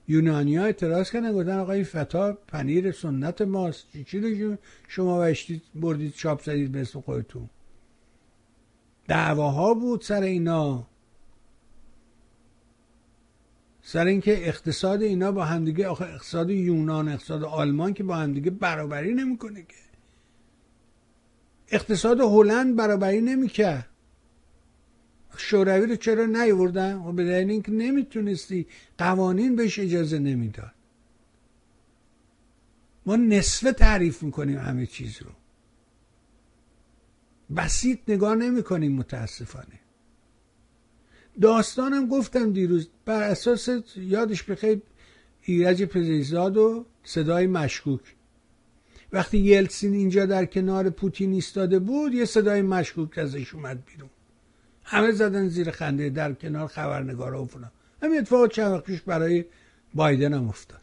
[0.07, 3.87] یونانی ها اعتراض کردن گفتن آقا این فتا پنیر سنت ماست.
[3.93, 4.57] چی چی
[4.87, 7.49] شما وشتید بردید چاپ زدید به اسم خودتون.
[9.07, 10.87] دعواها بود سر اینا.
[13.87, 19.13] سر اینکه اقتصاد اینا با همدیگه آخه اقتصاد یونان اقتصاد آلمان که با همدیگه برابری
[19.13, 19.75] نمی‌کنه که.
[21.67, 23.89] اقتصاد هلند برابری نمی‌کرد.
[25.37, 28.67] شوروی رو چرا نیوردن و به دلیل اینکه نمی‌تونستی
[28.97, 30.71] قوانین بهش اجازه نمی‌داد.
[33.05, 35.31] ما نصفه تعریف می‌کنیم همه چیز رو.
[37.55, 39.79] بسیط نگاه نمی‌کنیم متاسفانه.
[41.41, 44.81] داستانم گفتم دیروز بر اساس یادش بخیر
[45.41, 48.01] ایرج پزیزاد و صدای مشکوک.
[49.11, 54.09] وقتی یلسین اینجا در کنار پوتین ایستاده بود یه صدای مشکوک ازش اومد بیرون.
[54.83, 57.71] همه زدن زیر خنده در کنار خبرنگارا و فلان.
[58.03, 59.45] همین اتفاق چند وقت پیش برای
[59.93, 60.81] بایدن هم افتاد.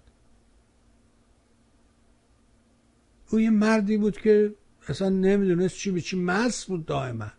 [3.31, 4.55] او یه مردی بود که
[4.89, 7.33] اصلا نمی‌دونست چی به چی مس بود دائما.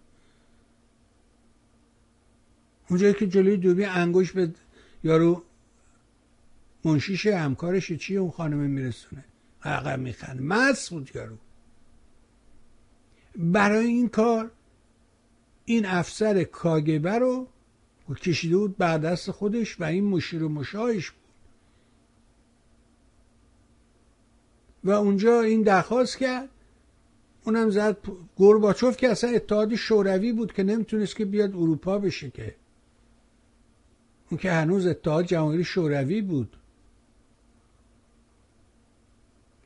[2.94, 4.52] اونجایی که جلوی دوبی انگوش به
[5.04, 5.44] یارو
[6.84, 9.26] منشیش همکارش چی اون خانمه میرسونه؟
[9.64, 11.38] عقب میخنده مس بود یارو.
[13.36, 14.52] برای این کار
[15.66, 17.48] این افسر کاگبه رو
[18.22, 21.24] کشیده بود بر دست خودش و این مشیر و مشاهش بود.
[24.84, 26.50] و اونجا این درخواست کرد.
[27.46, 27.98] اونم زد
[28.36, 32.56] گورباچوف که اصلا اتحاد شوروی بود که نمی‌تونست که بیاد اروپا بشه که.
[34.34, 36.58] اون که هنوز اتحاد جماهیر شوروی بود.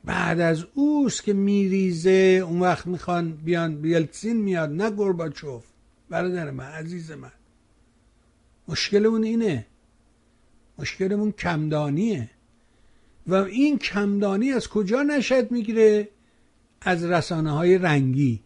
[0.04, 5.64] بعد از اوست که میریزه اون وقت می‌خوان بیان بیلتسین میاد نه گورباچوف.
[6.08, 7.32] برادر من عزیز من.
[8.68, 9.66] مشکلمون اینه.
[10.78, 12.30] مشکلمون کمدانیه.
[13.26, 16.08] و این کمدانی از کجا نشد می‌گیره؟
[16.80, 18.42] از رسانه های رنگی.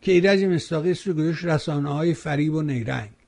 [0.00, 3.21] که ایرج مستاقی رو گذاشت رسانه های فریب و نیرنگ.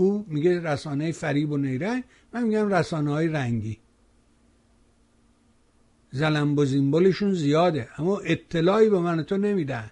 [0.00, 2.04] او میگه رسانه فریب و نیرنگ.
[2.32, 3.78] من میگم رسانه های رنگی.
[6.10, 6.64] زلم و
[7.32, 9.90] زیاده اما اطلاعی به من تو نمیدن.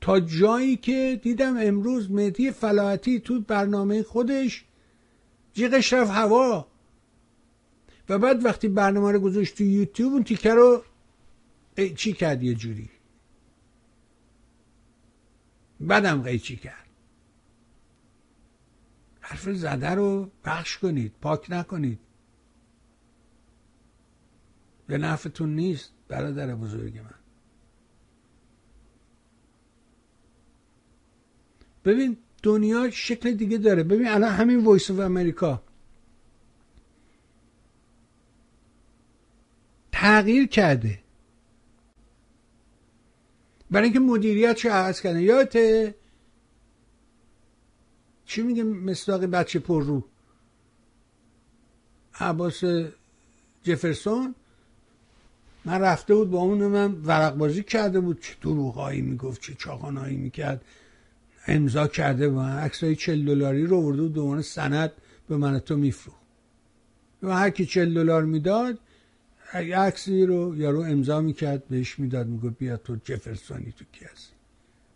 [0.00, 4.64] تا جایی که دیدم امروز مهدی فلاحتی تو برنامه خودش
[5.54, 6.66] جیغش رفت هوا.
[8.08, 10.82] و بعد وقتی برنامه رو گذاشت تو یوتیوب اون تیکه رو
[11.96, 12.90] چی کرد یه جوری.
[15.80, 16.83] بعدم قیچی کرد.
[19.26, 21.98] حرف زده رو بخش کنید پاک نکنید.
[24.86, 27.14] به نفعتون نیست برادر بزرگ من.
[31.84, 33.82] ببین دنیا شکل دیگه داره.
[33.82, 35.62] ببین الان همین وایس of امریکا
[39.92, 40.98] تغییر کرده.
[43.70, 45.94] برای اینکه مدیریت چه عوض کرده یادته
[48.26, 50.04] چی میگه مصداق بچه پر رو؟
[52.20, 52.64] عباس
[53.62, 54.34] جفرسون؟
[55.64, 58.20] من رفته بود با اون من ورق بازی کرده بود.
[58.20, 60.64] چه دروغایی می‌گفت چه چاقانهایی می‌کرد.
[61.46, 64.92] امضا کرده و عکسای چل دلاری رو ورده بود دوان سند
[65.28, 66.20] به من تو میفروخت.
[67.22, 68.78] و هر کی چل دلار می‌داد
[69.52, 74.34] عکسی رو یارو امضا می‌کرد بهش می‌داد می‌گفت بیا تو جفرسونی تو کی هستی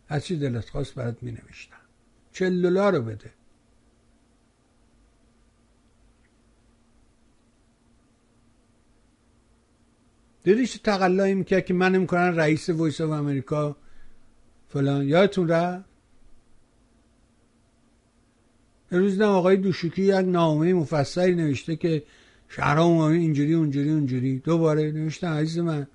[0.09, 1.78] هر چی دلت خواست برات مینوشتم.
[2.39, 3.31] چل دلار رو بده.
[10.43, 13.77] دیدی چه تقلایی می‌کرد که من می‌کنن رئیس Voice of America
[14.69, 15.09] فلان.
[15.09, 15.85] یادتون رفت؟
[18.93, 22.03] امروز دیدم آقای دوشوکی یک نامه مفصلی نوشته که
[22.49, 24.39] شهرام اینجوری اونجوری اونجوری.
[24.39, 25.87] دوباره نوشتم عزیز من.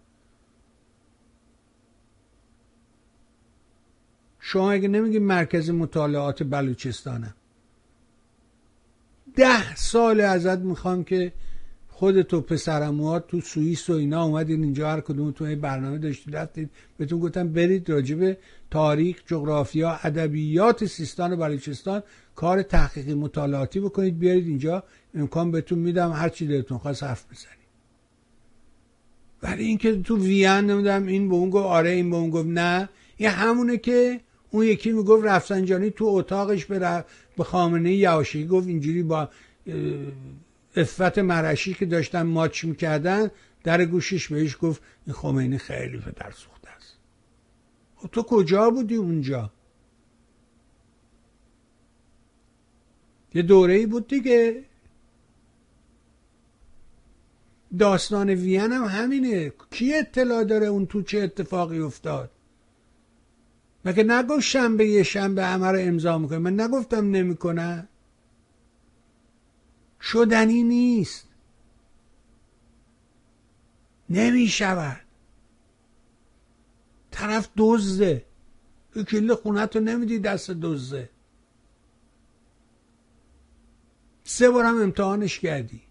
[4.45, 7.33] شما اگه نمیگی مرکز مطالعات بلوچستانم
[9.35, 11.33] ده سال ازت می‌خوام که
[11.87, 16.69] خودت و پسرموات تو سوئیس و اینا اومدین اینجا هر کدوم تو برنامه داشتید رفتید.
[16.97, 18.37] بهتون گفتم برید راجب
[18.71, 22.03] تاریخ جغرافیا ادبیات سیستان و بلوچستان
[22.35, 24.19] کار تحقیقی مطالعاتی بکنید.
[24.19, 24.83] بیارید اینجا
[25.15, 27.63] امکان بهتون میدم هر چی دلتون خواست حرف بزنید.
[29.43, 32.89] ولی اینکه تو وین نمیدم این به اون گفت آره این به اون گفت نه.
[33.17, 34.21] این همونه که
[34.53, 37.05] اون یکی می‌گفت رفسنجانی تو اتاقش به,
[37.37, 39.29] به خامنه یواشی گفت اینجوری با
[40.75, 43.31] افت مرشی که داشتن ماچ می‌کردن
[43.63, 46.97] در گوشش بهش گفت این خمینی خیلی پدر سوخته است.
[47.95, 49.51] خب تو کجا بودی اونجا؟
[53.33, 54.63] یه دوره ای بود دیگه.
[57.79, 59.53] داستان وین هم همینه.
[59.71, 62.29] کی اطلاع داره اون تو چه اتفاقی افتاد؟
[63.85, 67.87] مگه نگفت شنبه یه شنبه همه رو امضا می‌کنه؟ من نگفتم نمی‌کنه.
[70.01, 71.27] شدنی نیست.
[74.09, 75.01] نمی شود
[77.11, 78.25] طرف دزده.
[79.07, 81.09] کل خونت رو نمیدی دست دزده.
[84.23, 85.81] سه بارم امتحانش کردی.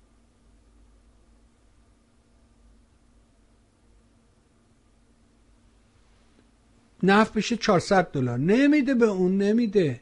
[7.02, 8.38] نفت بشه 400 دلار.
[8.38, 10.00] نمیده به اون نمیده.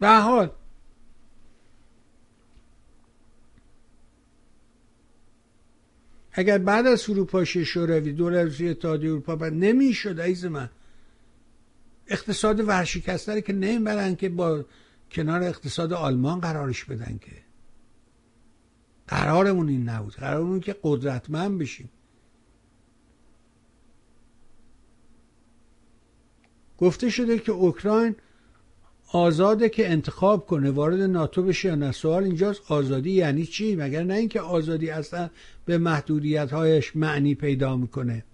[0.00, 0.50] به حال.
[6.32, 10.70] اگر بعد از فروپاشی شوروی دولت اتحادیه اروپا بعد نمی‌شد عیز من.
[12.06, 14.64] اقتصاد ورشکسته که نمی‌برن که با
[15.10, 17.32] کنار اقتصاد آلمان قرارش بدن که.
[19.08, 20.14] قرارمون این نبود.
[20.14, 21.90] قرارمون که قدرتمند بشیم.
[26.78, 28.14] گفته شده که اوکراین
[29.12, 31.92] آزاده که انتخاب کنه وارد ناتو بشه یا نه.
[31.92, 35.30] سوال اینجاست آزادی یعنی چی؟ مگر نه اینکه آزادی اصلا
[35.64, 38.24] به محدودیت هایش معنی پیدا می‌کنه.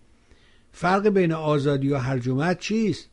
[0.72, 3.09] فرق بین آزادی و هرجمت چیست؟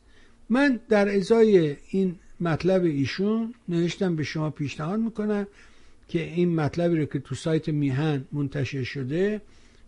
[0.48, 5.46] من در ازای این مطلب ایشون نوشتم به شما پیشنهاد می‌کنم
[6.08, 9.40] که این مطلبی رو که تو سایت میهن منتشر شده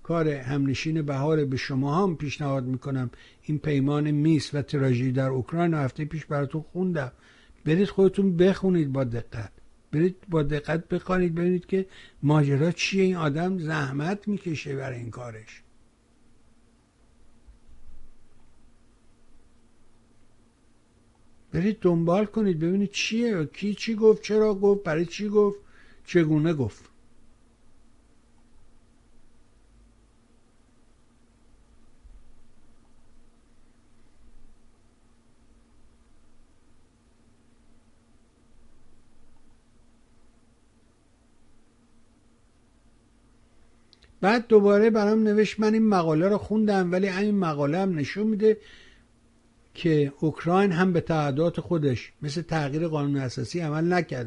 [0.05, 3.11] کار همنشین بهار به شما هم پیشنهاد می‌کنم.
[3.43, 7.13] این پیمان میس و تراژدی در اوکراین هفته پیش براتون خوندم.
[7.65, 9.53] برید خودتون بخونید با دقت.
[9.93, 11.87] برید با دقت بخوانید ببینید که
[12.23, 13.05] ماجرا چیه.
[13.05, 15.63] این آدم زحمت می‌کشه برای این کارش.
[21.53, 23.45] برید دنبال کنید ببینید چیه.
[23.45, 25.59] کی چی گفت چرا گفت برای چی گفت
[26.05, 26.94] چگونه گفت.
[44.25, 48.57] بعد دوباره برام نوشت من این مقاله رو خوندم ولی این مقاله هم نشون میده
[49.75, 54.27] که اوکراین هم به تعهدات خودش مثل تغییر قانون اساسی عمل نکرد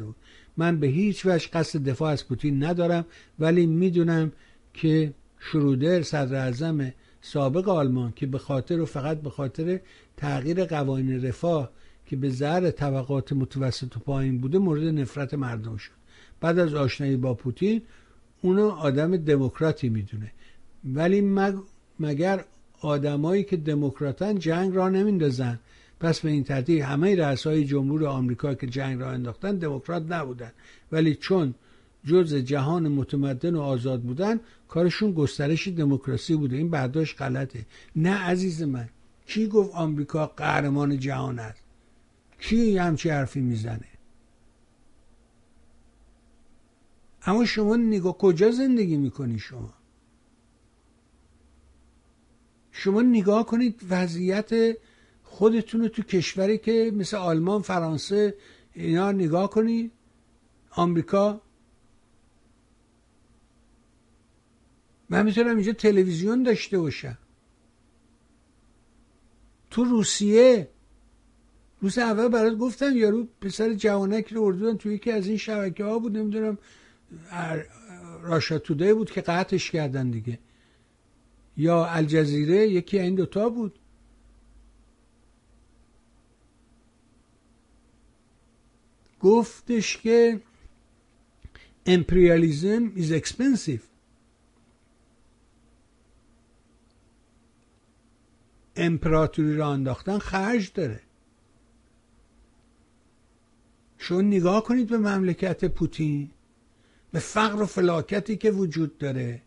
[0.56, 3.04] من به هیچ وجه قصد دفاع از پوتین ندارم
[3.38, 4.32] ولی می‌دونم
[4.74, 9.80] که شرودر صدر اعظم سابق آلمان که به خاطر و فقط به خاطر
[10.16, 11.70] تغییر قوانین رفاه
[12.06, 15.92] که به ذر طبقات متوسط و پایین بوده مورد نفرت مردم شد.
[16.40, 17.82] بعد از آشنایی با پوتین
[18.42, 20.32] اونو آدم دموکراتی می‌دونه.
[20.84, 21.20] ولی
[22.00, 22.44] مگر
[22.80, 25.58] آدمایی که دموکراتن جنگ را نمیندازن.
[26.00, 30.52] پس به این ترتیب همه رئیسای جمهور آمریکا که جنگ را انداختن دموکرات نبودن.
[30.92, 31.54] ولی چون
[32.04, 36.56] جز جهان متمدن و آزاد بودن کارشون گسترش دموکراسی بوده.
[36.56, 37.66] این برداشت غلطه.
[37.96, 38.88] نه عزیز من.
[39.26, 41.62] کی گفت آمریکا قهرمان جهان است؟
[42.40, 43.87] کی همچی حرفی می‌زنه؟
[47.22, 49.74] اما شما نگاه کجا زندگی می‌کنی شما؟
[52.72, 54.76] شما نگاه کنید وضعیت
[55.22, 58.34] خودتون رو تو کشوری که مثل آلمان فرانسه
[58.74, 59.92] اینا نگاه کنید
[60.70, 61.40] آمریکا.
[65.08, 67.18] من می‌تونم اینجا تلویزیون داشته باشم.
[69.70, 70.68] تو روسیه.
[71.80, 75.98] روز اول برات گفتم یارو پسر جوانک رو اردودن توی یکی از این شبکه ها
[75.98, 76.58] بود نمی‌دونم
[78.22, 80.38] راشا توده بود که قطعش کردن دیگه.
[81.56, 83.78] یا الجزیره یکی این دوتا بود.
[89.20, 90.40] گفتش که
[91.86, 93.82] امپریالیزم is expensive.
[98.76, 101.00] امپراتوری را انداختن خرج داره.
[103.98, 106.30] شما نگاه کنید به مملکت پوتین.
[107.12, 109.42] به فقر و فلاکتی که وجود داره.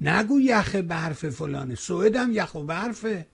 [0.00, 1.74] نگو یخ برف فلانه.
[1.74, 3.26] سوئد هم یخ و برفه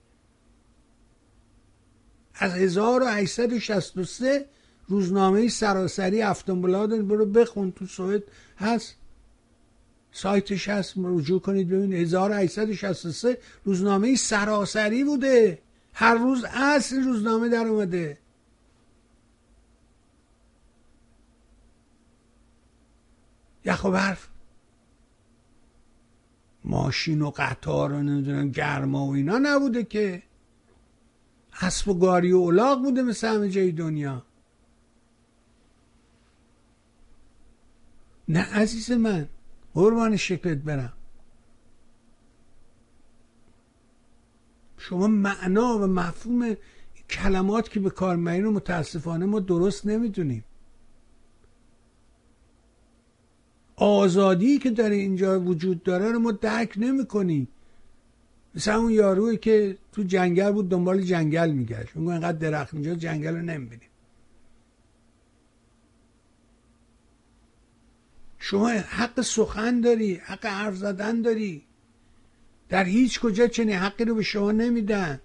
[2.33, 4.45] از 1863
[4.87, 8.23] روزنامه سراسری افتانبلاد برو بخون تو سوئد.
[8.57, 8.95] هست.
[10.11, 10.93] سایتش هست.
[10.97, 12.01] رجوع کنید ببینید.
[12.01, 15.61] 1863 روزنامه سراسری بوده.
[15.93, 18.17] هر روز اصل روزنامه در اومده.
[23.67, 24.27] یخ و برف.
[26.63, 30.23] ماشین و قطار و نمی‌دونم گرما و اینا نبوده که.
[31.61, 34.25] اسب و گاری و اولاغ بوده مثل همه جای دنیا.
[38.27, 39.29] نه عزیز من
[39.73, 40.93] قربان شکلت برم.
[44.77, 46.55] شما معنا و مفهوم
[47.09, 50.43] کلمات که به کار رو متاسفانه ما درست نمی‌دونیم.
[53.77, 57.47] آزادی که در اینجا وجود داره رو ما درک نمی‌کنیم
[58.55, 61.97] مثل اون یاروی که تو جنگل بود دنبال جنگل میگشت.
[61.97, 63.89] اون اینقدر درخت اینجا جنگل رو نمی‌بینیم
[68.39, 71.63] شما حق سخن داری حق حرف زدن داری.
[72.69, 75.19] در هیچ کجا چنین حقی رو به شما نمیدن.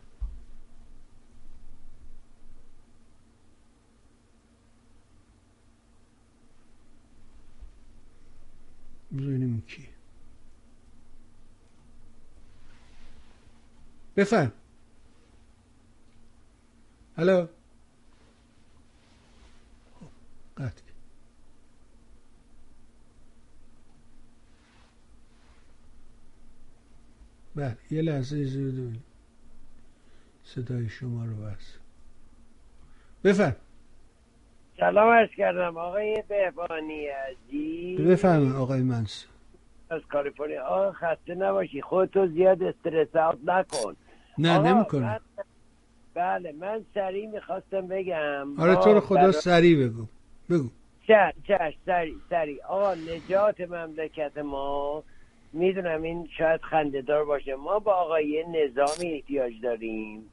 [9.12, 9.88] ببینیم کی
[14.16, 14.52] بفرم
[17.16, 17.48] هلو
[20.56, 20.82] قطع.
[27.54, 28.92] بله یه لحظه اجازه
[30.44, 31.76] صدای شما رو بس.
[33.24, 33.56] بفرم
[34.82, 38.00] سلام ارز کردم آقای بهبانی عزیز.
[38.00, 39.30] بفرم آقای منصور.
[39.90, 40.64] از کالیفرنیا.
[40.64, 41.82] آقا خسته نباشی.
[41.82, 43.96] خودتو زیاد استرس اوت نکن.
[44.38, 45.20] نه نمی‌کنم.
[46.14, 48.60] بله من سریع می‌خواستم بگم.
[48.60, 50.06] آره تو رو خدا سریع بگو.
[50.50, 50.68] بگو.
[51.08, 52.64] چش چش سریع سریع.
[52.64, 55.02] آقا نجات مملکت ما
[55.52, 57.54] می‌دونم این شاید خندهدار باشه.
[57.54, 60.30] ما با آقای نظامی احتیاج داریم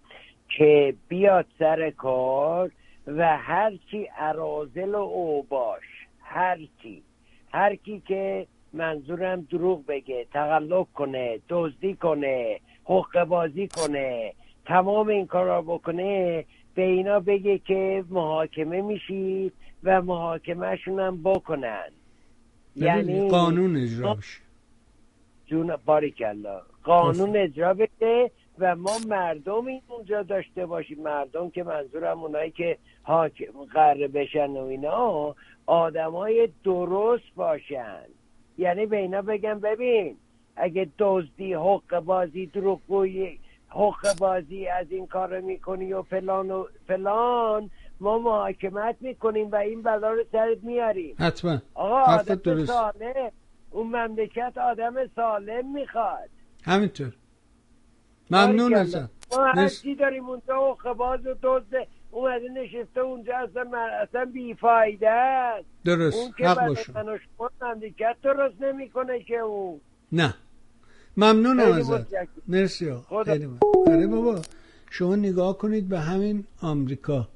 [0.58, 2.72] که بیاد سر کار.
[3.18, 5.84] و هرچی عرازل و اوباش
[6.22, 7.04] هرچی
[7.52, 14.34] هر کی که منظورم دروغ بگه تقلب کنه دزدی کنه حق بازی کنه
[14.66, 16.46] تمام این کارا بکنه
[16.76, 19.54] به اینا بگه که محاکمه میشید
[19.84, 21.90] و محاکمهشون هم بکنن.
[22.76, 24.42] یعنی قانون اجرا بشه
[25.46, 31.04] جون باریکلا قانون اجرا بشه و ما مردم این اونجا داشته باشیم.
[31.04, 38.06] مردم که منظورم اونایی که حاکم قرار بشن و اینا آدمای درست باشن.
[38.58, 40.18] یعنی به اینا بگم ببین
[40.56, 47.70] اگه دزدی حق بازی دروغگویی حق بازی از این کار می‌کنی و فلان و فلان
[48.00, 51.58] ما محاکمت می‌کنیم و این بلا رو سرت میاریم حتما.
[51.74, 53.32] آقا آدم سالم.
[53.72, 56.30] اون مملکت آدم سالم می‌خواد.
[56.64, 57.14] همینطور.
[58.32, 64.26] ممنون ازم ما هرچی داریم اونجا و خباز و دوزده اومده نشسته اونجا اصلا, اصلا
[64.26, 65.66] بیفایده است.
[65.86, 66.18] درست.
[66.18, 67.20] اون که حق باشم
[67.62, 69.80] مملکت درست نمی‌کنه که اون.
[70.12, 70.34] نه.
[71.18, 72.08] ممنونم ازت.
[72.48, 72.94] مرسی
[73.26, 73.50] خیلی
[73.88, 74.42] آره بابا
[74.90, 77.28] شما نگاه کنید به همین آمریکا.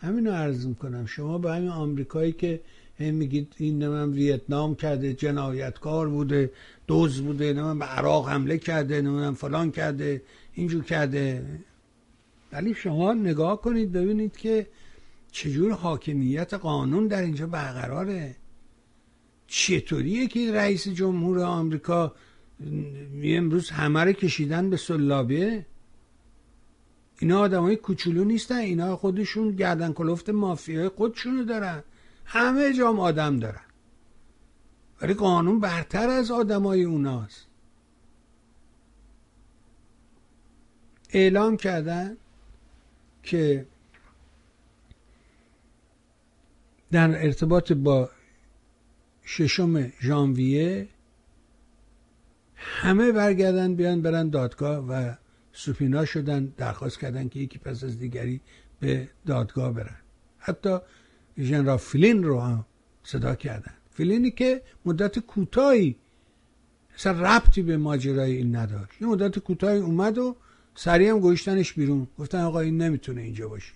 [0.00, 1.06] همینو عرض می‌کنم.
[1.06, 2.60] شما به همین آمریکایی که
[2.98, 6.50] هم میگید این من ویتنام کرده جنایتکار بوده
[6.86, 10.22] دوز بوده من به عراق حمله کرده نمی‌دونم فلان کرده
[10.52, 11.46] اینجور کرده.
[12.52, 14.66] ولی شما نگاه کنید ببینید که
[15.32, 18.36] چجور حاکمیت قانون در اینجا برقراره.
[19.46, 22.14] چطوریه که رئیس جمهور آمریکا
[23.22, 25.66] امروز همه رو کشیدن به سلابه
[27.18, 31.82] اینا آدمای کوچولو نیستن اینا خودشون گردن کلفت مافیای خودشونو دارن.
[32.24, 33.60] همه جام آدم دارن.
[35.02, 37.46] ولی قانون برتر از آدمای اوناست.
[41.10, 42.16] اعلام کردن
[43.22, 43.66] که
[46.92, 48.10] در ارتباط با
[49.24, 50.88] ششم ژانویه
[52.54, 55.14] همه برگردن بیان برن دادگاه و
[55.52, 58.40] سوپینا شدن درخواست کردن که یکی پس از دیگری
[58.80, 59.96] به دادگاه برن.
[60.38, 60.78] حتی
[61.38, 62.64] ژنرال فیلین رو هم
[63.02, 63.74] صدا کردن.
[63.90, 65.96] فیلینی که مدت کوتاهی
[66.94, 69.02] اصلا ربطی به ماجرای این نداشت.
[69.02, 70.36] یه مدت کوتاهی اومد و
[70.74, 72.06] سریع هم گوشتنش بیرون.
[72.18, 73.72] گفتن آقا این نمی‌تونه اینجا باشه.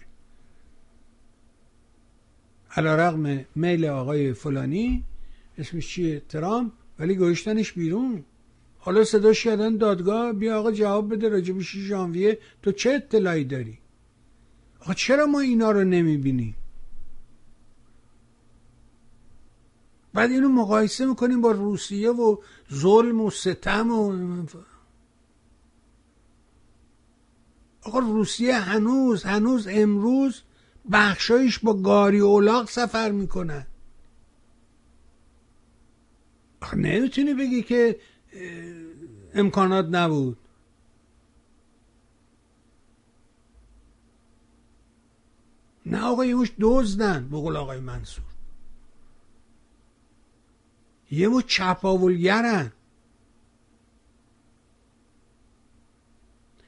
[2.76, 5.04] علا رقم میل آقای فلانی
[5.58, 6.72] اسمش چیه؟ ترامپ.
[6.98, 8.24] ولی گوشتنش بیرون.
[8.78, 12.38] حالا صداش کردن دادگاه بیا آقا جواب بده راجب 6 ژانویه.
[12.62, 13.78] تو چه اطلاعی داری؟
[14.80, 16.54] آقا چرا ما اینا رو نمی‌بینیم؟
[20.18, 22.36] بعد اینو مقایسه می‌کنیم با روسیه و
[22.72, 24.46] ظلم و ستم و
[27.82, 30.42] آقا روسیه هنوز هنوز امروز
[30.92, 33.66] بخشایش با گاری اولاق سفر می‌کنن
[36.76, 38.00] نمی‌تونی بگی که
[39.34, 40.38] امکانات نبود.
[45.86, 48.27] نه آقا یه موش دزدن بقول آقای منصور.
[51.10, 52.72] یه مو چپاولگرن.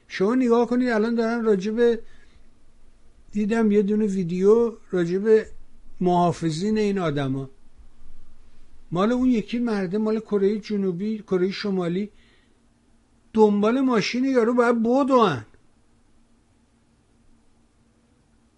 [0.07, 1.99] شما نگاه کنید الان دارن راجب
[3.31, 5.45] دیدم یه دونه ویدیو راجب
[6.01, 7.49] محافظین این آدما.
[8.91, 12.09] مال اون یکی مرده مال کره جنوبی کره شمالی.
[13.33, 15.45] دنبال ماشین یارو باید بدوان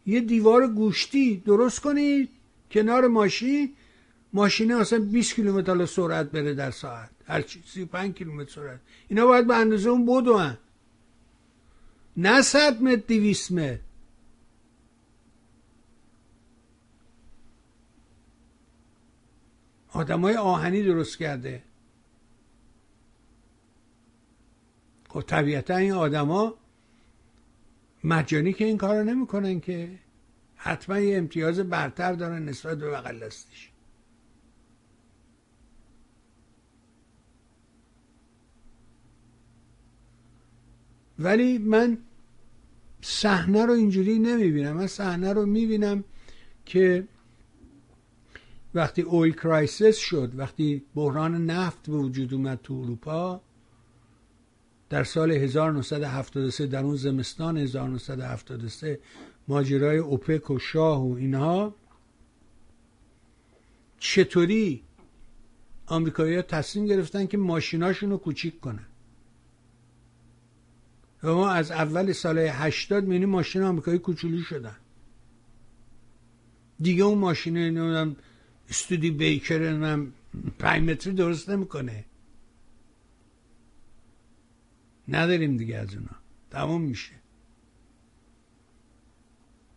[0.06, 2.30] یه دیوار گوشتی درست کنید
[2.72, 3.74] کنار ماشین.
[4.34, 7.10] ماشین اصلا 20 کیلومتر سرعت بره در ساعت.
[7.28, 8.80] هر چی 35 کیلومتر سرعت.
[9.08, 10.58] اینا باید به اندازه اون بدوان
[12.18, 13.80] نه 100 متر 200 متر.
[19.90, 21.64] آدمای آهنی درست کرده.
[25.10, 26.54] خب طبیعتا این آدما
[28.04, 30.00] مجانی که این کار رو نمی‌کنن که
[30.56, 33.24] حتما یه امتیاز برتر دارن نسبت به بغل
[41.20, 41.98] ولی من
[43.02, 44.74] صحنه رو اینجوری نمی‌بینم.
[44.74, 46.04] من صحنه رو می‌بینم
[46.66, 47.08] که
[48.76, 53.42] وقتی اویل کرایسیس شد وقتی بحران نفت به وجود اومد تو اروپا
[54.90, 59.00] در سال 1973 در اون زمستان 1973
[59.48, 61.76] ماجرای اوپک و شاه و اینها
[64.00, 64.84] چطوری
[65.86, 68.86] آمریکایی ها تصمیم گرفتن که ماشیناشون رو کوچیک کنن؟
[71.24, 74.76] و ما از اول سال 80 می‌بینیم ماشین آمریکایی کوچولی شدن.
[76.80, 78.16] دیگه اون ماشین نمی‌دونم
[78.70, 80.12] استودی بیکر من
[80.60, 82.06] پنج درست نمی‌کنه.
[85.08, 86.16] نداریم دیگه از اونا.
[86.52, 87.14] تمام میشه.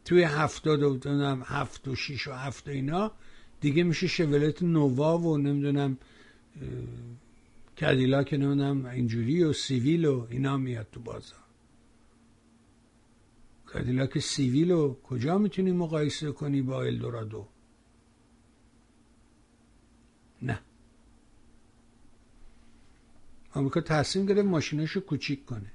[0.04, 3.12] توی هفتاد و دونم هفت و شیش و هفت و اینا
[3.60, 5.98] دیگه میشه Chevrolet Nova و نمی‌دونم
[7.78, 11.38] Cadillac که نمی‌دونم اینجوری و Seville و اینا میاد تو بازار.
[13.72, 17.48] Cadillac Seville و کجا می‌تونی مقایسه کنی با Eldorado؟
[20.42, 20.60] نه.
[23.54, 25.72] آمریکا تصمیم گرفت ماشیناشو کوچیک کنه.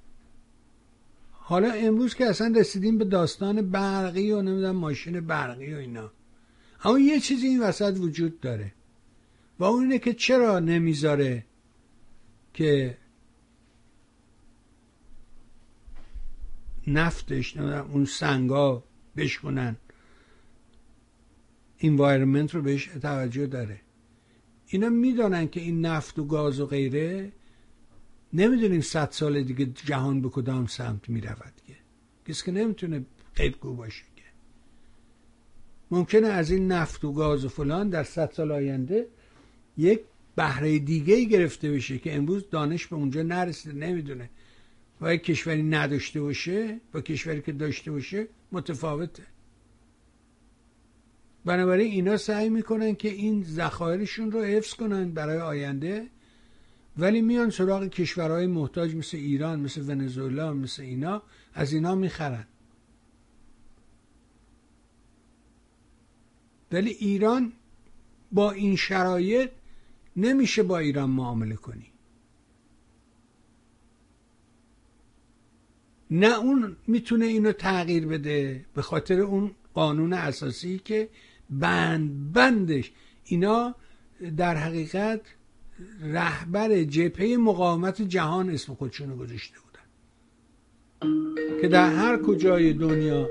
[1.31, 6.11] حالا امروز که اصلا رسیدیم به داستان برقی و نمی‌دونم ماشین برقی و اینا.
[6.83, 8.73] اما یه چیزی این وسط وجود داره
[9.59, 11.45] و اون اینه که چرا نمی‌ذاره
[12.53, 12.97] که
[16.87, 18.83] نفتش اون سنگا
[19.17, 19.75] بشکنن.
[21.79, 23.81] انوایرمنت رو بهش توجه داره.
[24.67, 27.31] اینا می‌دانن که این نفت و گاز و غیره
[28.33, 31.75] نمی‌دونیم صد سال دیگه جهان به کدام سمت می‌رود که.
[32.27, 33.05] کسی که نمی‌تونه
[33.35, 34.23] غیبگو باشه که.
[35.91, 39.07] ممکنه از این نفت و گاز و فلان در صد سال آینده
[39.77, 40.01] یک
[40.35, 44.29] بهره دیگه ای گرفته بشه که امروز دانش به اونجا نرسیده نمی‌دونه.
[45.01, 49.23] و یک کشوری نداشته باشه با کشوری که داشته باشه متفاوته.
[51.45, 56.07] بنابراین اینا سعی می‌کنن که این ذخایرشون رو حفظ کنن برای آینده
[56.97, 61.21] ولی میان سراغ کشورهای محتاج مثل ایران مثل ونزوئلا مثل اینا
[61.53, 62.45] از اینا می‌خرن.
[66.71, 67.53] ولی ایران
[68.31, 69.49] با این شرایط
[70.15, 71.87] نمیشه با ایران معامله کنی.
[76.11, 81.09] نه اون می‌تونه اینو تغییر بده به خاطر اون قانون اساسی که
[81.49, 82.91] بند بندش.
[83.25, 83.75] اینا
[84.37, 85.21] در حقیقت
[86.01, 89.71] رهبر جبهه مقاومت جهان اسم خودشونو گذاشته بودن.
[91.61, 93.29] که در هر کجای دنیا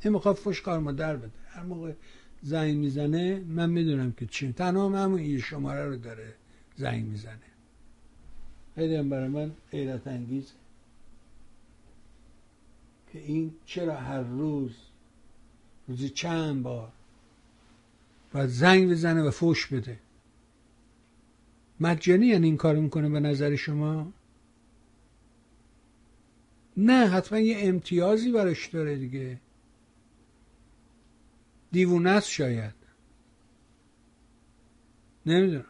[0.00, 1.30] این می‌خواد فش کار مادر بده.
[1.48, 1.92] هر موقع
[2.44, 4.52] زنگ می‌زنه من می‌دونم که چی.
[4.52, 6.34] تنها همون این شماره رو داره
[6.76, 7.38] زنگ می‌زنه.
[8.74, 10.52] خیلی هم برای من غیرت انگیز.
[13.12, 14.72] که این چرا هر روز
[15.88, 16.92] روزی چند بار
[18.34, 19.98] و زنگ بزنه و فوش بده؟
[21.80, 24.12] مجانی یعنی این کار می‌کنه به نظر شما؟
[26.76, 29.40] نه حتما یه امتیازی براش داره دیگه.
[31.74, 32.74] دیوونه است شاید.
[35.26, 35.64] نمی‌دونم.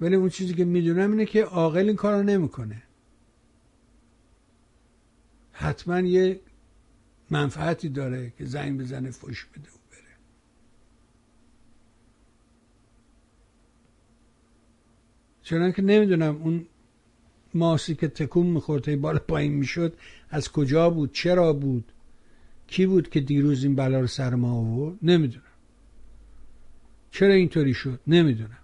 [0.00, 2.82] ولی اون چیزی که می‌دونم اینه که عاقل این کارو نمی‌کنه.
[5.52, 6.40] حتما یه
[7.30, 10.16] منفعتی داره که زنگ بزنه فش بده و بره.
[15.42, 16.66] چون که نمی‌دونم اون
[17.54, 19.96] ماسی که تکون می‌خورد بالا پایین می‌شد
[20.30, 21.92] از کجا بود؟ چرا بود؟
[22.68, 25.42] کی بود که دیروز این بلا رو سر ما آورد؟ نمی‌دونم.
[27.10, 28.58] چرا اینطوری شد؟ نمی‌دونم.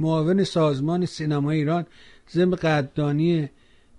[0.00, 1.86] معاون سازمان سینما ایران
[2.30, 3.48] ضمن قدردانی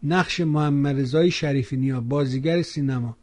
[0.03, 3.17] نقش محمد رضای شریفی نیا بازیگر سینما.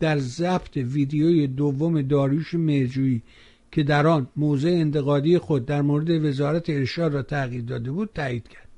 [0.00, 3.22] در ضبط ویدیوی دوم داریوش مرجویی
[3.72, 8.48] که در آن موضع انتقادی خود در مورد وزارت ارشاد را تغییر داده بود تایید
[8.48, 8.68] کرد.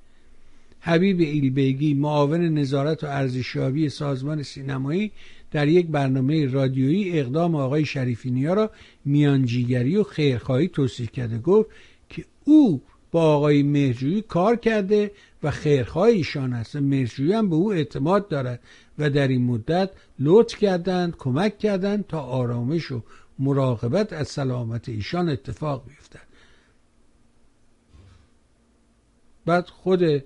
[0.80, 5.12] حبیب ایلبیگی معاون نظارت و ارزشیابی سازمان سینمایی
[5.50, 8.70] در یک برنامه رادیویی اقدام آقای شریفی نیا را
[9.04, 11.70] میانجیگری و خیرخواهی توصیف کرده گفت
[12.08, 15.10] که او با آقای مهرجویی کار کرده
[15.42, 16.76] و خیرخواه ایشان است.
[16.76, 18.60] مهرجویی هم به او اعتماد دارد
[18.98, 23.02] و در این مدت لطف کردند کمک کردند تا آرامش و
[23.38, 26.32] مراقبت از سلامت ایشان اتفاق بیفتد.
[29.46, 30.24] بعد خود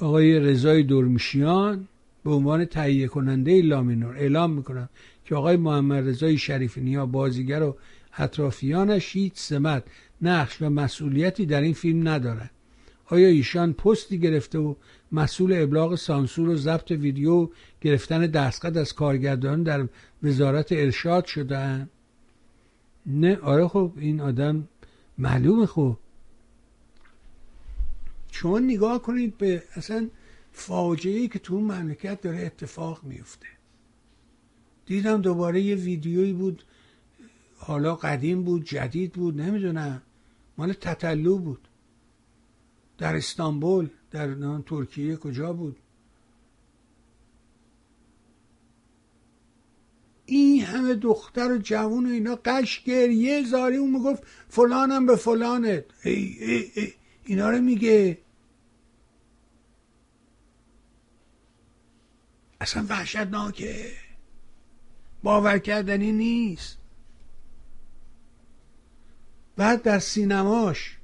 [0.00, 1.88] آقای رضای دورمیشیان
[2.24, 4.88] به عنوان تهیه کننده لامینور اعلام می‌کنم
[5.24, 7.76] که آقای محمد رضای شریف نیا بازیگر و
[8.18, 9.84] اطرافیانش هیچ سمت
[10.22, 12.50] نقش و مسئولیتی در این فیلم ندارد
[13.06, 14.74] آیا ایشان پستی گرفته و
[15.12, 17.48] مسئول ابلاغ سانسور و ضبط ویدیو
[17.80, 19.88] گرفتن دستخط از کارگردان در
[20.22, 21.88] وزارت ارشاد شدن
[23.06, 24.68] نه آره خب این آدم
[25.18, 25.96] معلومه خب.
[28.30, 30.08] شما نگاه کنید به اصلا
[30.52, 33.46] فاجعه ای که تو اون مملکت داره اتفاق میفته
[34.86, 36.64] دیدم دوباره یه ویدیویی بود
[37.66, 40.02] حالا قدیم بود جدید بود نمی‌دونم.
[40.58, 41.68] مال تطلو بود.
[42.98, 45.76] در استانبول در ترکیه کجا بود؟
[50.26, 53.76] این همه دختر و جوون و اینا قش گریه زاری.
[53.76, 55.84] اون می‌گفت فلانم به فلانت.
[56.04, 56.92] ای ای ای
[57.24, 58.18] اینا رو میگه.
[62.60, 63.92] اصلا وحشتناکه.
[65.22, 66.83] باور کردنی نیست.
[69.56, 70.98] بعد در سینماش.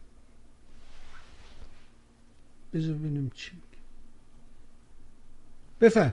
[2.74, 3.52] بذار ببینیم چی
[5.80, 6.12] بفهم.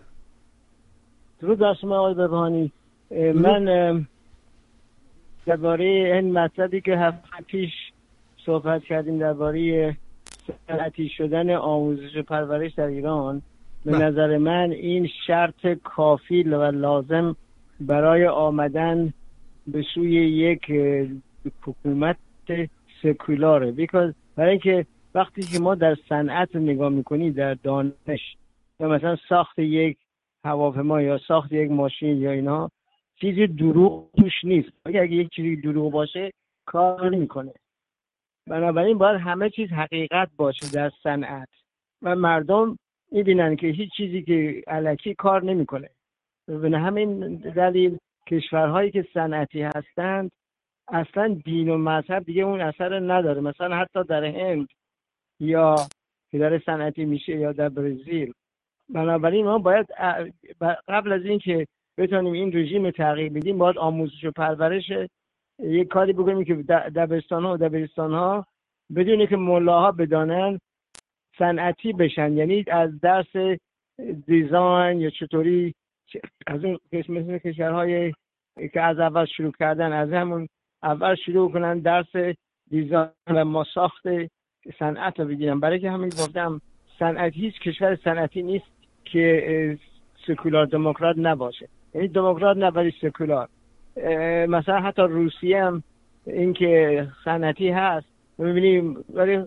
[1.40, 2.72] درود بر شما آقای ببهانی
[3.34, 4.08] من
[5.46, 7.72] درباره این مطلبی که هفته پیش
[8.46, 9.98] صحبت کردیم درباره
[10.68, 13.42] صنعتی شدن آموزش و پرورش در ایران
[13.86, 14.06] به بله.
[14.06, 17.36] نظر من این شرط کافی و لازم
[17.80, 19.14] برای آمدن
[19.68, 20.72] به سوی یک
[21.62, 22.18] حکومت
[23.02, 23.72] سکولاره.
[23.72, 28.38] بیکاز برای اینکه وقتی که ما در صنعت نگاه می‌کنیم در دانش
[28.80, 29.98] یا مثلا ساخت یک
[30.46, 32.70] هواپیما یا ساخت یک ماشین یا اینا
[33.22, 34.70] چیزی دروغ توش نیست.
[34.86, 36.32] اگه یک چیزی دروغ باشه
[36.66, 37.54] کار نمی‌کنه.
[38.48, 41.50] بنابراین باید همه چیز حقیقت باشه در صنعت.
[42.02, 42.78] و مردم
[43.12, 45.90] می‌بینن که هیچ چیزی که علکی کار نمی‌کنه.
[46.48, 47.98] به همین دلیل
[48.28, 50.32] کشورهایی که صنعتی هستند
[50.88, 53.42] اصلا دین و مذهب دیگه اون اثر نداره.
[53.42, 54.68] مثلا حتی در هند
[55.40, 55.76] یا
[56.32, 58.34] که در صنعتی میشه یا در برزیل.
[58.90, 59.88] بنابراین ما باید
[60.88, 64.92] قبل از اینکه بتونیم این رژیم تغییر بدیم باید آموزش و پرورش
[65.60, 66.56] یک کاری بکنیم که
[66.96, 68.48] دبستان ها و دبیرستان ها
[68.96, 70.60] بدون که ملاها بدانن
[71.38, 72.38] صنعتی بشن.
[72.38, 73.60] یعنی از درس
[74.28, 75.76] دیزاین یا چطوری
[76.48, 78.14] از اون مثل کشورهای
[78.74, 80.48] که از اول شروع کردن از همون
[80.84, 82.36] اول شروع کنن درس
[82.70, 84.08] دیزاین و ما ساخت
[84.80, 85.60] صنعت رو بگیرن.
[85.60, 86.62] برای که همین گفتم
[87.00, 88.66] صنعت هیچ کشور صنعتی نیست
[89.06, 89.78] که
[90.28, 91.68] سکولار دموکرات نباشه.
[91.94, 93.48] یعنی دموکرات نه ولی سکولار.
[94.48, 95.84] مثلا حتی روسیه هم
[96.26, 99.44] اینکه صنعتی هست می‌بینیم ولی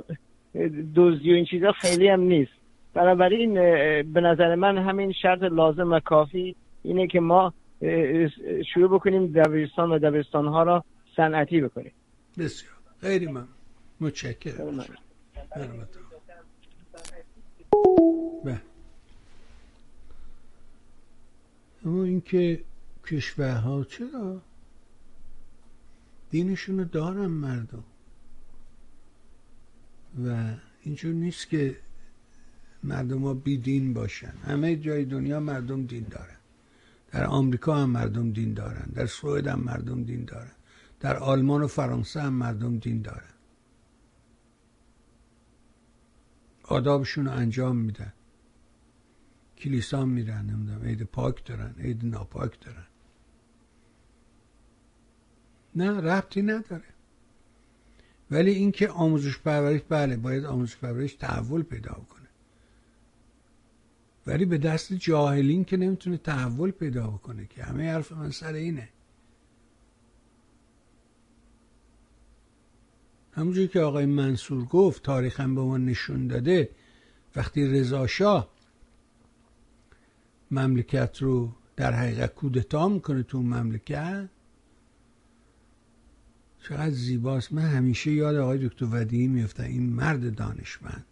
[0.96, 2.52] دزدی و این چیزا خیلی هم نیست.
[2.94, 3.54] بنابراین
[4.02, 7.52] به نظر من همین شرط لازم و کافی اینه که ما
[8.74, 10.84] شروع بکنیم دبیرستان و دبیرستان ها را
[11.20, 11.92] صنعتی بکنیم
[12.38, 12.72] بسیار.
[13.00, 13.48] خیلی من
[14.00, 14.86] متشکرم.
[18.44, 18.60] به
[21.84, 22.64] اما اینکه
[23.06, 24.42] کشورها چرا
[26.30, 27.84] دینشونو دارن مردم؟
[30.24, 31.76] و اینجور نیست که
[32.82, 34.32] مردم ها بی دین باشن.
[34.44, 36.36] همه جای دنیا مردم دین دارن.
[37.12, 38.90] در آمریکا هم مردم دین دارن.
[38.94, 40.52] در سوئد هم مردم دین دارن.
[41.00, 43.30] در آلمان و فرانسه هم مردم دین دارن.
[46.62, 48.12] آدابشون رو انجام میدن.
[49.56, 52.86] کلیسا میرن نمی‌دونم عید پاک دارن عید ناپاک دارن.
[55.74, 56.84] نه ربطی نداره.
[58.30, 62.28] ولی اینکه آموزش پرورش بله باید آموزش پرورش تحول پیدا کنه.
[64.26, 67.62] ولی به دست جاهلین که نمی‌تونه تحول پیدا بکنه که.
[67.62, 68.88] همه حرف من سر اینه.
[73.32, 76.68] همونجوری که آقای منصور گفت تاریخم به ما نشون داده
[77.36, 78.48] وقتی رضا شاه
[80.50, 84.28] مملکت رو در حقیقت کودتا می‌کنه تو مملکت
[86.62, 87.52] چقدر زیباست.
[87.52, 91.04] من همیشه یاد آقای دکتر ودیعی میفتم این مرد دانشمند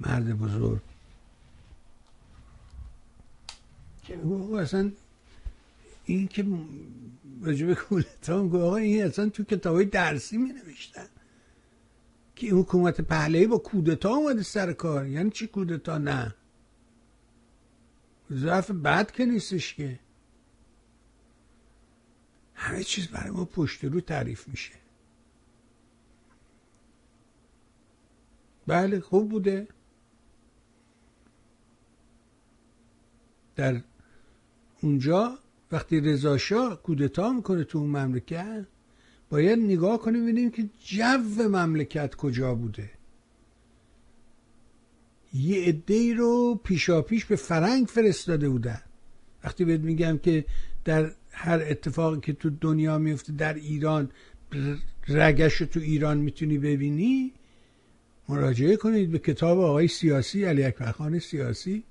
[0.00, 0.80] مرد بزرگ.
[4.02, 4.18] که
[4.58, 4.90] اصلا
[6.04, 6.46] این که
[7.42, 11.06] راجب کودتا میگه آقا این اصلا تو کتاب درسی می نوشتن
[12.42, 15.06] که این حکومت پهلهی با کودتا اومده سر کار.
[15.06, 16.34] یعنی چی کودتا؟ نه.
[18.30, 20.00] ضعف بد که نیستش که.
[22.54, 24.72] همه چیز برای ما پشت رو تعریف میشه.
[28.66, 29.68] بله خوب بوده.
[33.56, 33.82] در
[34.82, 35.38] اونجا
[35.72, 38.66] وقتی رضا شاه کودتا می‌کنه تو اون مملکت
[39.32, 42.90] باید نگاه کنیم ببینیم که جو مملکت کجا بوده.
[45.34, 48.82] یه عده رو پیشا پیش به فرنگ فرستاده بودن.
[49.44, 50.44] وقتی بهت میگم که
[50.84, 54.10] در هر اتفاقی که تو دنیا میفته در ایران
[55.08, 57.32] رگش رو تو ایران می‌تونی ببینی
[58.28, 61.84] مراجعه کنید به کتاب آقای سیاسی علی اکبر سیاسی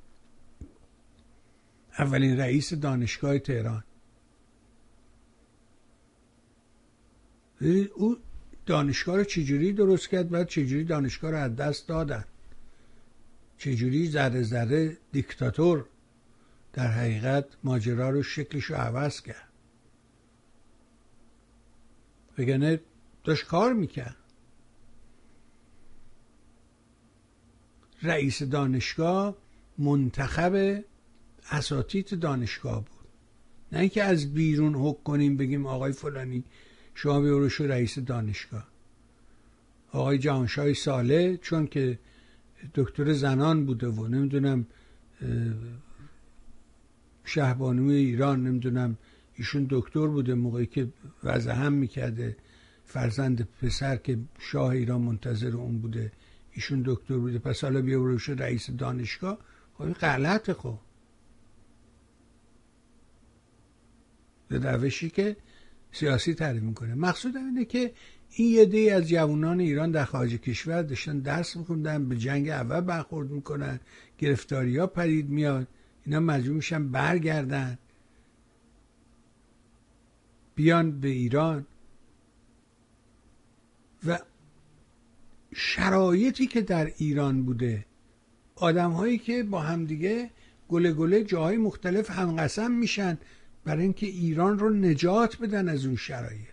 [2.00, 3.84] اولین رئیس دانشگاه تهران.
[7.96, 8.18] او
[8.66, 12.26] دانشگاه رو چجوری درست کرد بعد چجوری دانشگاه رو از دست دادن؟
[13.58, 15.86] چجوری ذره ذره دیکتاتور
[16.74, 19.50] در حقیقت ماجرا رو شکلش رو عوض کرد؟
[22.38, 22.80] بگنه
[23.24, 24.16] داشت کار می‌کرد.
[28.04, 29.38] رئیس دانشگاه
[29.78, 30.84] منتخب
[31.52, 33.08] اساتید دانشگاه بود.
[33.72, 36.44] نه اینکه از بیرون حک کنیم بگیم آقای فلانی
[36.96, 38.68] شما بیارو شو رئیس دانشگاه.
[39.92, 42.00] آقای جهانشاه ساله چون که
[42.76, 44.66] دکتر زنان بوده و نمی‌دونم
[47.24, 48.98] شهبانوی ایران نمی‌دونم
[49.36, 50.88] ایشون دکتر بوده موقعی که
[51.24, 52.38] وضع هم می‌کرده
[52.86, 56.12] فرزند پسر که شاه ایران منتظر اون بوده
[56.52, 57.40] ایشون دکتر بوده.
[57.40, 59.38] پس حالا بیا بروش رئیس دانشگاه.
[59.74, 60.78] خب این غلطه خب.
[64.48, 65.36] به روشی که
[65.92, 66.96] سیاسی تعریف می‌کنه.
[66.96, 67.92] مقصودم اینه که
[68.30, 72.82] این یه دی از جوانان ایران در خارج کشور داشتن درس میخوندن به جنگ اول
[72.82, 73.80] برخورد می‌کنن
[74.18, 75.68] گرفتاری ها پرید میاد
[76.06, 77.78] اینا مجبور میشن برگردن.
[80.56, 81.66] بیان به ایران.
[84.06, 84.20] و
[85.56, 87.86] شرایطی که در ایران بوده
[88.56, 90.30] آدم هایی که با همدیگه
[90.70, 93.18] گله گله جاهای مختلف همقسم میشن.
[93.64, 96.52] برای اینکه ایران رو نجات بدن از اون شرایط.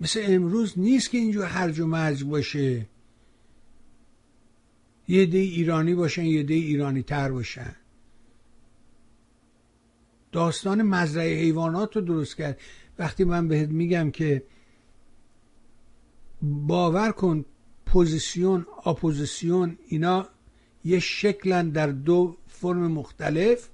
[0.00, 2.86] مثل امروز نیست که اینجور هرج و مرج باشه.
[5.08, 7.76] یه دی ایرانی باشن یه دی ایرانی تر باشن.
[10.32, 12.60] داستان مزرعه حیوانات رو درست کرد.
[12.98, 14.42] وقتی من بهت میگم که
[16.42, 17.44] باور کن
[17.86, 20.28] پوزیسیون اپوزیسیون اینا
[20.84, 23.68] یه شکلن در دو فرم مختلف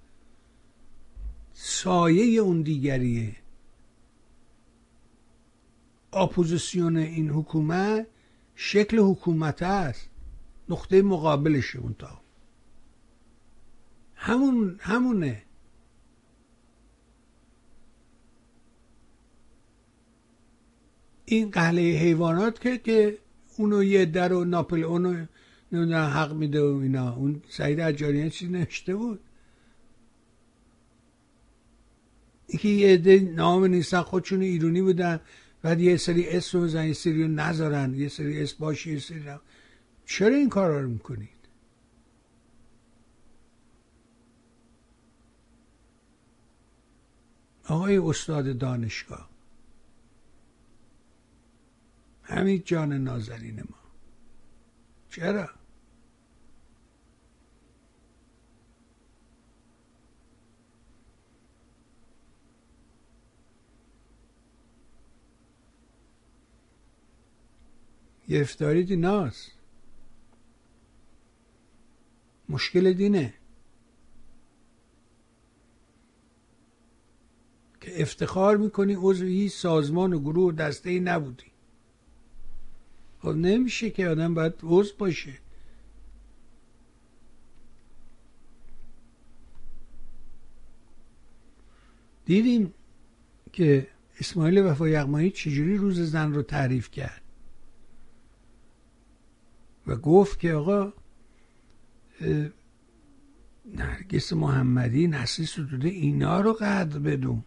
[1.52, 3.36] سایه اون دیگریه.
[6.12, 8.06] اپوزیسیون این حکومت
[8.54, 10.08] شکل حکومت است
[10.68, 12.20] نقطه مقابلش اون تا.
[14.14, 15.42] همون همونه.
[21.24, 23.18] این قهله حیوانات که که
[23.56, 25.26] اونو یه در و ناپل اونو
[25.72, 27.14] نمی‌دونم حق میده و اینا.
[27.14, 29.20] اون سعید عجاریان چیزی نشته بود.
[32.48, 35.20] یکی یه عده نام نیستن خودشون ایرونی بودن.
[35.62, 37.94] بعد یه سری اسم رو بزن یه سری نذارن.
[37.94, 39.38] یه سری اسم باشه یه سری رو.
[40.06, 41.28] چرا این کار رو می‌کنید؟
[47.64, 49.28] آقای استاد دانشگاه.
[52.22, 53.78] همین جان نازنین ما.
[55.10, 55.57] چرا؟
[68.28, 69.52] گرفتاری دیناست
[72.48, 73.34] مشکل دینه.
[77.80, 81.52] که افتخار می‌کنی عضو هیچ سازمان و گروه و دسته ای نبودی.
[83.22, 85.32] خب نمیشه که آدم باید عضو باشه.
[92.24, 92.74] دیدیم
[93.52, 93.86] که
[94.20, 97.27] اسماعیل وفا یغمایی چجوری روز زن رو تعریف کرد؟
[99.88, 100.92] و گفت که آقا
[103.64, 107.44] نرگس محمدی نسلی ستوده اینا رو قدر بدون.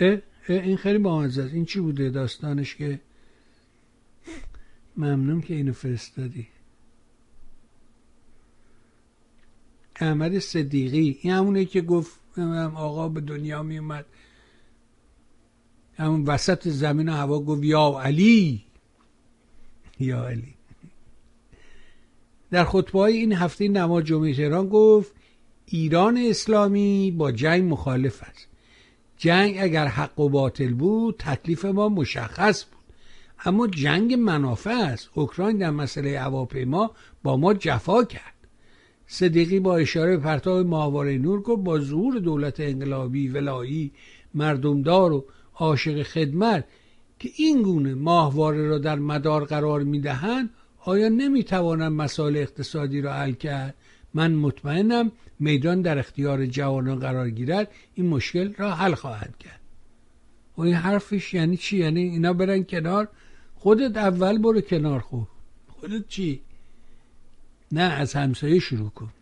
[0.00, 0.18] اه
[0.48, 1.54] این خیلی بامزه است.
[1.54, 3.00] این چی بوده داستانش که
[4.96, 6.48] ممنون که اینو فرستادی.
[9.96, 12.21] احمد صدیقی این همونه که گفت
[12.74, 14.06] آقا به دنیا می اومد
[15.94, 18.64] همون وسط زمین و هوا گفت یا علی.
[20.00, 20.54] یا علی.
[22.50, 25.12] در خطبه های این هفته نماز جمعه تهران گفت
[25.66, 28.48] ایران اسلامی با جنگ مخالف است.
[29.16, 32.82] جنگ اگر حق و باطل بود تکلیف ما مشخص بود.
[33.44, 35.10] اما جنگ منافع است.
[35.14, 36.90] اوکراین در مسئله هواپیما
[37.22, 38.34] با ما جفا کرد.
[39.14, 43.92] صدیقی با اشاره به پرتاب ماهواره نور گفت با ظهور دولت انقلابی ولایی
[44.34, 45.24] مردمدار و
[45.54, 46.64] عاشق خدمت
[47.18, 50.50] که این گونه ماهواره را در مدار قرار می‌دهند
[50.84, 53.74] آیا نمی‌توانند مسائل اقتصادی را حل کرد؟
[54.14, 57.70] من مطمئنم میدان در اختیار جوانان قرار گیرد.
[57.94, 59.60] این مشکل را حل خواهد کرد.
[60.56, 63.08] و این حرفش یعنی چی؟ یعنی اینا برن کنار؟
[63.54, 65.28] خودت اول برو کنار خود
[65.68, 66.40] خودت چی؟
[67.72, 69.12] نه از همسایه شروع کن.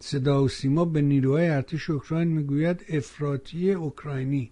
[0.00, 4.50] صدا و سیما به نیروهای ارتش اوکراین می‌گوید افراطی اوکراینی.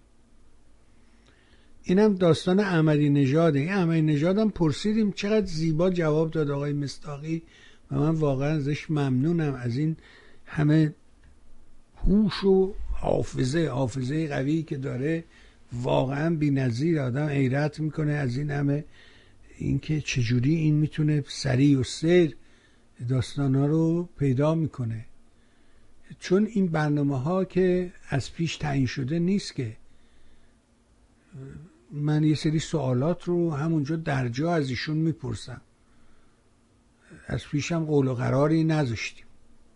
[1.83, 7.43] اینم داستان احمدی نژاده این احمدی نژاد هم پرسیدیم چقدر زیبا جواب داد آقای مستاقی
[7.91, 9.53] و من واقعا ازش ممنونم.
[9.53, 9.97] از این
[10.47, 10.95] همه
[11.97, 15.23] هوش و حافظه حافظه قوی که داره
[15.73, 18.85] واقعا بی نظیر آدم ایرت می‌کنه از این همه.
[19.57, 22.33] اینکه چجوری این می‌تونه سریع و سر
[23.09, 25.05] داستان ها رو پیدا می‌کنه.
[26.19, 29.77] چون این برنامه ها که از پیش تعیین شده نیست که.
[31.91, 35.61] من یه سری سوالات رو همونجا در جا از ایشون می‌پرسم.
[37.27, 39.26] از پیشم قول و قراری نذاشتیم.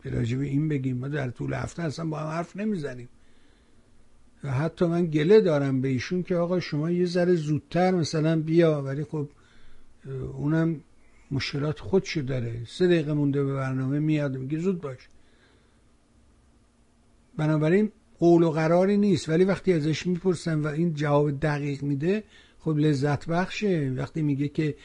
[0.10, 0.98] راجع به این بگیم.
[0.98, 3.10] ما در طول هفته اصلا با هم حرف نمی‌زنیم.
[4.44, 8.82] و حتی من گله دارم به ایشون که آقا شما یه ذره زودتر مثلا بیا
[8.82, 9.30] ولی خب
[10.34, 10.82] اونم
[11.32, 12.62] مشکلات خودشو داره.
[12.68, 14.98] سه دقیقه مونده به برنامه میاد میگه زود باش.
[17.38, 19.30] بنابراین قول و قراری نیست.
[19.30, 22.24] ولی وقتی ازش می‌پرسم و این جواب دقیق میده
[22.60, 23.94] خب لذت بخشه.
[23.98, 24.76] وقتی میگه که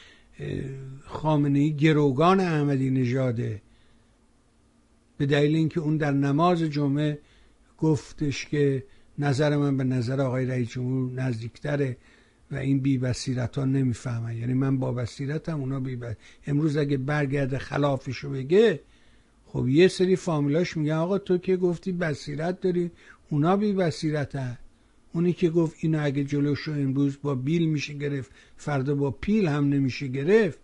[1.05, 3.61] خامنه ای گروگان احمدی نژاده.
[5.17, 7.19] به دلیل اینکه اون در نماز جمعه
[7.77, 8.83] گفتش که
[9.19, 11.97] نظر من به نظر آقای رئیس جمهور نزدیکتره
[12.51, 14.37] و این بی بصیرت ها نمی‌فهمن.
[14.37, 15.97] یعنی من با بصیرتم اونا بی
[16.47, 18.79] امروز اگه برگرده خلافشو بگه
[19.45, 22.91] خب یه سری فامیلاش میگن آقا تو که گفتی بصیرت داری
[23.29, 24.57] اونا بی بصیرت
[25.13, 29.69] اونی که گفت اینو اگه جلوشو امروز با بیل میشه گرفت فردا با پیل هم
[29.69, 30.59] نمیشه گرفت.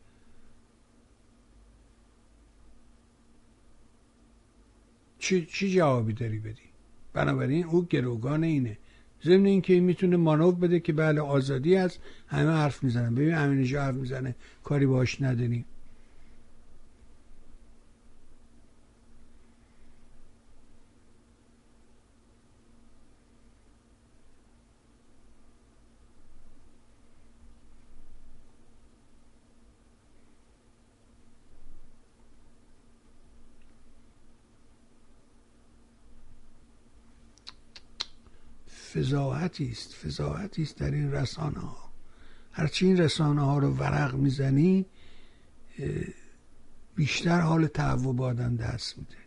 [5.23, 6.67] چی, چی جوابی داری بدی؟
[7.13, 8.77] بنابراین او گروگان اینه.
[9.23, 11.99] ضمن اینکه این می‌تونه مانور بده که بله آزادی هست.
[12.27, 13.15] همه حرف می‌زنن.
[13.15, 14.35] ببین همین حرف می‌زنه.
[14.63, 15.65] کاری باش نداریم.
[38.93, 41.91] فضاحتی است فضاحتی است در این رسانه ها
[42.51, 44.85] هرچی این رسانه ها رو ورق می‌زنی
[46.95, 49.17] بیشتر حال تعوب آدم دست میده.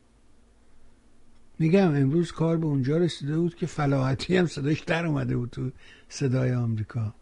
[1.59, 5.71] میگم امروز کار به اونجا رسیده بود که فلاحتی هم صداش در اومده بود تو
[6.09, 7.15] صدای آمریکا.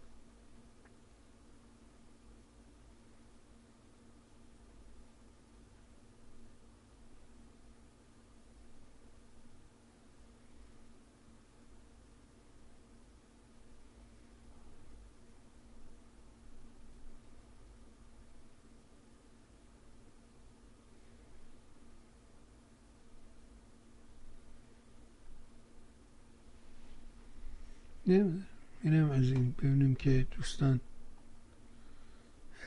[28.06, 30.80] اینم از این ببینیم که دوستان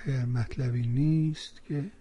[0.06, 1.92] اگر مطلبی نیست که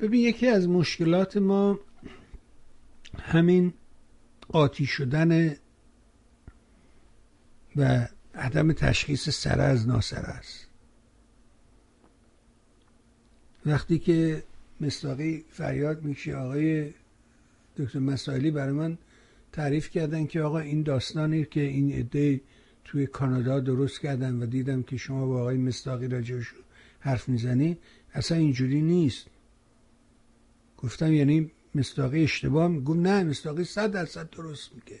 [0.00, 1.80] ببین یکی از مشکلات ما
[3.18, 3.72] همین
[4.48, 5.56] قاطی شدن
[7.76, 10.66] و عدم تشخیص سر از ناسر است.
[13.66, 14.42] وقتی که
[14.80, 16.90] مصداقی فریاد میشه آقای
[17.76, 18.98] دکتر مسائلی برای من
[19.52, 22.40] تعریف کردن که آقا این داستانی که این عده
[22.84, 26.54] توی کانادا درست کردن و دیدم که شما با آقای مصداقی راجعش
[27.00, 27.78] حرف می‌زنی
[28.12, 29.26] اصلا اینجوری نیست.
[30.82, 35.00] گفتم یعنی مصداقی اشتباه گفت نه مصداقی صد درصد درست میگه.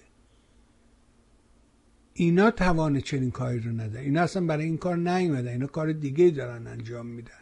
[2.14, 4.04] اینا توان چنین کاری رو ندارن.
[4.04, 5.48] اینا اصلا برای این کار نیومدن.
[5.48, 7.32] اینا کار دیگه دارن انجام میدن.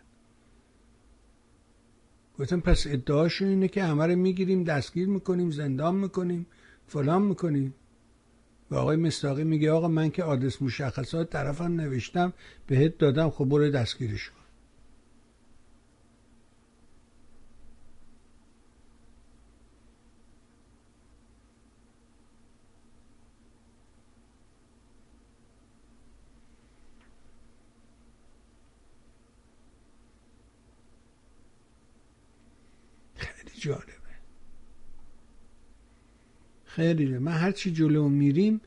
[2.38, 6.46] گفتم پس ادعاشون اینه که همه رو می‌گیریم دستگیر می‌کنیم زندان می‌کنیم
[6.86, 7.74] فلان می‌کنیم.
[8.70, 12.32] و آقای مستاقی میگه آقا من که آدرس مشخصات طرفم نوشتم
[12.66, 14.30] بهت دادم خب برو دستگیرش
[33.58, 33.92] جالبه
[36.78, 38.60] خیلی من هر چی جلو میریم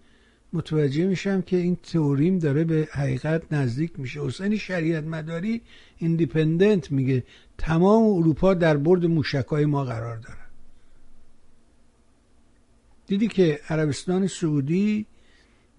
[0.53, 4.25] متوجه میشم که این تئوریم داره به حقیقت نزدیک میشه.
[4.25, 5.61] حسین شریعت مداری
[5.97, 7.23] ایندیپندنت میگه.
[7.57, 10.39] تمام اروپا در برد موشکای ما قرار داره
[13.07, 15.05] دیدی که عربستان سعودی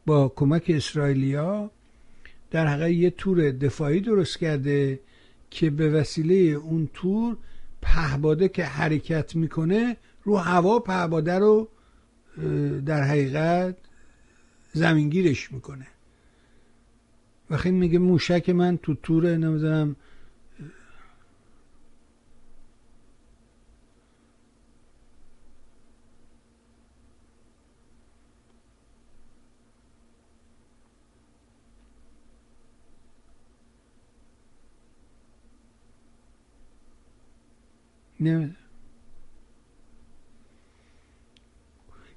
[0.06, 1.70] با کمک اسرائیلیا
[2.50, 5.00] در حقیقت یه تور دفاعی درست کرده
[5.50, 7.36] که به وسیله اون تور
[7.82, 11.68] پهباده که حرکت می‌کنه رو هوا پهباده رو
[12.86, 13.76] در حقیقت
[14.72, 15.86] زمینگیرش می‌کنه.
[17.50, 19.96] وقتی میگه موشک من تو تور نمی‌دونم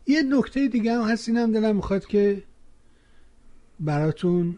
[0.08, 2.44] یه نکته دیگه هم هست اینم دلم می‌خواد که
[3.80, 4.56] براتون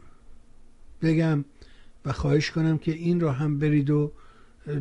[1.02, 1.46] بگم
[2.06, 4.12] و خواهش کنم که این رو هم برید و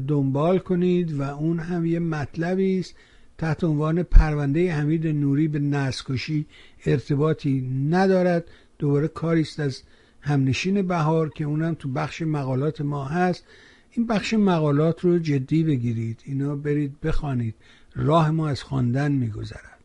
[0.08, 2.94] دنبال کنید و اون هم یه مطلبی است
[3.38, 6.46] تحت عنوان پرونده حمید نوری به نسکشی
[6.86, 7.60] ارتباطی
[7.90, 8.44] ندارد.
[8.78, 9.82] دوباره کاری است از
[10.20, 13.44] همنشین بهار که اونم تو بخش مقالات ما هست.
[13.90, 17.54] این بخش مقالات رو جدی بگیرید اینا برید بخوانید.
[17.94, 19.75] راه ما از خواندن میگذرد.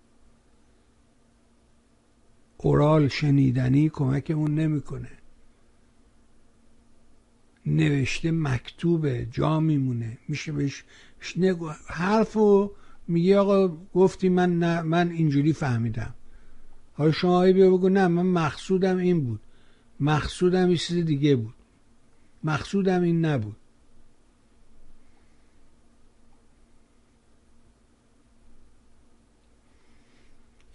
[2.62, 5.10] اورال شنیدنی کمکمون نمی‌کنه.
[7.66, 10.18] نوشته مکتوبه جا میمونه.
[10.28, 10.84] میشه بهش
[11.88, 12.72] حرف و
[13.08, 16.14] میگه آقا گفتی من نه من اینجوری فهمیدم.
[16.94, 19.40] حالا شما بیا بگو نه من مقصودم این بود.
[20.00, 21.54] مقصودم یه چیز دیگه بود.
[22.44, 23.56] مقصودم این نبود.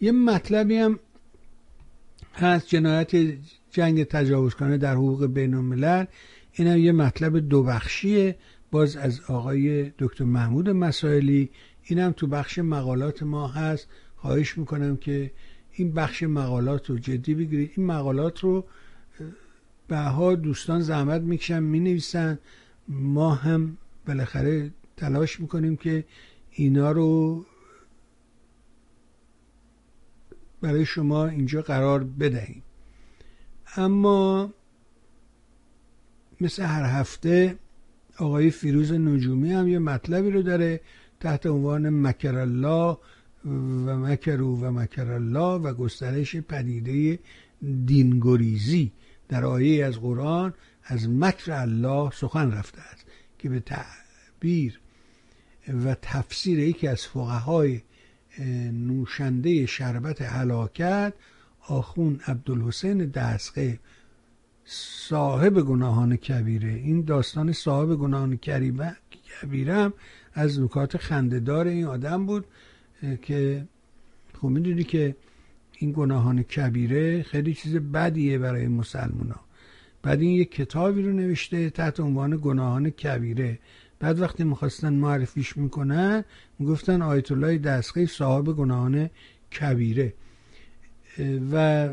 [0.00, 0.98] یه مطلبی هم
[2.36, 3.10] هست جنایت
[3.70, 6.04] جنگ تجاوزکانه در حقوق بین الملل
[6.52, 8.36] این هم یه مطلب دو بخشیه
[8.70, 11.50] باز از آقای دکتر محمود مسائلی.
[11.82, 13.88] این هم تو بخش مقالات ما هست.
[14.16, 15.30] خواهش می‌کنم که
[15.72, 17.72] این بخش مقالات رو جدی بگیرید.
[17.76, 18.64] این مقالات رو
[19.88, 22.38] به ها دوستان زحمت می‌کشن می‌نویسن.
[22.88, 23.76] ما هم
[24.06, 26.04] بالاخره تلاش می‌کنیم که
[26.50, 27.44] اینا رو
[30.66, 32.62] برای شما اینجا قرار بدهیم.
[33.76, 34.50] اما
[36.40, 37.56] مثل هر هفته
[38.18, 40.80] آقای فیروز نجومی هم یه مطلبی رو داره
[41.20, 42.98] تحت عنوان مکر الله
[43.86, 47.18] و مکرو و مکر الله و گسترش پدیده
[47.86, 48.92] دینگریزی
[49.28, 53.06] در آیه از قرآن از مکر الله سخن رفته است
[53.38, 54.80] که به تعبیر
[55.84, 57.80] و تفسیر یکی از فقهای
[58.72, 61.12] نوشنده شربت حلاکت
[61.68, 63.78] آخون عبدالحسین دستقه
[64.64, 66.72] صاحب گناهان کبیره.
[66.72, 69.92] این داستان صاحب گناهان کبیره هم
[70.34, 72.44] از نکات خندهدار این آدم بود
[73.22, 73.66] که
[74.40, 75.16] خب می‌دونی که
[75.78, 79.40] این گناهان کبیره خیلی چیز بدیه برای مسلمان ها
[80.02, 83.58] بعد این یک کتابی رو نوشته تحت عنوان گناهان کبیره.
[83.98, 86.24] بعد وقتی می‌خواستن معرفیش می‌کنن
[86.58, 89.10] می‌گفتن آیت الله دستقی صاحب گناهان
[89.60, 90.14] کبیره.
[91.52, 91.88] و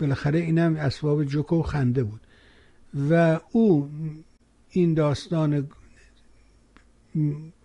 [0.00, 2.20] بالاخره اینم اسباب جوک و خنده بود.
[3.10, 3.90] و او
[4.70, 5.68] این داستان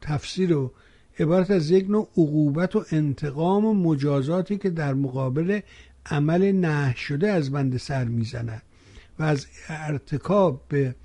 [0.01, 0.71] تفسیر و
[1.19, 5.59] عبارت از یک نوع عقوبت و انتقام و مجازاتی که در مقابل
[6.05, 8.61] عمل نه شده از بنده سر می‌زند
[9.19, 10.95] و از ارتکاب به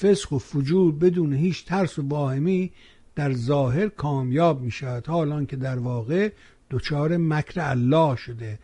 [0.00, 2.72] فسق و فجور بدون هیچ ترس و باهمی
[3.14, 6.32] در ظاهر کامیاب می شود حالان که در واقع
[6.70, 8.58] دچار مکر الله شده.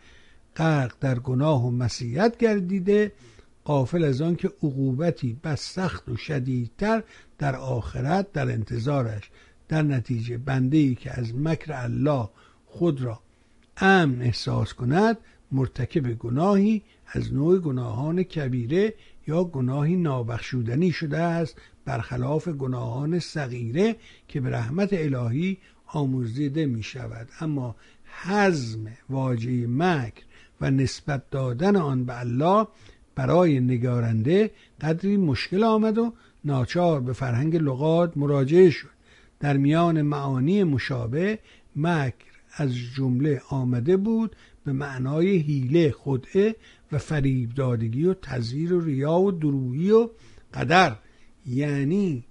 [0.55, 3.11] غرق در گناه و مسیحیت گردیده
[3.63, 7.03] قافل از آن که عقوبتی بس سخت و شدیدتر
[7.37, 9.29] در آخرت در انتظارش.
[9.67, 12.29] در نتیجه بنده ای که از مکر الله
[12.65, 13.19] خود را
[13.77, 15.17] امن احساس کند
[15.51, 18.93] مرتکب گناهی از نوع گناهان کبیره
[19.29, 23.95] یا گناهی نابخشودنی شده است برخلاف گناهان صغیره
[24.27, 25.57] که به رحمت الهی
[25.87, 27.75] آموزیده می شود اما
[28.23, 30.23] حزم واجه مکر
[30.61, 32.67] و نسبت دادن آن به الله
[33.15, 34.51] برای نگارنده
[34.81, 36.13] قدری مشکل آمد و
[36.45, 38.89] ناچار به فرهنگ لغات مراجعه شد.
[39.39, 41.39] در میان معانی مشابه
[41.75, 44.35] مکر از جمله آمده بود
[44.65, 46.55] به معنای حیله خدعه
[46.91, 50.09] و فریب دادگی و تزویر و ریا و درویی و
[50.53, 50.95] قدر.
[51.45, 52.25] یعنی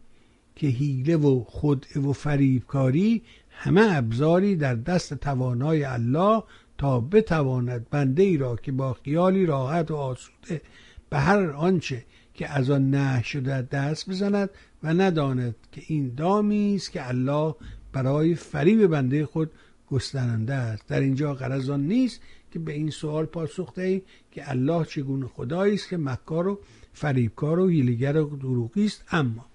[0.56, 6.42] که حیله و خدعه و فریبکاری همه ابزاری در دست توانای الله
[6.78, 10.62] تا بتواند بنده ای را که با خیالی راحت و آسوده
[11.10, 12.04] به هر آنچه
[12.34, 14.50] که از آن نه شده دست بزند
[14.82, 17.54] و نداند که این دامی است که الله
[17.92, 19.50] برای فریب بنده خود
[19.90, 20.86] گسترنده است.
[20.86, 25.74] در اینجا غرض آن نیست که به این سوال پاسخ دهید که الله چگونه خدایی
[25.74, 26.60] است که مکار و
[26.92, 29.04] فریبکار و هیلگر و دروغی است.
[29.10, 29.46] اما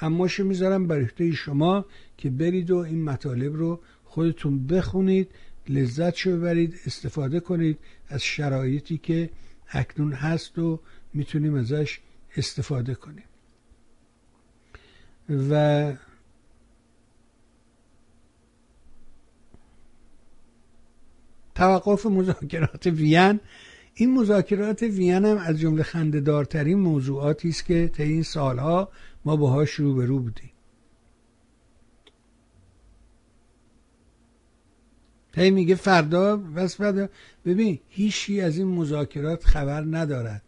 [0.00, 1.84] اماش می‌ذارم برای شما
[2.16, 5.28] که برید و این مطالب رو خودتون بخونید
[5.68, 7.78] لذت شو ببرید استفاده کنید
[8.08, 9.30] از شرایطی که
[9.68, 10.80] اکنون هست و
[11.14, 12.00] می‌تونیم ازش
[12.36, 13.24] استفاده کنیم.
[15.50, 15.92] و
[21.60, 23.40] توقف مذاکرات وین.
[23.94, 28.88] این مذاکرات وین هم از جمله خندهدارترین موضوعاتی است که طی این سالها
[29.24, 30.50] ما باهاش روبرو بودیم.
[35.34, 37.08] هی میگه فردا بس فردا.
[37.44, 40.42] ببین هیچی از این مذاکرات خبر ندارد.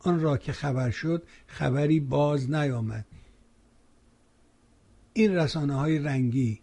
[0.00, 3.06] آن را که خبر شد خبری باز نیامد.
[5.12, 6.60] این رسانه های رنگی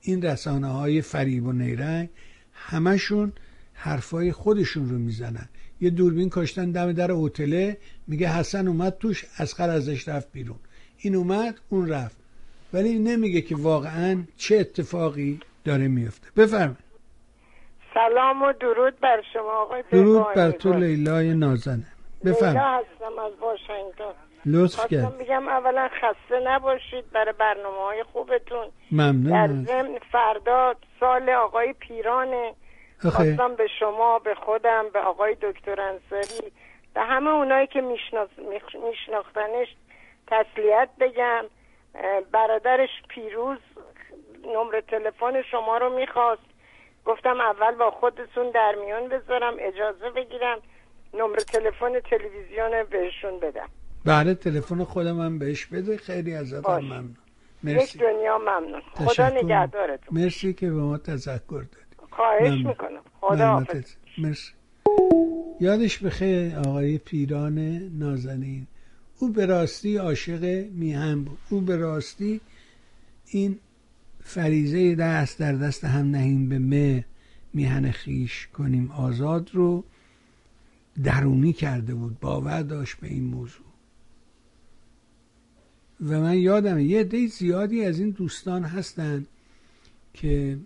[0.00, 2.08] این رسانه های فریب و نیرنگ
[2.68, 3.32] همشون
[3.74, 5.48] حرفای خودشون رو می‌زنن.
[5.80, 7.76] یه دوربین کاشتن دم در هتله
[8.06, 10.58] میگه حسن اومد توش اسقر ازش رفت بیرون.
[10.98, 12.16] این اومد اون رفت.
[12.72, 16.86] ولی نمیگه که واقعا چه اتفاقی داره میفته بفرمایید.
[17.94, 21.86] سلام و درود بر شما آقای درود بر تو لیلای نازنه
[22.24, 24.25] بفرم لیلا هستم از واشنگتن.
[24.46, 25.16] لطف کرد.
[25.18, 28.66] میگم اولا خسته نباشید برای برنامه های خوبتون.
[28.92, 29.32] ممنون.
[29.32, 32.54] در ضمن فردا سال آقای پیرانه.
[32.98, 36.52] خواستم به شما به خودم به آقای دکتر انصاری
[36.94, 37.80] به همه اونایی که
[38.74, 39.76] میشناختنش
[40.26, 41.44] تسلیت بگم.
[42.32, 43.58] برادرش پیروز
[44.44, 46.42] نمره تلفن شما رو می‌خواست.
[47.04, 50.58] گفتم اول با خودتون در میون بذارم اجازه بگیرم
[51.14, 53.68] نمره تلفن تلویزیون بهشون بدم.
[54.06, 57.16] بله تلفن خودم هم بهش بده خیلی ازت ممنون.
[57.62, 57.98] مرسی.
[57.98, 58.80] یک دنیا ممنون.
[58.94, 60.18] خدا نگهدارتون.
[60.20, 62.10] مرسی که به ما تذکر دادی.
[62.10, 63.00] خواهش می‌کنم.
[63.20, 63.66] خدا
[64.18, 64.52] مرسی.
[65.60, 67.58] یادش بخیر آقای پیران
[67.98, 68.66] نازنین.
[69.18, 71.38] او به راستی عاشق میهم بود.
[71.50, 72.40] او به راستی
[73.26, 73.58] این
[74.20, 77.04] فریزه دست در دست هم نهیم به مه
[77.54, 79.84] میهن خیش کنیم آزاد رو
[81.04, 82.20] درونی کرده بود.
[82.20, 83.65] باور داشت به این موضوع.
[86.00, 89.26] و من یادم یه عده زیادی از این دوستان هستن
[90.14, 90.58] که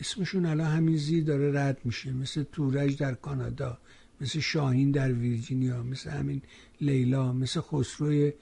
[0.00, 2.12] اسمشون الان همین زی داره رد میشه.
[2.12, 3.78] مثل تورج در کانادا
[4.20, 6.42] مثل شاهین در ویرجینیا مثل همین
[6.80, 8.32] لیلا مثل خسروی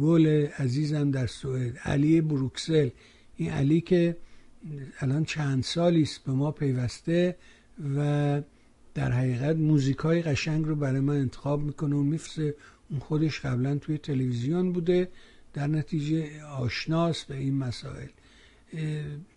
[0.00, 2.88] گل عزیزم در سوئد علی بروکسل.
[3.36, 4.16] این علی که
[5.00, 7.36] الان چند سالی است به ما پیوسته
[7.96, 8.42] و
[8.94, 11.96] در حقیقت موزیک های قشنگ رو برای من انتخاب می‌کنه.
[11.96, 12.54] و میفرسه
[12.90, 15.08] اون خودش قبلا توی تلویزیون بوده.
[15.56, 18.08] در نتیجه آشناس به این مسائل.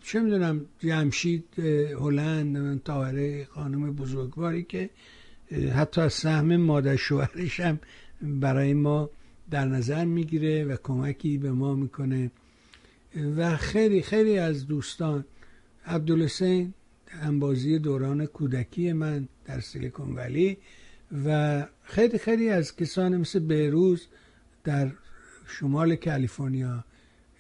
[0.03, 1.59] چه می‌دونم جمشید
[1.99, 4.89] هلند تاهره خانم بزرگواری که
[5.75, 7.79] حتی از سهم مادر شوهرش هم
[8.21, 9.09] برای ما
[9.51, 12.31] در نظر می‌گیره و کمکی به ما می‌کنه.
[13.37, 15.25] و خیلی خیلی از دوستان
[15.85, 16.73] عبدالحسین
[17.21, 20.57] انبازی دوران کودکی من در سیلیکون ولی
[21.25, 24.07] و خیلی خیلی از کسان مثل بیروز
[24.63, 24.91] در
[25.49, 26.83] شمال کالیفرنیا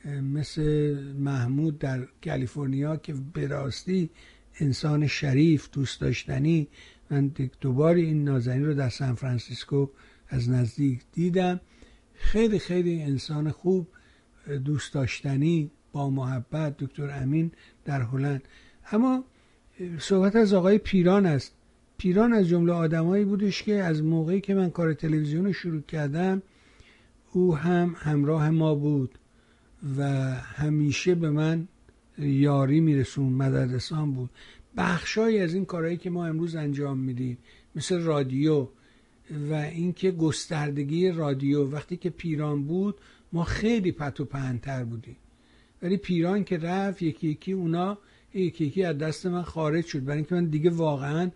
[0.05, 4.09] مثل محمود در کالیفرنیا که به راستی
[4.59, 6.67] انسان شریف دوست داشتنی.
[7.09, 7.31] من
[7.61, 9.87] دوبار این نازنین رو در سان فرانسیسکو
[10.29, 11.59] از نزدیک دیدم.
[12.13, 13.87] خیلی خیلی انسان خوب
[14.65, 17.51] دوست داشتنی با محبت دکتر امین
[17.85, 18.41] در هلند.
[18.91, 19.23] اما
[19.99, 21.53] صحبت از آقای پیران است.
[21.97, 26.41] پیران از جمله آدمایی بودش که از موقعی که من کار تلویزیون رو شروع کردم
[27.31, 29.19] او هم همراه ما بود
[29.97, 30.03] و
[30.33, 31.67] همیشه به من
[32.17, 34.29] یاری میرسون مدرسان بود.
[34.77, 37.37] بخشایی از این کارهایی که ما امروز انجام میدیم
[37.75, 38.67] مثل رادیو
[39.49, 42.95] و اینکه گستردگی رادیو وقتی که پیران بود
[43.33, 45.17] ما خیلی پت و پهنتر بودیم.
[45.81, 47.97] ولی پیران که رفت یکی یکی اونا
[48.33, 50.03] یکی یکی از دست من خارج شد.
[50.03, 51.31] برای اینکه من دیگه واقعا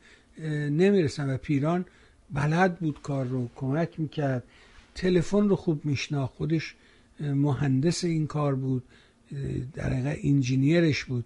[0.69, 1.29] نمی‌رسم.
[1.29, 1.85] و پیران
[2.31, 4.43] بلد بود کار رو کمک می‌کرد.
[4.95, 6.33] تلفن رو خوب میشناخت.
[6.33, 6.75] خودش
[7.19, 8.83] مهندس این کار بود
[9.73, 11.25] در حقیقت انجینیرش بود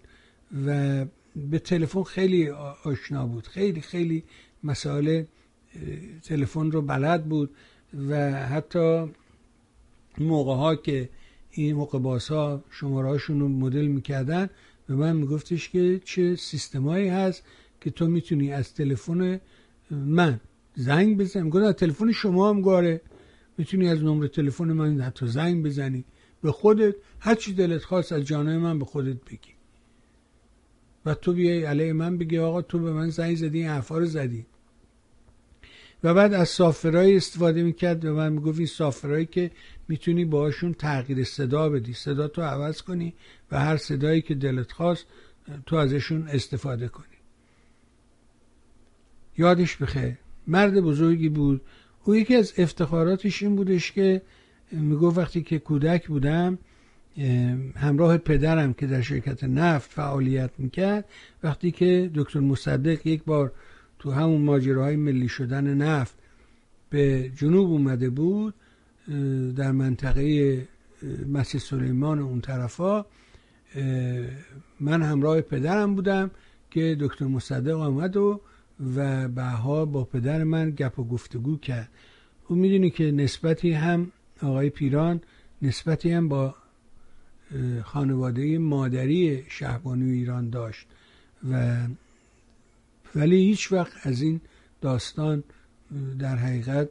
[0.66, 1.04] و
[1.36, 2.48] به تلفن خیلی
[2.84, 3.46] آشنا بود.
[3.46, 4.24] خیلی خیلی
[4.64, 5.24] مسائل
[6.22, 7.50] تلفن رو بلد بود
[8.08, 9.06] و حتی
[10.18, 11.08] موقع ها که
[11.50, 14.50] این موقع باس ها شماره هاشون رو مدل می‌کردن
[14.86, 17.42] به من میگفتش که چه سیستمایی هست
[17.80, 19.40] که تو می‌تونی از تلفن
[19.90, 20.40] من
[20.74, 21.42] زنگ بزنی.
[21.42, 23.00] میگه تلفن شما هم گاره.
[23.58, 26.04] می‌تونی از نمره تلفن من حتی زنگ بزنی.
[26.42, 29.52] به خودت هر چی دلت خواست از جانه من به خودت بگی.
[31.06, 34.06] و تو بیای علیه من بگی آقا تو به من زنگ زدی این حرفا رو
[34.06, 34.46] زدی.
[36.04, 39.50] و بعد از سافرهای استفاده می‌کرد و من می‌گفت این سافرهایی که
[39.88, 41.92] می‌تونی باهاشون تغییر صدا بدی.
[41.92, 43.14] صدا تو عوض کنی
[43.50, 45.06] و هر صدایی که دلت خواست
[45.66, 47.06] تو ازشون استفاده کنی.
[49.38, 50.14] یادش بخیر.
[50.46, 51.60] مرد بزرگی بود.
[52.04, 54.22] او یکی از افتخاراتش این بودش که
[54.72, 56.58] می‌گفت وقتی که کودک بودم
[57.76, 61.04] همراه پدرم که در شرکت نفت فعالیت می‌کرد
[61.42, 63.52] وقتی که دکتر مصدق یک بار
[63.98, 66.14] تو همون ماجراهای ملی شدن نفت
[66.90, 68.54] به جنوب اومده بود
[69.56, 70.68] در منطقه
[71.32, 73.06] مسجد سلیمان اون طرفا
[74.80, 76.30] من همراه پدرم بودم
[76.70, 78.40] که دکتر مصدق آمد و
[78.96, 81.88] و بعها با پدر من گپ و گفتگو کرد.
[82.48, 85.20] او می‌دونی که نسبتی هم آقای پیران
[85.62, 86.54] نسبتی هم با
[87.82, 90.86] خانواده مادری شهبانو ایران داشت
[91.50, 91.76] و
[93.14, 94.40] ولی هیچ وقت از این
[94.80, 95.44] داستان
[96.18, 96.88] در حقیقت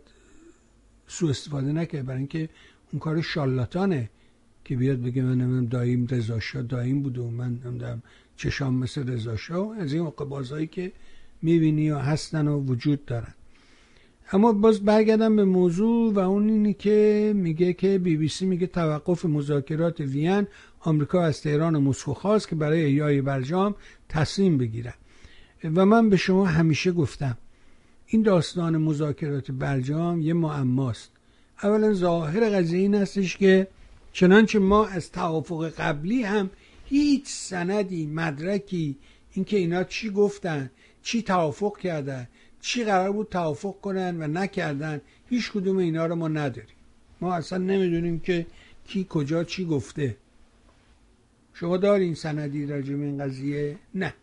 [1.07, 2.05] سو استفاده نکرد.
[2.05, 2.49] برای اینکه
[2.91, 4.09] اون کار شالاتانه
[4.65, 8.03] که بیاد بگه من نمیم داییم رزاشا داییم بوده و من نمی‌دونم
[8.37, 10.91] چشام مثل رزاشا از این بازایی که
[11.41, 13.33] می‌بینی و هستن و وجود دارن.
[14.31, 18.67] اما باز برگردم به موضوع و اون اینی که میگه که بی بی سی میگه
[18.67, 20.47] توقف مذاکرات وین
[20.79, 23.75] آمریکا از تهران مسکو خواست که برای ایای برجام
[24.09, 24.93] تصمیم بگیرن.
[25.63, 27.37] و من به شما همیشه گفتم
[28.07, 31.11] این داستان مذاکرات برجام یه معماست.
[31.63, 33.67] اولا ظاهر قضیه این هستش که
[34.13, 36.49] چنانچه ما از توافق قبلی هم
[36.85, 38.97] هیچ سندی مدرکی
[39.33, 40.69] اینکه اینا چی گفتن
[41.07, 42.27] چی توافق کردن؟
[42.61, 46.75] چی قرار بود توافق کنن و نکردن؟ هیچ کدوم اینا رو ما نداریم.
[47.21, 48.45] ما اصلا نمی‌دونیم که
[48.87, 50.17] کی کجا چی گفته.
[51.53, 54.13] شما دارین سندی راجع به این قضیه؟ نه.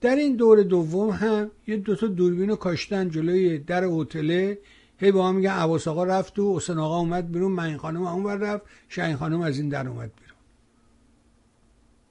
[0.00, 4.58] در این دور دوم هم یه دوتا دوربین رو کاشتن جلوی در هتله.
[4.98, 8.40] هی با هم میگن عباس آقا رفت و حسین آقا اومد بیرون من خانم اون
[8.40, 10.38] رفت شاین خانم از این در اومد بیرون.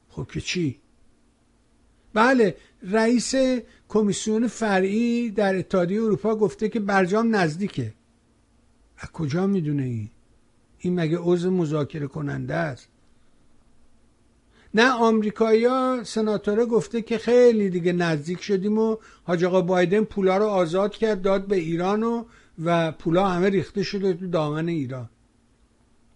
[0.10, 0.80] خب که چی؟
[2.14, 3.36] بله رئیس
[3.90, 7.94] کمیسیون فرعی در اتحادیه اروپا گفته که برجام نزدیکه.
[8.98, 10.10] از کجا می‌دونه این؟
[10.80, 12.88] این مگه عضو مذاکره کننده است؟
[14.74, 20.46] نه آمریکایا سناتوره گفته که خیلی دیگه نزدیک شدیم و حاج آقا بایدن پولا رو
[20.46, 22.24] آزاد کرد داد به ایران و
[22.64, 25.10] و پولا همه ریخته شده تو دامن ایران.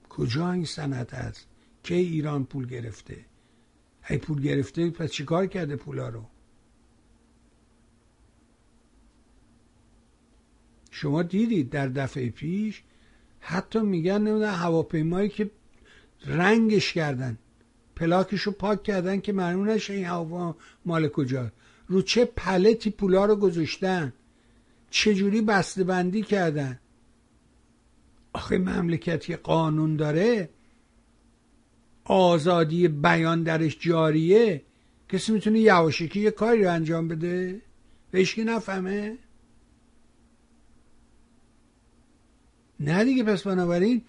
[0.09, 1.47] کجا این سند هست؟
[1.83, 3.17] که ایران پول گرفته؟
[4.09, 6.23] ای پول گرفته پس چیکار کرده پولا رو؟
[10.99, 12.83] شما دیدید در دفعه پیش
[13.39, 15.51] حتی میگن نمی‌دونم هواپیمایی که
[16.25, 17.37] رنگش کردن
[17.95, 20.55] پلاکش رو پاک کردن که معلوم نشه این هوا
[20.85, 21.51] مال کجا.
[21.87, 24.13] رو چه پلتی پولا رو گذاشتن؟
[24.89, 26.79] چجوری بسته بندی کردن؟
[28.33, 30.49] آخه مملکتی قانون داره
[32.03, 34.61] آزادی بیان درش جاریه.
[35.09, 37.61] کسی می‌تونه یواشکی یه کاری رو انجام بده؟
[38.11, 39.17] بهش که نفهمه؟
[42.79, 44.01] نه دیگه پس بنابراین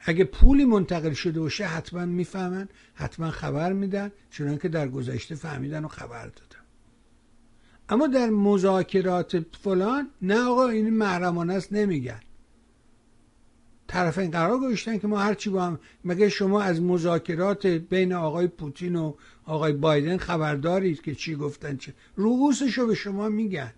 [0.00, 5.84] اگه پولی منتقل شده باشه حتما می‌فهمن حتما خبر میدن چون که در گذشته فهمیدن
[5.84, 6.64] و خبر دادن.
[7.88, 12.20] اما در مذاکرات فلان نه آقا این محرمانه است نمیگن.
[13.86, 18.96] طرفین قرار گذاشتن که ما هرچی با هم مگه شما از مذاکرات بین آقای پوتین
[18.96, 19.14] و
[19.44, 23.72] آقای بایدن خبر دارید که چی گفتن چه؟ رؤوسشو به شما میگن.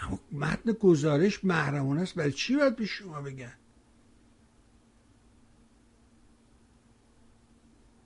[0.00, 2.14] اما متن گزارش محرمانه است.
[2.14, 3.52] برای چی باید به شما بگن؟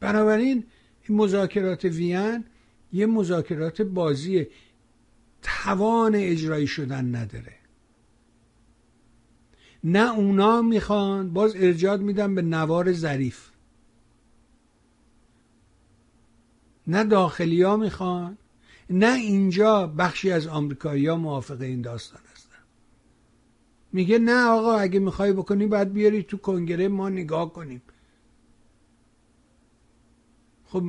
[0.01, 0.65] بنابراین
[1.09, 2.45] این مذاکرات وین
[2.93, 4.47] یه مذاکرات بازی
[5.43, 7.55] توان اجرایی شدن نداره.
[9.85, 13.51] نه اونا می‌خوان باز ارجاد میدن به نوار ظریف.
[16.87, 18.39] نه داخلی ها می‌خوان.
[18.91, 22.59] نه اینجا بخشی از آمریکایی ها موافق این داستان هستن.
[23.93, 27.83] میگه نه آقا اگه می‌خوای بکنی باید بیاری تو کنگره ما نگاه کنیم.
[30.67, 30.85] خب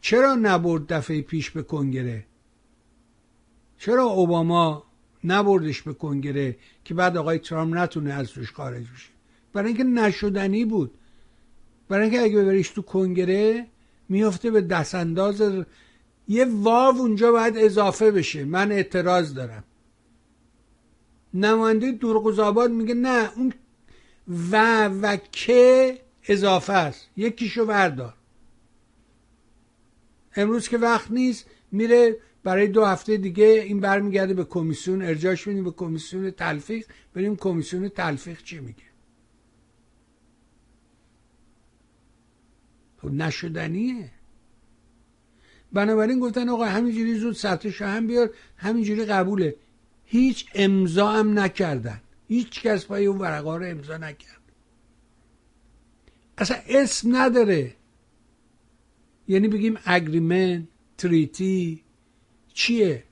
[0.00, 2.26] چرا نبرد دفعه پیش به کنگره؟
[3.78, 4.84] چرا اوباما
[5.24, 9.10] نبردش به کنگره که بعد آقای ترامپ نتونه از روش خارج بشه؟
[9.52, 10.94] برای اینکه نشدنی بود.
[11.88, 13.66] برای اینکه اگه ببریش تو کنگره
[14.08, 15.64] میفته به دست انداز
[16.28, 18.44] یه واو اونجا باید اضافه بشه.
[18.44, 19.64] من اعتراض دارم.
[21.34, 23.52] نماینده دورقزاباد میگه نه اون
[24.52, 27.08] و و که اضافه است.
[27.16, 28.14] یکیشو بردار.
[30.36, 35.64] امروز که وقت نیست میره برای دو هفته دیگه این برمیگرده به کمیسیون ارجاش بدیم
[35.64, 36.86] به کمیسیون تلفیق.
[37.14, 38.82] بریم کمیسیون تلفیق چی میگه؟
[43.02, 44.10] خب نشدنیه.
[45.72, 49.56] بنابراین گفتن آقا همینجوری زود سطح هم بیار همینجوری قبوله.
[50.04, 52.00] هیچ امضا هم نکردن.
[52.28, 54.42] هیچ کس پای اون ورقا رو امضا نکرد.
[56.38, 57.76] اصلا اسم نداره.
[59.28, 60.68] یعنی بگیم اگریمنت
[60.98, 61.82] تریتی
[62.54, 63.04] چیه؟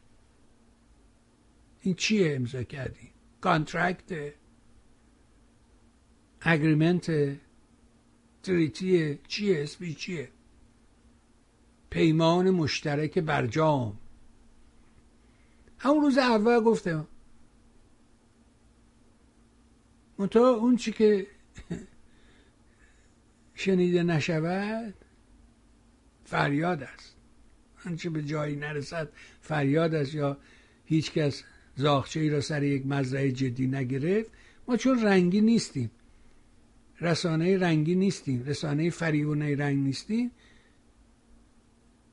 [1.80, 4.34] این چیه امضا کردی؟ contract
[6.40, 7.36] agreement
[8.42, 10.28] treaty چیه؟ اسمی چیه؟
[11.90, 13.98] پیمان مشترک برجام
[15.78, 17.08] همون روز اول گفتم
[20.18, 21.26] منتها اون چی که
[23.54, 24.94] شنیده نشود
[26.24, 27.16] فریاد است.
[27.86, 29.08] آنچه به جایی نرسد
[29.40, 30.36] فریاد است یا
[30.84, 31.42] هیچکس
[31.76, 34.30] زاخچه ای را سر یک مزرعه جدی نگرفت
[34.68, 35.90] ما چون رنگی نیستیم
[37.00, 40.30] رسانه رنگی نیستیم رسانه فریونه رنگ نیستیم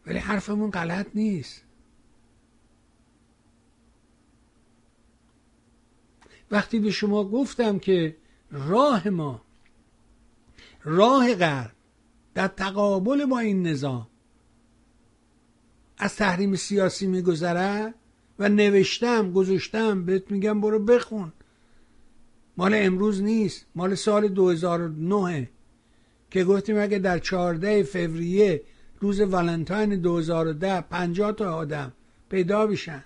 [0.08, 1.64] ولی حرفمون غلط نیست.
[6.52, 8.16] وقتی به شما گفتم که
[8.52, 9.42] راه ما
[10.84, 11.72] راه غرب
[12.34, 14.08] در تقابل با این نظام
[15.98, 17.94] از تحریم سیاسی میگذرد
[18.40, 21.34] و نوشتم گذاشتم بهت میگم برو بخون.
[22.58, 25.50] مال امروز نیست مال سال 2009
[26.32, 28.64] که گفتیم اگه در 14 فوریه
[29.00, 31.94] روز ولنتاین 2010 50 تا آدم
[32.30, 33.04] پیدا بشن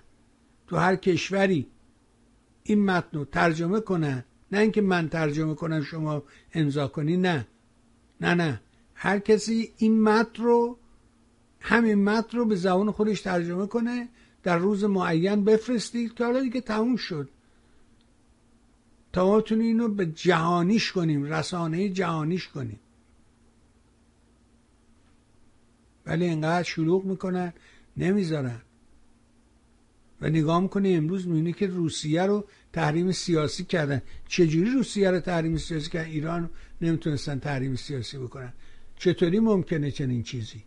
[0.66, 1.66] تو هر کشوری.
[2.62, 4.24] این متن رو ترجمه کنن.
[4.52, 6.22] نه اینکه من ترجمه کنم شما
[6.54, 7.16] امضا کنی.
[7.16, 7.46] نه.
[8.20, 8.60] نه نه.
[8.94, 10.78] هر کسی این متن رو
[11.60, 14.08] همین متن رو به زبان خودش ترجمه کنه
[14.42, 17.28] در روز معین بفرستید که حالا دیگه تموم شد.
[19.12, 22.80] تا ما اینو به جهانیش کنیم رسانه جهانیش کنیم.
[26.06, 27.52] ولی اینقدر شلوغ می‌کنن
[27.96, 28.60] نمی‌ذارن.
[30.20, 34.02] و نگاه می‌کنه امروز می‌بینی که روسیه رو تحریم سیاسی کردن.
[34.28, 36.50] چجوری روسیه رو تحریم سیاسی کردن؟ ایران
[36.80, 38.52] نمی‌تونستن تحریم سیاسی بکنن.
[38.98, 40.62] چطوری ممکنه چنین چیزی؟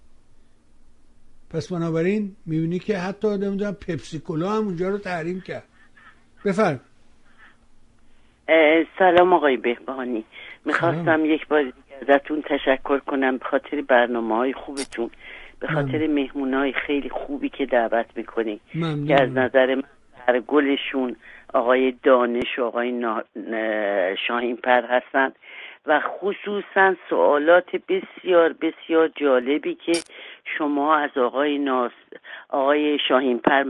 [1.50, 5.64] پس بنابراین می‌بینی که حتی نمی‌دونم پپسی کولا هم اونجا رو تحریم کرد.
[6.46, 6.80] بفرم.
[9.00, 10.26] سلام آقای بهبانی.
[10.66, 13.38] می‌خواستم یک بار ازتون تشکر کنم.
[13.38, 15.10] به خاطر برنامه های خوبتون.
[15.60, 18.60] به خاطر مهمون های خیلی خوبی که دعوت می‌کنی
[19.08, 21.16] که از نظر من گلشون
[21.54, 23.06] آقای دانش و آقای
[24.28, 25.32] شاهین پر هستن
[25.86, 29.92] و خصوصا سوالات بسیار بسیار جالبی که
[30.58, 31.92] شما از آقای ناس
[32.50, 33.64] آقای شاهین پر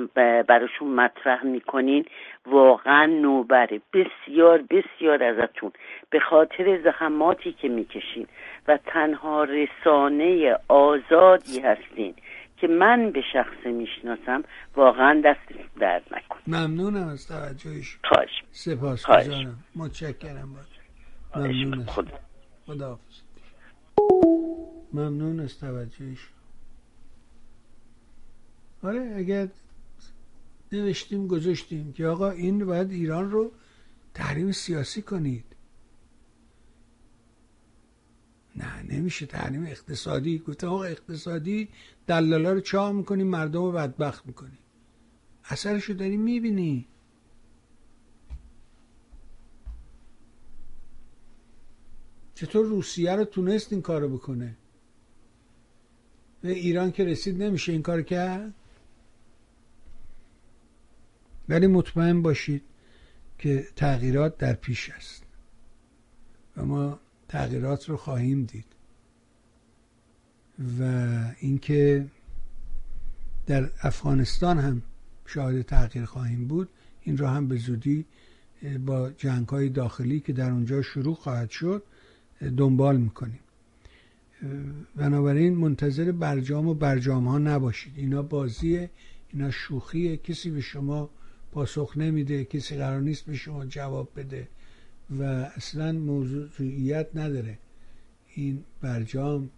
[0.44, 2.06] براشون مطرح می‌کنین.
[2.46, 3.82] واقعا نوبره.
[3.94, 5.72] بسیار بسیار ازتون.
[6.10, 8.28] به خاطر زحماتی که می‌کشین
[8.68, 12.16] و تنها رسانه آزادی هستین
[12.58, 14.44] که من به شخص می‌شناسم
[14.76, 17.98] واقعا دست درد نکن ممنونم از توجهش.
[18.04, 18.44] خواهش.
[18.52, 19.10] سپاس
[19.76, 20.56] متشکرم.
[20.56, 20.66] باید
[21.36, 21.86] ممنون
[22.66, 23.00] خدا
[24.94, 26.30] ممنون از توجهش.
[28.84, 29.48] آره اگر
[30.72, 33.52] نوشتیم گذاشتیم که آقا این باید ایران رو
[34.14, 35.46] تحریم سیاسی کنید.
[38.56, 40.40] نه نمیشه تحریم اقتصادی.
[40.40, 41.68] گفتم آقا اقتصادی
[42.08, 44.58] دلالا رو چاه می‌کنیم مردم رو بدبخت می‌کنیم
[45.50, 46.88] اثرشو داری می‌بینی.
[52.36, 54.56] چطور روسیه رو تونست این کارو بکنه؟
[56.42, 58.54] به ایران که رسید نمیشه این کار کرد؟
[61.50, 62.62] ولی مطمئن باشید
[63.38, 65.24] که تغییرات در پیش است.
[66.58, 68.66] و ما تغییرات رو خواهیم دید.
[70.80, 70.84] و
[71.40, 72.06] اینکه
[73.48, 74.82] در افغانستان هم
[75.26, 76.70] شاهد تغییر خواهیم بود
[77.02, 78.06] این را هم به زودی
[78.86, 81.84] با جنگ های داخلی که در اونجا شروع خواهد شد
[82.58, 83.40] دنبال می‌کنیم.
[84.96, 87.94] بنابراین منتظر برجام و برجام ها نباشید.
[87.96, 88.90] اینا بازیه
[89.34, 90.18] اینا شوخیه.
[90.18, 91.10] کسی به شما
[91.56, 94.48] پاسخ نمیده کسی قرار نیست به شما جواب بده
[95.20, 95.24] و
[95.58, 97.58] اصلا موضوعیت نداره.
[98.36, 99.50] این برجام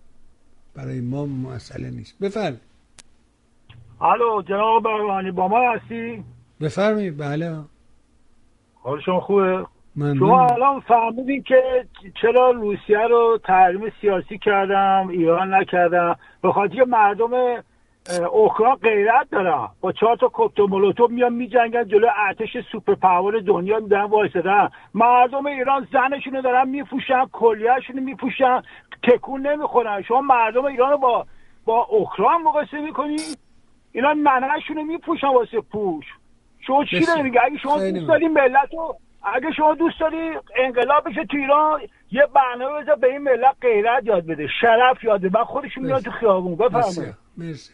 [0.76, 2.19] برای ما مسئله نیست.
[2.19, 2.61] بفرمایید.
[4.02, 6.24] الو جناب بروانی با ما هستی؟
[6.61, 7.18] بفرمایید.
[7.18, 7.60] بله.
[8.74, 9.65] حال شما خوبه؟
[9.98, 11.86] شما الان فهمیدین که
[12.22, 17.64] چرا روسیه رو تحریم سیاسی کردم ایران نکردم؟ به خاطر مردم
[18.09, 23.79] اوکراین غیرت دارن با چهار تا کوکتل مولوتوف میان میجنگن جلو ارتش super power دنیا
[23.79, 24.69] میدن وایسادن.
[24.93, 28.61] مردم ایران زنشون رو دارن میفروشن کلیه‌شون رو میفروشن
[29.03, 30.01] تکون نمی‌خورن.
[30.01, 31.25] شما مردم ایران رو با
[31.65, 33.17] با اوکراین مقایسه می‌کنی؟
[33.91, 36.06] اینا ننه‌شون رو میفروشن واسه پول.
[36.59, 41.25] شما چی داری اگه شما دوست داری ملت رو اگه شما دوست داری انقلاب بشه
[41.25, 41.81] تو ایران
[42.11, 45.43] یه برنامه بذار به این ملت غیرت یاد بده شرف یاد بده.
[45.43, 46.55] خودشون میاد تو خیابون.
[46.55, 47.15] بفرمایید.
[47.38, 47.73] مرسی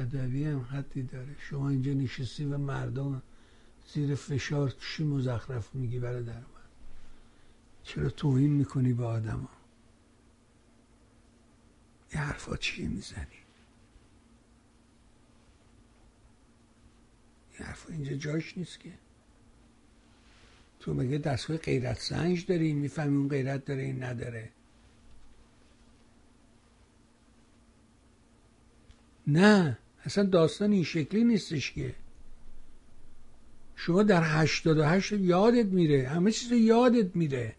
[0.00, 1.36] ادبی هم حدی داره.
[1.38, 3.22] شما اینجا نشستی و مردم
[3.94, 6.44] زیر فشار چی مزخرف میگی برادر من
[7.82, 9.48] چرا توهین می‌کنی به آدم ها؟
[12.12, 13.26] یه حرفا چیه می‌زنی؟
[17.60, 18.92] این حرفا اینجا جاش نیست که.
[20.80, 24.50] تو مگه دستگاه غیرت سنج داری؟ می‌فهمی اون غیرت داره این نداره.
[29.32, 31.94] نه اصلا داستان این شکلی نیستش که.
[33.76, 37.56] شما در هشتاد و هشت یادت میره همه چیز یادت میره.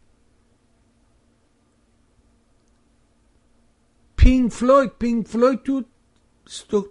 [4.15, 5.83] Pink Floyd Pink Floyd تو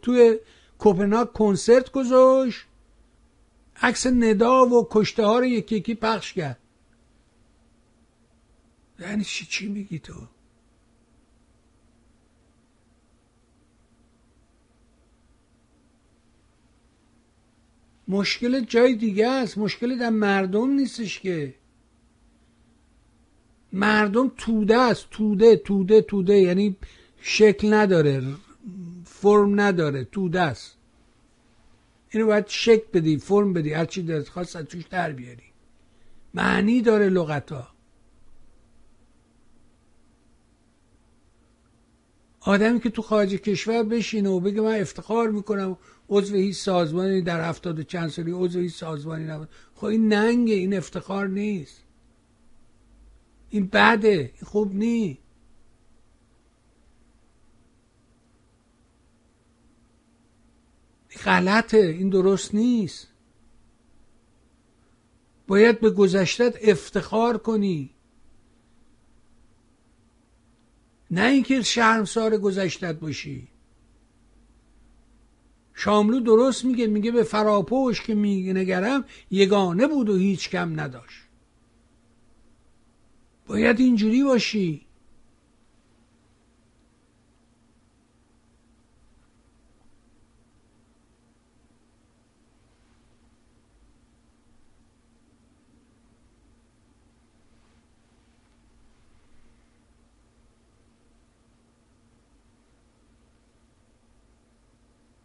[0.03, 0.39] توی
[0.79, 2.67] کوپنهاگ کنسرت گذاشت.
[3.83, 6.59] عکس ندا و کشته ها رو یکی یکی پخش کرد.
[8.99, 10.15] یعنی چی میگی تو؟
[18.11, 19.59] مشکل جای دیگه است.
[19.59, 21.55] مشکل در مردم نیستش که.
[23.73, 25.07] مردم توده است.
[25.11, 26.39] توده توده توده.
[26.39, 26.77] یعنی
[27.21, 28.23] شکل نداره.
[29.05, 30.05] فرم نداره.
[30.05, 30.77] توده است.
[32.11, 33.73] اینو باید شک بدی فرم بدی.
[33.73, 35.43] هر چی دلت خواست از توش در بیاری.
[36.35, 37.69] معنی داره لغتا
[42.41, 45.77] آدمی که تو خارج کشور بشینه و بگه من افتخار می‌کنم
[46.11, 49.49] عضو هیچ سازمانی در هفتاد و چند سالی عضو هیچ سازمانی نبود.
[49.75, 51.85] خب این ننگه این افتخار نیست.
[53.51, 55.21] این بده این خوب نیست.
[61.25, 63.09] غلطه این درست نیست.
[65.47, 67.95] باید به گذشتت افتخار کنی.
[71.11, 73.50] نه اینکه شرمسار گذشتت باشی.
[75.83, 81.23] شاملو درست میگه میگه به فراپوش که میگنگرم یگانه بود و هیچ کم نداشت.
[83.47, 84.87] باید اینجوری باشی.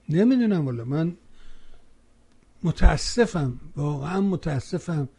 [0.10, 0.86] نمی‌دونم والا.
[0.86, 1.18] من
[2.64, 5.10] متاسفم واقعا متاسفم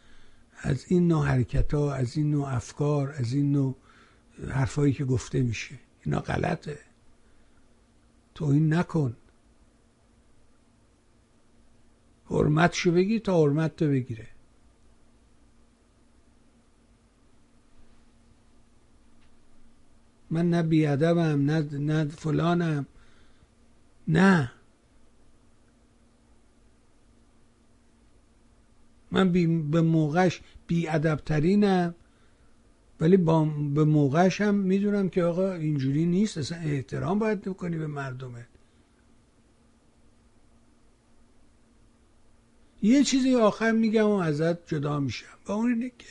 [0.62, 3.76] از این نوع حرکت ها از این نوع افکار از این نوع
[4.48, 5.78] حرفایی که گفته میشه.
[6.04, 6.78] اینا غلطه.
[8.34, 9.16] تو این نکن.
[12.30, 14.28] حرمتشو بگی تا حرمت تو بگیره.
[20.30, 22.86] من نه بیادبم نه, نه فلانم.
[24.08, 24.52] نه.
[29.10, 30.88] من بی به موقعش بی
[31.26, 31.94] ترینم
[33.00, 37.86] ولی با به موقعش هم می‌دونم که آقا اینجوری نیست اصلا احترام باید بکنی به
[37.86, 38.46] مردمه
[42.82, 45.26] یه چیزی آخر میگم و ازت جدا میشم.
[45.46, 46.06] و اون اینه که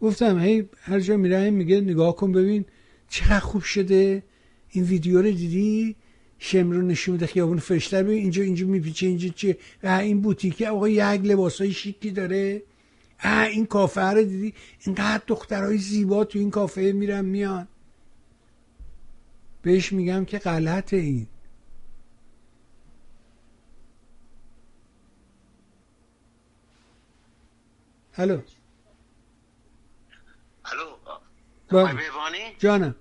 [0.00, 2.64] گفتم هی هر جا میره میگه نگاه کن ببین
[3.08, 4.22] چقدر خوب شده.
[4.70, 5.96] این ویدیو رو دیدی؟
[6.38, 11.00] شمرو نشون میده خیابون فرشتر ببین اینجا اینجا میپیچه اینجا چیه این بوتیکه آقا یک
[11.00, 12.62] لباسای شیکی داره.
[13.24, 14.54] این کافه رو دیدی؟
[14.86, 17.68] اینقدر دخترهای زیبا تو این کافه میرن میان.
[19.62, 21.26] بهش میگم که غلطه این.
[28.18, 28.40] الو.
[30.64, 31.88] الو
[32.58, 32.94] جانم.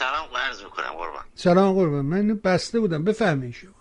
[0.00, 1.24] سلام عرض می‌کنم قربان.
[1.34, 2.04] سلام قربان.
[2.04, 3.04] من بسته بودم.
[3.04, 3.72] بفهمین شما.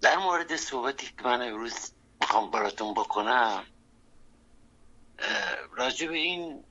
[0.00, 3.64] در مورد صحبتی که من امروز می‌خوام براتون بکنم
[5.76, 6.64] راجع به این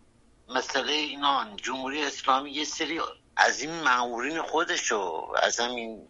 [0.50, 3.02] مسئله اینان جمهوری اسلامی یه سری
[3.38, 6.08] از این معمورین خودشو از همین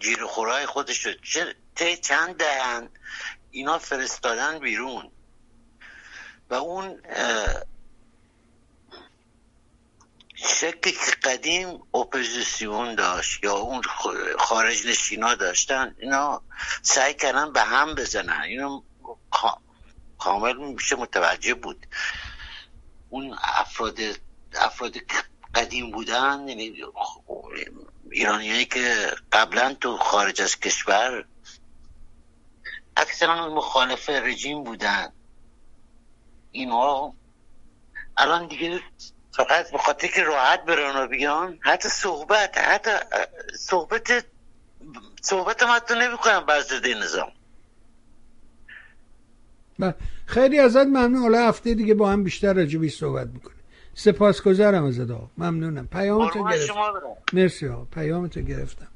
[0.00, 1.10] گیر خورای خودشو
[1.74, 2.88] چه چند دهن
[3.50, 5.10] اینا فرستادن بیرون.
[6.50, 7.02] و اون
[10.44, 13.82] شکلی که قدیم اپوزیسیون داشت یا اون
[14.38, 16.42] خارج نشینا داشتن اینا
[16.82, 18.40] سعی کردن به هم بزنن.
[18.40, 18.82] اینو
[20.18, 21.86] کامل میشه متوجه بود.
[23.08, 23.98] اون افراد
[24.54, 24.94] افراد
[25.54, 26.74] قدیم بودن یعنی
[28.10, 31.24] ایرانیایی که قبلا تو خارج از کشور
[32.96, 35.12] اکثرا مخالف رژیم بودن.
[36.52, 37.14] اینها
[38.16, 38.80] الان دیگه
[39.38, 42.90] فقط به خاطر که راحت برن و بیان حتی صحبت حتی
[43.58, 44.24] صحبت
[45.22, 47.32] صحبت ما تو نمی کنم بزده نظام.
[49.78, 49.94] بله.
[50.26, 51.16] خیلی ازت ممنون.
[51.16, 53.54] حالا هفته دیگه با هم بیشتر راجبی صحبت می‌کنه
[53.94, 55.86] سپاسگزارم از آقا ممنونم.
[55.86, 56.74] پیامتو گرفتم
[57.32, 57.84] مرسی آقا.
[57.84, 58.88] پیامتو گرفتم.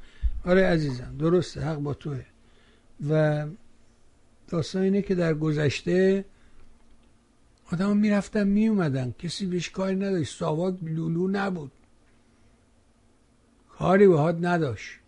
[0.46, 1.60] آره عزیزم درسته.
[1.60, 2.24] حق با توه.
[3.10, 3.44] و
[4.48, 6.24] داستان اینه که در گذشته
[7.72, 10.38] آدم می‌رفتن میومدن کسی بهش کاری نداشت.
[10.38, 11.72] ساواک لولو نبود.
[13.68, 14.98] کاری باهات نداشت.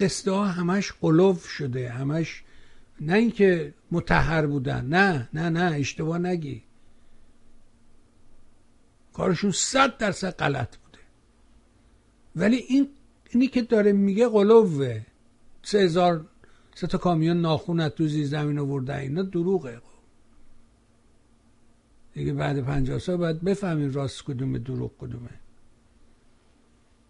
[0.00, 1.88] قصده ها همش قلوف شده.
[1.88, 2.44] همش
[3.00, 4.84] نه اینکه متحر بودن.
[4.86, 6.62] نه نه نه اشتباه نگی.
[9.12, 10.98] کارشون صد درصد غلط بوده.
[12.36, 12.88] ولی این
[13.30, 15.06] اینی که داره میگه قلوه
[15.62, 16.26] سه هزار
[16.78, 18.96] سه تا کامیون ناخون تو زیر زمین آورده.
[18.96, 19.80] اینا دروغه.
[22.12, 25.30] دیگه بعد پنجاه سال باید بفهمیم راست کدومه دروغ کدومه.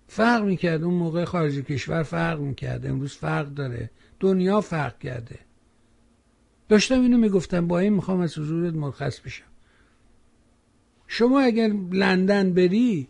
[0.06, 0.82] فرق می‌کرد.
[0.82, 2.86] اون موقع خارج کشور فرق می‌کرد.
[2.86, 3.90] امروز فرق داره.
[4.20, 5.38] دنیا فرق کرده.
[6.68, 7.68] داشتم اینو می‌گفتم.
[7.68, 9.44] با این می‌خوام از حضورت مرخص بشم.
[11.06, 13.08] شما اگر لندن بری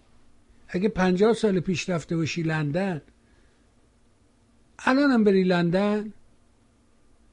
[0.69, 3.03] اگه پنجاه سال پیش رفته باشی لندن
[4.79, 6.13] الان هم بری لندن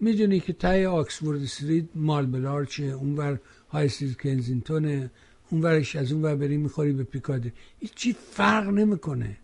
[0.05, 5.11] می‌دونی که تای آکسفورد استریت مال چه اونور های استریت کنزینتونه
[5.51, 9.37] اونورش از اون ور بری می‌خوری به پیکاده هیچی فرق نمی‌کنه.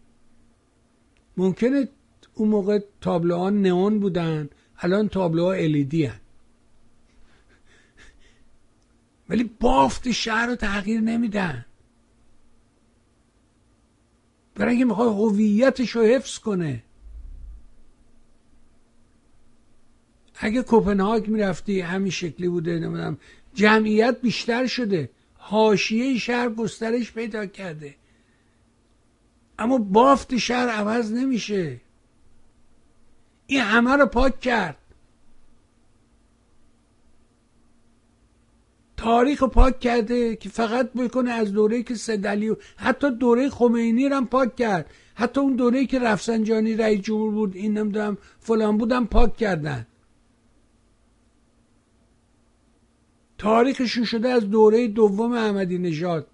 [1.38, 1.88] ممکنه
[2.34, 6.20] اون موقع تابلوها نئون بودن الان تابلوها الیدی هن.
[9.30, 11.66] ولی بافت شهر رو تغییر نمیدن.
[14.56, 16.84] برای اینکه می‌خواد هویتش رو حفظ کنه.
[20.44, 23.18] اگه کوپنهاگ می‌رفتی همین شکلی بوده نمی‌دونم.
[23.54, 25.10] جمعیت بیشتر شده.
[25.34, 27.96] حاشیه شهر گسترش پیدا کرده.
[29.60, 31.82] اما بافت شهر عوض نمیشه.
[33.48, 34.78] این همه رو پاک کرد.
[38.98, 44.16] تاریخ پاک کرده که فقط بکنه از دوره که سدلی و حتی دوره خمینی رو
[44.16, 44.92] هم پاک کرد.
[45.16, 49.88] حتی اون دوره که رفسنجانی رئیس جمهور بود این نمی‌دونم فلان بودم پاک کردن.
[53.42, 56.28] تاریخشون شده از دوره دوم احمدی نژاد.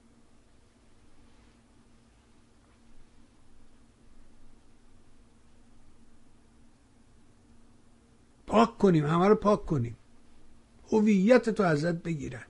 [8.48, 9.98] پاک کنیم همه رو پاک کنیم.
[10.92, 12.44] هویت تو ازت بگیرن.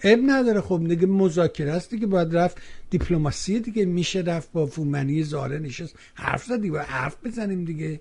[0.00, 5.22] اب نداره خب دیگه مذاکره است دیگه باید رفت دیپلماسی دیگه میشه رفت با فومنی
[5.22, 5.96] زاره نشست.
[6.14, 8.00] حرف زد دیگه حرف بزنیم دیگه.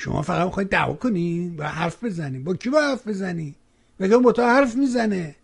[0.00, 3.54] شما فقط می‌خواید دعوا کنین با حرف بزنیم با کی با حرف بزنی؟
[4.00, 5.36] بگم با تو حرف می‌زنه؟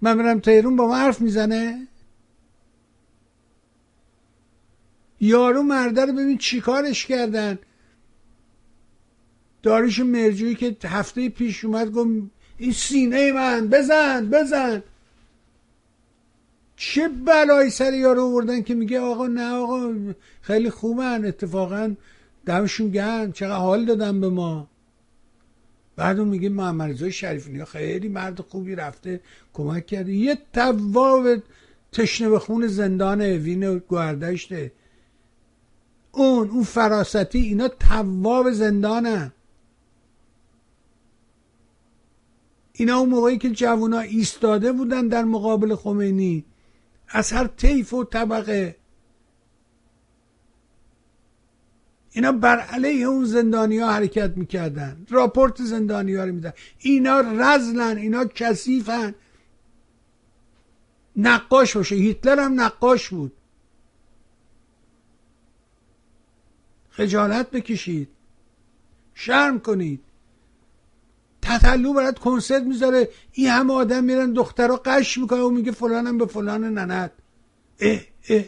[0.00, 1.88] من برم تهرون با ما حرف می‌زنه؟
[5.20, 7.58] یارو مرده رو ببین چیکارش کردن.
[9.62, 12.10] داریش مرجوی که هفته پیش اومد گفت
[12.58, 14.82] این سینه من بزن بزن.
[16.76, 19.94] چه بلایی سر یارو آوردن که میگه آقا نه آقا
[20.40, 21.94] خیلی خوبن اتفاقا
[22.46, 24.68] دمشون گرم چقدر حال دادن به ما.
[25.96, 29.20] بعد اون میگه محمد رضا شریفی خیلی مرد خوبی رفته
[29.52, 30.12] کمک کرده.
[30.12, 31.42] یه تواب
[31.92, 34.72] تشنه به خون زندان اوین گوهردشته
[36.12, 39.32] اون اون فراستی اینا تواب زندانه
[42.72, 46.44] اینا اون موقعی که جوونا ایستاده بودن در مقابل خمینی
[47.08, 48.76] از هر طیف و طبقه
[52.12, 55.06] اینا بر علیه اون زندانی ها حرکت می‌کردن.
[55.10, 56.52] راپورت زندانی ها رو میدن.
[56.78, 59.14] اینا رزلن اینا کسیفن
[61.16, 61.94] نقاش باشه.
[61.94, 63.32] هیتلر هم نقاش بود.
[66.90, 68.08] خجالت بکشید.
[69.14, 70.00] شرم کنید.
[71.42, 73.08] تطلو برات کنسرت می‌ذاره.
[73.32, 77.12] این همه آدم میرن دخترها قش می‌کنه و میگه فلانم به فلان ننت
[77.80, 78.44] اه اه.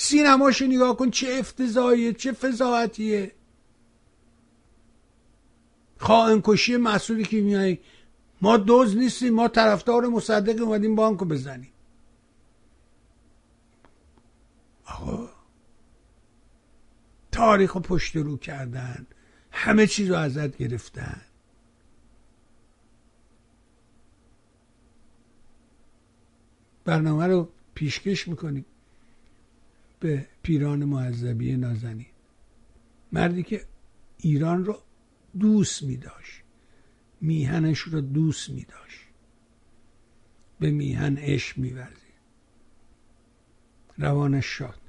[0.00, 3.32] سینماشو نگاه کن چه افتضاییه چه فضاحتیه.
[5.98, 7.78] خواهن کشی مسئولی که میای.
[8.42, 11.72] ما دوز نیستیم ما طرفدار مصدق اومدیم بانکو بزنیم.
[14.84, 15.30] آقا
[17.32, 19.06] تاریخ رو پشت رو کردن
[19.50, 21.20] همه چیز رو ازت گرفتن.
[26.84, 28.64] برنامه رو پیشکش می‌کنیم.
[30.00, 32.06] به پیران معذبی نازنین.
[33.12, 33.64] مردی که
[34.16, 34.78] ایران رو
[35.38, 36.42] دوست می داشت.
[37.20, 39.00] میهنش رو دوست می داشت.
[40.60, 41.74] به میهن عشق می
[43.98, 44.80] روانش شاد.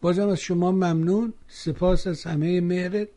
[0.00, 1.34] بازم از شما ممنون.
[1.48, 3.08] سپاس از همه مهرت.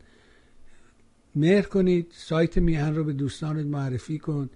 [1.34, 2.06] مهر کنید.
[2.10, 4.50] سایت میهن رو به دوستانت معرفی کن.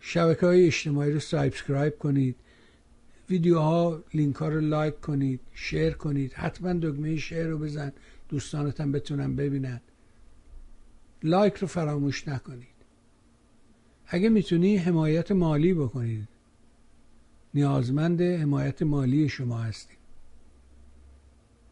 [0.00, 2.36] شبکه های اجتماعی رو subscribe کنید.
[3.30, 7.92] ویدیوها لینک ها رو like کنید share کنید حتما دکمه share رو بزن
[8.28, 9.80] دوستانت هم بتونن ببینن.
[11.22, 12.76] like رو فراموش نکنید.
[14.06, 16.28] اگه می‌تونی حمایت مالی بکنید.
[17.54, 19.96] نیازمند حمایت مالی شما هستیم.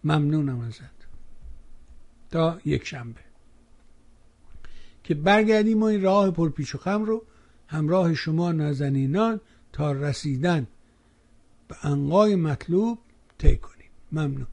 [0.05, 0.95] ممنونم ازت.
[2.31, 3.21] تا یک شنبه.
[5.05, 7.25] که برگردیم و این راه پرپیچ و خم رو
[7.67, 9.41] همراه شما نازنینان
[9.73, 10.67] تا رسیدن.
[11.83, 12.99] به انقای مطلوب
[13.39, 13.91] طی کنیم.
[14.13, 14.47] ممنون.